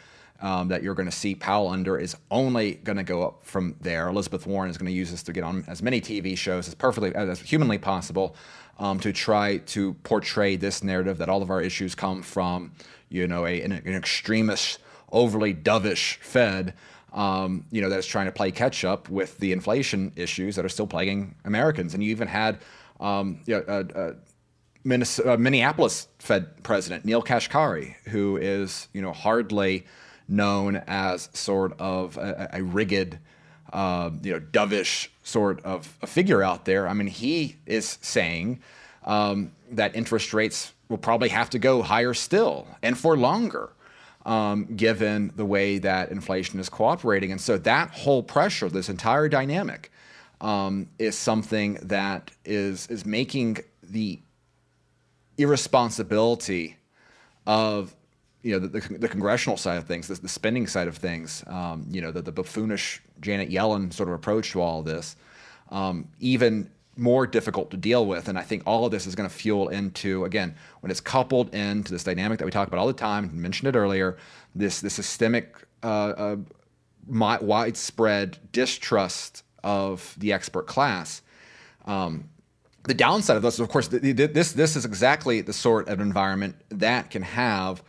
um, 0.43 0.67
that 0.67 0.83
you're 0.83 0.93
going 0.93 1.09
to 1.09 1.15
see 1.15 1.33
Powell 1.33 1.69
under 1.69 1.97
is 1.97 2.17
only 2.29 2.75
going 2.75 2.97
to 2.97 3.03
go 3.03 3.23
up 3.23 3.45
from 3.45 3.75
there. 3.79 4.09
Elizabeth 4.09 4.45
Warren 4.45 4.69
is 4.69 4.77
going 4.77 4.91
to 4.91 4.93
use 4.93 5.09
this 5.09 5.23
to 5.23 5.33
get 5.33 5.43
on 5.43 5.63
as 5.69 5.81
many 5.81 6.01
TV 6.01 6.37
shows 6.37 6.67
as 6.67 6.75
perfectly 6.75 7.15
as 7.15 7.39
humanly 7.39 7.77
possible 7.77 8.35
um, 8.77 8.99
to 8.99 9.13
try 9.13 9.57
to 9.57 9.93
portray 10.03 10.57
this 10.57 10.83
narrative 10.83 11.17
that 11.19 11.29
all 11.29 11.41
of 11.41 11.49
our 11.49 11.61
issues 11.61 11.95
come 11.95 12.21
from, 12.21 12.73
you 13.07 13.25
know, 13.25 13.45
a, 13.45 13.61
an, 13.61 13.71
an 13.71 13.95
extremist, 13.95 14.79
overly 15.13 15.53
dovish 15.53 16.17
Fed. 16.17 16.73
Um, 17.13 17.65
you 17.71 17.81
know, 17.81 17.89
that 17.89 17.99
is 17.99 18.05
trying 18.05 18.25
to 18.25 18.31
play 18.31 18.51
catch 18.51 18.83
up 18.83 19.07
with 19.07 19.37
the 19.37 19.53
inflation 19.53 20.11
issues 20.17 20.57
that 20.57 20.65
are 20.65 20.69
still 20.69 20.87
plaguing 20.87 21.35
Americans. 21.45 21.93
And 21.93 22.03
you 22.03 22.11
even 22.11 22.27
had 22.27 22.59
um, 22.99 23.39
you 23.45 23.63
know, 23.65 24.15
Minnesota, 24.83 25.33
uh, 25.33 25.37
Minneapolis 25.37 26.09
Fed 26.19 26.63
president 26.63 27.05
Neel 27.05 27.21
Kashkari, 27.21 27.95
who 28.09 28.35
is 28.35 28.89
you 28.93 29.01
know 29.01 29.13
hardly 29.13 29.85
known 30.33 30.83
as 30.87 31.29
sort 31.33 31.79
of 31.79 32.17
a, 32.17 32.49
a 32.53 32.63
rigid, 32.63 33.19
uh, 33.71 34.09
you 34.21 34.33
know, 34.33 34.39
dovish 34.39 35.07
sort 35.23 35.63
of 35.63 35.97
a 36.01 36.07
figure 36.07 36.43
out 36.43 36.65
there. 36.65 36.87
I 36.87 36.93
mean, 36.93 37.07
he 37.07 37.57
is 37.65 37.97
saying 38.01 38.61
um, 39.05 39.51
that 39.71 39.95
interest 39.95 40.33
rates 40.33 40.73
will 40.89 40.97
probably 40.97 41.29
have 41.29 41.49
to 41.51 41.59
go 41.59 41.81
higher 41.81 42.13
still 42.13 42.67
and 42.81 42.97
for 42.97 43.17
longer. 43.17 43.69
Um, 44.25 44.77
given 44.77 45.33
the 45.35 45.43
way 45.43 45.79
that 45.79 46.09
inflation 46.09 46.57
is 46.57 46.69
cooperating. 46.69 47.33
And 47.33 47.41
so 47.41 47.57
that 47.57 47.89
whole 47.89 48.23
pressure, 48.23 48.69
this 48.69 48.87
entire 48.87 49.27
dynamic, 49.27 49.91
um, 50.39 50.87
is 50.97 51.17
something 51.17 51.73
that 51.81 52.31
is 52.45 52.87
is 52.87 53.05
making 53.05 53.57
the 53.81 54.19
irresponsibility 55.37 56.77
of 57.45 57.93
you 58.43 58.51
know 58.51 58.59
the, 58.59 58.79
the, 58.79 58.97
the 58.99 59.07
congressional 59.07 59.57
side 59.57 59.77
of 59.77 59.85
things, 59.85 60.07
the, 60.07 60.15
the 60.15 60.27
spending 60.27 60.67
side 60.67 60.87
of 60.87 60.97
things, 60.97 61.43
um, 61.47 61.85
you 61.89 62.01
know 62.01 62.11
the, 62.11 62.21
the 62.21 62.31
buffoonish 62.31 62.99
Janet 63.21 63.49
Yellen 63.49 63.91
sort 63.91 64.09
of 64.09 64.15
approach 64.15 64.51
to 64.51 64.61
all 64.61 64.79
of 64.79 64.85
this, 64.85 65.15
um, 65.71 66.07
even 66.19 66.69
more 66.95 67.25
difficult 67.25 67.71
to 67.71 67.77
deal 67.77 68.05
with. 68.05 68.27
And 68.27 68.37
I 68.37 68.43
think 68.43 68.63
all 68.67 68.85
of 68.85 68.91
this 68.91 69.07
is 69.07 69.15
going 69.15 69.27
to 69.27 69.33
fuel 69.33 69.69
into 69.69 70.25
again 70.25 70.55
when 70.81 70.91
it's 70.91 71.01
coupled 71.01 71.55
into 71.55 71.91
this 71.91 72.03
dynamic 72.03 72.37
that 72.39 72.45
we 72.45 72.51
talk 72.51 72.67
about 72.67 72.79
all 72.79 72.87
the 72.87 72.93
time, 72.93 73.29
mentioned 73.41 73.73
it 73.73 73.77
earlier, 73.77 74.17
this 74.53 74.81
this 74.81 74.93
systemic 74.93 75.55
uh, 75.81 75.87
uh, 75.87 76.35
widespread 77.07 78.37
distrust 78.51 79.43
of 79.63 80.15
the 80.17 80.33
expert 80.33 80.67
class. 80.67 81.21
Um, 81.85 82.29
the 82.83 82.93
downside 82.93 83.37
of 83.37 83.43
this, 83.43 83.59
of 83.59 83.69
course, 83.69 83.87
this 83.87 84.51
this 84.51 84.75
is 84.75 84.83
exactly 84.83 85.39
the 85.39 85.53
sort 85.53 85.87
of 85.87 86.01
environment 86.01 86.57
that 86.69 87.09
can 87.09 87.21
have 87.21 87.81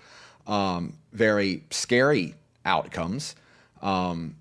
um, 0.47 0.97
very 1.13 1.65
scary 1.71 2.35
outcomes. 2.65 3.35
Um, 3.83 4.37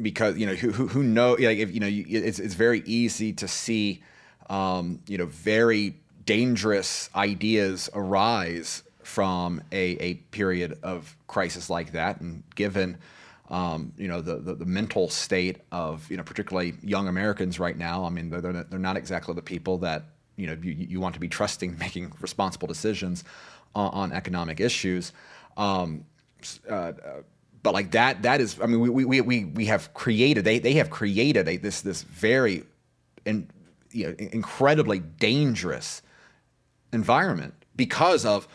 because 0.00 0.38
you 0.38 0.46
know 0.46 0.54
who 0.54 0.70
who, 0.72 0.86
who 0.86 1.02
know 1.02 1.32
like 1.32 1.58
if 1.58 1.72
you 1.74 1.80
know 1.80 1.88
it's 1.90 2.38
it's 2.38 2.54
very 2.54 2.82
easy 2.86 3.32
to 3.34 3.46
see 3.46 4.02
um, 4.48 5.00
you 5.06 5.18
know 5.18 5.26
very 5.26 5.94
dangerous 6.24 7.10
ideas 7.14 7.90
arise 7.94 8.82
from 9.02 9.60
a, 9.72 9.96
a 9.98 10.14
period 10.30 10.78
of 10.82 11.16
crisis 11.26 11.68
like 11.68 11.92
that, 11.92 12.20
and 12.20 12.42
given 12.54 12.98
um, 13.50 13.92
you 13.96 14.06
know, 14.06 14.20
the, 14.20 14.36
the, 14.36 14.54
the, 14.54 14.64
mental 14.64 15.10
state 15.10 15.58
of, 15.72 16.08
you 16.08 16.16
know, 16.16 16.22
particularly 16.22 16.74
young 16.84 17.08
Americans 17.08 17.58
right 17.58 17.76
now. 17.76 18.04
I 18.04 18.08
mean, 18.08 18.30
they're, 18.30 18.40
they're 18.40 18.78
not 18.78 18.96
exactly 18.96 19.34
the 19.34 19.42
people 19.42 19.78
that, 19.78 20.04
you 20.36 20.46
know, 20.46 20.56
you, 20.62 20.70
you 20.70 21.00
want 21.00 21.14
to 21.14 21.20
be 21.20 21.26
trusting 21.26 21.76
making 21.80 22.12
responsible 22.20 22.68
decisions 22.68 23.24
on, 23.74 23.90
on 23.92 24.12
economic 24.12 24.60
issues. 24.60 25.12
Um, 25.56 26.04
uh, 26.68 26.92
but 27.62 27.74
like 27.74 27.90
that, 27.92 28.22
that 28.22 28.40
is, 28.40 28.58
I 28.60 28.66
mean, 28.66 28.80
we, 28.80 29.04
we, 29.04 29.20
we, 29.20 29.44
we 29.44 29.66
have 29.66 29.92
created, 29.92 30.44
they, 30.44 30.58
they 30.58 30.72
have 30.74 30.90
created 30.90 31.48
a, 31.48 31.56
this, 31.56 31.82
this 31.82 32.02
very, 32.02 32.64
in, 33.26 33.50
you 33.92 34.06
know, 34.06 34.14
incredibly 34.18 35.00
dangerous 35.00 36.02
environment 36.92 37.54
because 37.76 38.24
of, 38.24 38.48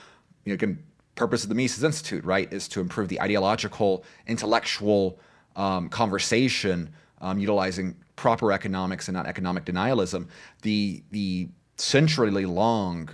you 0.44 0.58
know, 0.58 0.76
purpose 1.16 1.44
of 1.44 1.50
the 1.50 1.56
Mises 1.56 1.84
Institute, 1.84 2.24
right, 2.24 2.52
is 2.52 2.68
to 2.70 2.82
improve 2.82 3.08
the 3.10 3.22
ideological, 3.22 4.04
intellectual 4.28 5.20
um, 5.56 5.90
conversation, 5.90 6.90
um, 7.22 7.40
utilizing 7.40 7.96
proper 8.16 8.52
economics 8.52 9.08
and 9.08 9.16
not 9.16 9.26
economic 9.26 9.66
denialism. 9.66 10.28
The 10.62 11.04
the 11.12 11.48
century 11.78 12.32
long 12.46 13.10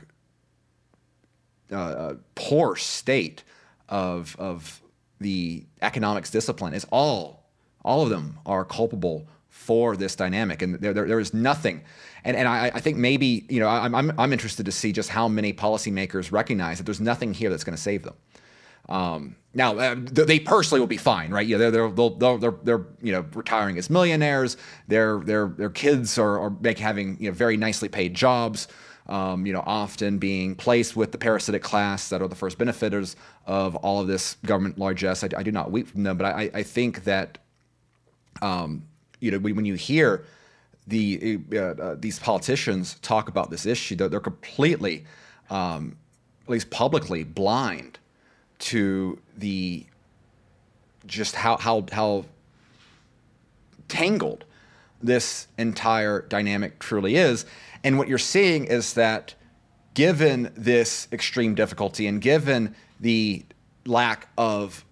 uh, 1.71 1.75
uh, 1.75 2.15
poor 2.35 2.75
state 2.75 3.43
of 3.89 4.35
of 4.39 4.81
the 5.19 5.65
economics 5.81 6.31
discipline 6.31 6.73
is 6.73 6.85
all 6.91 7.43
all 7.83 8.03
of 8.03 8.09
them 8.09 8.39
are 8.45 8.63
culpable 8.65 9.27
for 9.49 9.95
this 9.95 10.15
dynamic, 10.15 10.61
and 10.61 10.75
there, 10.75 10.93
there, 10.93 11.07
there 11.07 11.19
is 11.19 11.33
nothing. 11.33 11.81
And, 12.23 12.35
and 12.35 12.47
I, 12.47 12.71
I 12.73 12.79
think 12.79 12.97
maybe 12.97 13.45
you 13.49 13.59
know 13.59 13.67
I'm, 13.67 13.93
I'm, 13.93 14.19
I'm 14.19 14.33
interested 14.33 14.65
to 14.65 14.71
see 14.71 14.91
just 14.91 15.09
how 15.09 15.27
many 15.27 15.53
policymakers 15.53 16.31
recognize 16.31 16.77
that 16.77 16.85
there's 16.85 17.01
nothing 17.01 17.33
here 17.33 17.49
that's 17.49 17.63
going 17.63 17.75
to 17.75 17.81
save 17.81 18.03
them. 18.03 18.15
Um, 18.89 19.35
now 19.53 19.77
uh, 19.77 19.95
they 19.95 20.39
personally 20.39 20.79
will 20.79 20.87
be 20.87 20.97
fine, 20.97 21.31
right? 21.31 21.45
Yeah, 21.45 21.57
they're 21.57 21.71
they're 21.71 21.89
they're, 21.89 22.37
they're, 22.37 22.55
they're 22.63 22.85
you 23.01 23.11
know 23.11 23.25
retiring 23.33 23.77
as 23.77 23.89
millionaires. 23.89 24.57
Their 24.87 25.19
their 25.19 25.47
their 25.47 25.69
kids 25.69 26.17
are, 26.17 26.39
are 26.39 26.53
having 26.77 27.17
you 27.19 27.29
know 27.29 27.35
very 27.35 27.57
nicely 27.57 27.89
paid 27.89 28.13
jobs. 28.13 28.67
Um, 29.11 29.45
you 29.45 29.51
know, 29.51 29.63
often 29.65 30.19
being 30.19 30.55
placed 30.55 30.95
with 30.95 31.11
the 31.11 31.17
parasitic 31.17 31.61
class 31.61 32.07
that 32.09 32.21
are 32.21 32.29
the 32.29 32.35
first 32.35 32.57
benefiters 32.57 33.17
of 33.45 33.75
all 33.75 33.99
of 33.99 34.07
this 34.07 34.37
government 34.45 34.77
largesse. 34.77 35.21
I, 35.21 35.29
I 35.35 35.43
do 35.43 35.51
not 35.51 35.69
weep 35.69 35.89
from 35.89 36.03
them, 36.03 36.15
but 36.17 36.27
I, 36.27 36.49
I 36.53 36.63
think 36.63 37.03
that 37.03 37.37
um, 38.41 38.83
you 39.19 39.31
know, 39.31 39.37
when 39.39 39.65
you 39.65 39.75
hear 39.75 40.25
the 40.87 41.39
uh, 41.53 41.57
uh, 41.57 41.95
these 41.99 42.19
politicians 42.19 42.95
talk 43.01 43.29
about 43.29 43.49
this 43.49 43.65
issue, 43.65 43.95
they're, 43.95 44.09
they're 44.09 44.19
completely, 44.19 45.05
um, 45.49 45.97
at 46.43 46.49
least 46.49 46.69
publicly, 46.69 47.23
blind 47.23 47.99
to 48.59 49.19
the 49.37 49.85
just 51.05 51.35
how 51.35 51.57
how 51.57 51.85
how 51.91 52.25
tangled 53.87 54.45
this 55.03 55.47
entire 55.57 56.21
dynamic 56.23 56.79
truly 56.79 57.15
is. 57.15 57.45
And 57.83 57.97
what 57.97 58.07
you're 58.07 58.17
seeing 58.17 58.65
is 58.65 58.93
that 58.93 59.35
given 59.93 60.51
this 60.55 61.07
extreme 61.11 61.55
difficulty 61.55 62.07
and 62.07 62.21
given 62.21 62.75
the 62.99 63.43
lack 63.85 64.29
of 64.37 64.85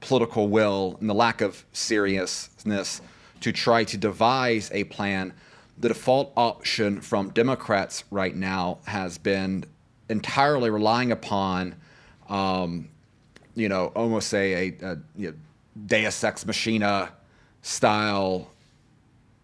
political 0.00 0.48
will 0.48 0.96
and 1.00 1.08
the 1.08 1.14
lack 1.14 1.40
of 1.40 1.64
seriousness 1.72 3.00
to 3.40 3.52
try 3.52 3.84
to 3.84 3.96
devise 3.96 4.70
a 4.72 4.84
plan. 4.84 5.32
The 5.78 5.88
default 5.88 6.32
option 6.36 7.00
from 7.00 7.30
Democrats 7.30 8.04
right 8.10 8.34
now 8.34 8.78
has 8.86 9.16
been 9.16 9.64
entirely 10.08 10.68
relying 10.68 11.12
upon, 11.12 11.74
um, 12.28 12.88
you 13.54 13.68
know, 13.68 13.86
almost 13.94 14.34
a, 14.34 14.52
a, 14.52 14.76
a 14.82 14.98
you 15.16 15.30
know, 15.30 15.34
Deus 15.86 16.22
Ex 16.22 16.44
Machina 16.44 17.12
style 17.62 18.50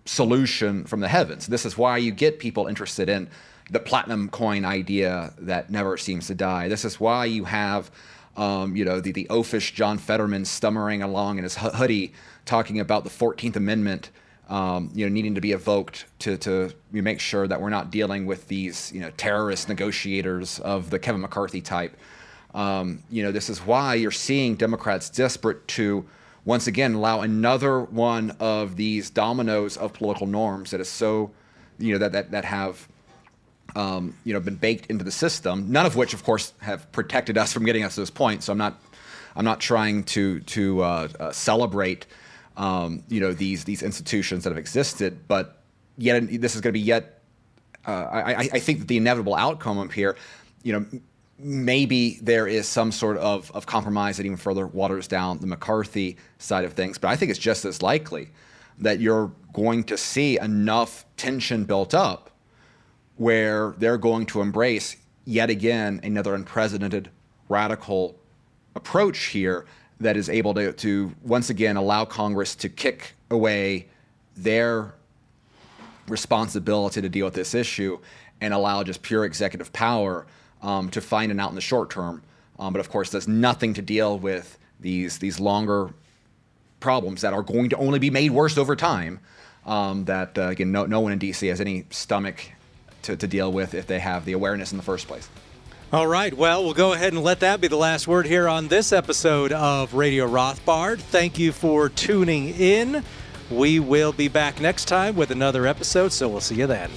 solution 0.07 0.84
from 0.84 1.00
the 1.00 1.09
heavens. 1.09 1.46
This 1.46 1.66
is 1.66 1.76
why 1.76 1.98
you 1.98 2.12
get 2.12 2.38
people 2.38 2.66
interested 2.66 3.09
in 3.09 3.28
the 3.70 3.80
platinum 3.80 4.28
coin 4.28 4.64
idea 4.64 5.34
that 5.38 5.70
never 5.70 5.96
seems 5.96 6.28
to 6.28 6.34
die. 6.34 6.68
This 6.68 6.84
is 6.84 7.00
why 7.00 7.24
you 7.24 7.44
have, 7.44 7.90
um, 8.36 8.76
you 8.76 8.84
know, 8.84 9.00
the, 9.00 9.12
the 9.12 9.26
oafish 9.28 9.74
John 9.74 9.98
Fetterman 9.98 10.44
stammering 10.44 11.02
along 11.02 11.38
in 11.38 11.44
his 11.44 11.57
hoodie 11.57 12.12
talking 12.44 12.78
about 12.78 13.04
the 13.04 13.11
14th 13.11 13.57
Amendment, 13.57 14.11
um, 14.48 14.90
you 14.94 15.04
know, 15.04 15.12
needing 15.12 15.34
to 15.34 15.40
be 15.40 15.50
evoked 15.50 16.07
to, 16.20 16.36
to 16.38 16.72
make 16.92 17.18
sure 17.18 17.48
that 17.48 17.61
we're 17.61 17.70
not 17.70 17.90
dealing 17.90 18.26
with 18.26 18.46
these, 18.46 18.92
you 18.92 19.00
know, 19.00 19.11
terrorist 19.16 19.68
negotiators 19.68 20.61
of 20.61 20.90
the 20.90 20.98
Kevin 20.98 21.20
McCarthy 21.20 21.61
type. 21.61 21.96
Um, 22.54 23.02
you 23.11 23.22
know, 23.24 23.32
this 23.32 23.50
is 23.50 23.59
why 23.59 23.94
you're 23.94 24.12
seeing 24.12 24.54
Democrats 24.54 25.11
desperate 25.11 25.66
to 25.68 26.07
once 26.47 26.68
again 26.68 26.94
allow 26.94 27.20
another 27.20 27.80
one 27.80 28.30
of 28.38 28.76
these 28.76 29.11
dominoes 29.11 29.76
of 29.76 29.92
political 29.92 30.26
norms 30.26 30.70
that 30.70 30.80
is 30.80 30.88
so, 30.88 31.32
you 31.78 31.92
know, 31.92 31.99
that 31.99 32.12
that 32.12 32.30
that 32.30 32.44
have. 32.47 32.88
Um, 33.74 34.16
you 34.24 34.32
know, 34.32 34.40
been 34.40 34.57
baked 34.57 34.86
into 34.86 35.05
the 35.05 35.11
system. 35.11 35.70
None 35.70 35.84
of 35.84 35.97
which, 35.97 36.14
of 36.14 36.24
course, 36.24 36.55
have 36.61 36.90
protected 36.92 37.36
us 37.36 37.53
from 37.53 37.66
getting 37.66 37.84
us 37.84 37.97
to 37.97 38.01
this 38.01 38.09
point. 38.09 38.42
So 38.42 38.53
I'm 38.53 38.57
not, 38.57 38.80
I'm 39.34 39.44
not 39.44 39.61
trying 39.61 40.05
to 40.05 40.40
to 40.40 40.82
uh, 40.82 41.09
uh, 41.20 41.32
celebrate 41.32 42.07
um, 42.57 43.03
you 43.09 43.20
know 43.20 43.34
these 43.34 43.64
these 43.64 43.82
institutions 43.82 44.44
that 44.44 44.51
have 44.51 44.57
existed. 44.57 45.28
But 45.28 45.61
yet 45.99 46.26
this 46.40 46.55
is 46.55 46.62
going 46.62 46.72
to 46.72 46.78
be 46.78 46.80
yet. 46.80 47.20
Uh, 47.86 47.90
I, 47.90 48.49
I 48.55 48.59
think 48.61 48.78
that 48.78 48.88
the 48.88 48.97
inevitable 48.97 49.34
outcome 49.34 49.78
up 49.78 49.92
here, 49.92 50.16
you 50.62 50.72
know, 50.72 50.86
maybe 51.39 52.18
there 52.22 52.47
is 52.47 52.66
some 52.66 52.91
sort 52.91 53.18
of, 53.18 53.51
of 53.53 53.66
compromise 53.66 54.16
that 54.16 54.26
even 54.26 54.37
further 54.37 54.66
waters 54.66 55.07
down 55.07 55.39
the 55.39 55.47
McCarthy 55.47 56.16
side 56.39 56.64
of 56.64 56.72
things. 56.72 56.99
But 56.99 57.09
I 57.09 57.16
think 57.16 57.30
it's 57.30 57.39
just 57.39 57.64
as 57.64 57.82
likely 57.82 58.30
that 58.78 59.01
you're 59.01 59.30
going 59.53 59.84
to 59.84 59.97
see 59.97 60.39
enough 60.39 61.05
tension 61.16 61.64
built 61.64 61.95
up 61.95 62.30
where 63.16 63.74
they're 63.78 63.99
going 63.99 64.26
to 64.26 64.41
embrace 64.41 64.97
yet 65.24 65.51
again 65.51 66.01
another 66.03 66.34
unprecedented 66.34 67.11
radical 67.49 68.16
approach 68.74 69.26
here 69.26 69.66
that 70.01 70.16
is 70.16 70.28
able 70.28 70.53
to, 70.55 70.72
to 70.74 71.14
once 71.22 71.49
again 71.49 71.76
allow 71.76 72.05
Congress 72.05 72.55
to 72.55 72.68
kick 72.68 73.14
away 73.30 73.87
their 74.37 74.95
responsibility 76.09 77.01
to 77.01 77.09
deal 77.09 77.24
with 77.24 77.34
this 77.34 77.55
issue 77.55 77.99
and 78.41 78.53
allow 78.53 78.82
just 78.82 79.03
pure 79.03 79.24
executive 79.24 79.72
power 79.72 80.26
um, 80.62 80.90
to 80.90 81.00
find 81.00 81.30
an 81.30 81.40
out 81.40 81.50
in 81.50 81.54
the 81.54 81.61
short 81.61 81.90
term. 81.90 82.22
Um, 82.59 82.72
but 82.72 82.80
of 82.80 82.90
course, 82.90 83.11
does 83.11 83.28
nothing 83.28 83.74
to 83.74 83.82
deal 83.82 84.18
with 84.18 84.59
these 84.80 85.18
these 85.18 85.40
longer 85.40 85.90
problems 86.80 87.22
that 87.22 87.32
are 87.32 87.42
going 87.42 87.70
to 87.70 87.76
only 87.76 87.98
be 87.98 88.11
made 88.11 88.30
worse 88.30 88.59
over 88.59 88.76
time. 88.76 89.20
Um, 89.64 90.04
that 90.04 90.38
uh, 90.38 90.48
again, 90.48 90.70
no, 90.70 90.86
no 90.86 91.00
one 91.00 91.12
in 91.12 91.18
DC 91.18 91.48
has 91.48 91.61
any 91.61 91.86
stomach 91.90 92.52
to, 93.02 93.16
to 93.16 93.26
deal 93.26 93.52
with 93.52 93.74
if 93.74 93.86
they 93.86 93.98
have 93.98 94.24
the 94.24 94.32
awareness 94.32 94.70
in 94.70 94.76
the 94.78 94.84
first 94.84 95.09
place. 95.09 95.28
All 95.92 96.07
right. 96.07 96.34
Well, 96.34 96.64
we'll 96.64 96.74
go 96.74 96.92
ahead 96.92 97.12
and 97.12 97.22
let 97.22 97.40
that 97.40 97.61
be 97.61 97.68
the 97.68 97.76
last 97.76 98.09
word 98.09 98.26
here 98.26 98.48
on 98.48 98.68
this 98.68 98.92
episode 98.92 99.52
of 99.52 99.94
Radio 99.94 100.26
Rothbard. 100.26 100.98
Thank 100.98 101.38
you 101.38 101.52
for 101.52 101.88
tuning 101.88 102.48
in. 102.48 103.04
We 103.50 103.78
will 103.78 104.12
be 104.12 104.28
back 104.28 104.61
next 104.61 104.86
time 104.86 105.14
with 105.14 105.30
another 105.30 105.66
episode, 105.66 106.12
so 106.12 106.28
we'll 106.28 106.40
see 106.40 106.57
you 106.57 106.66
then. 106.66 106.90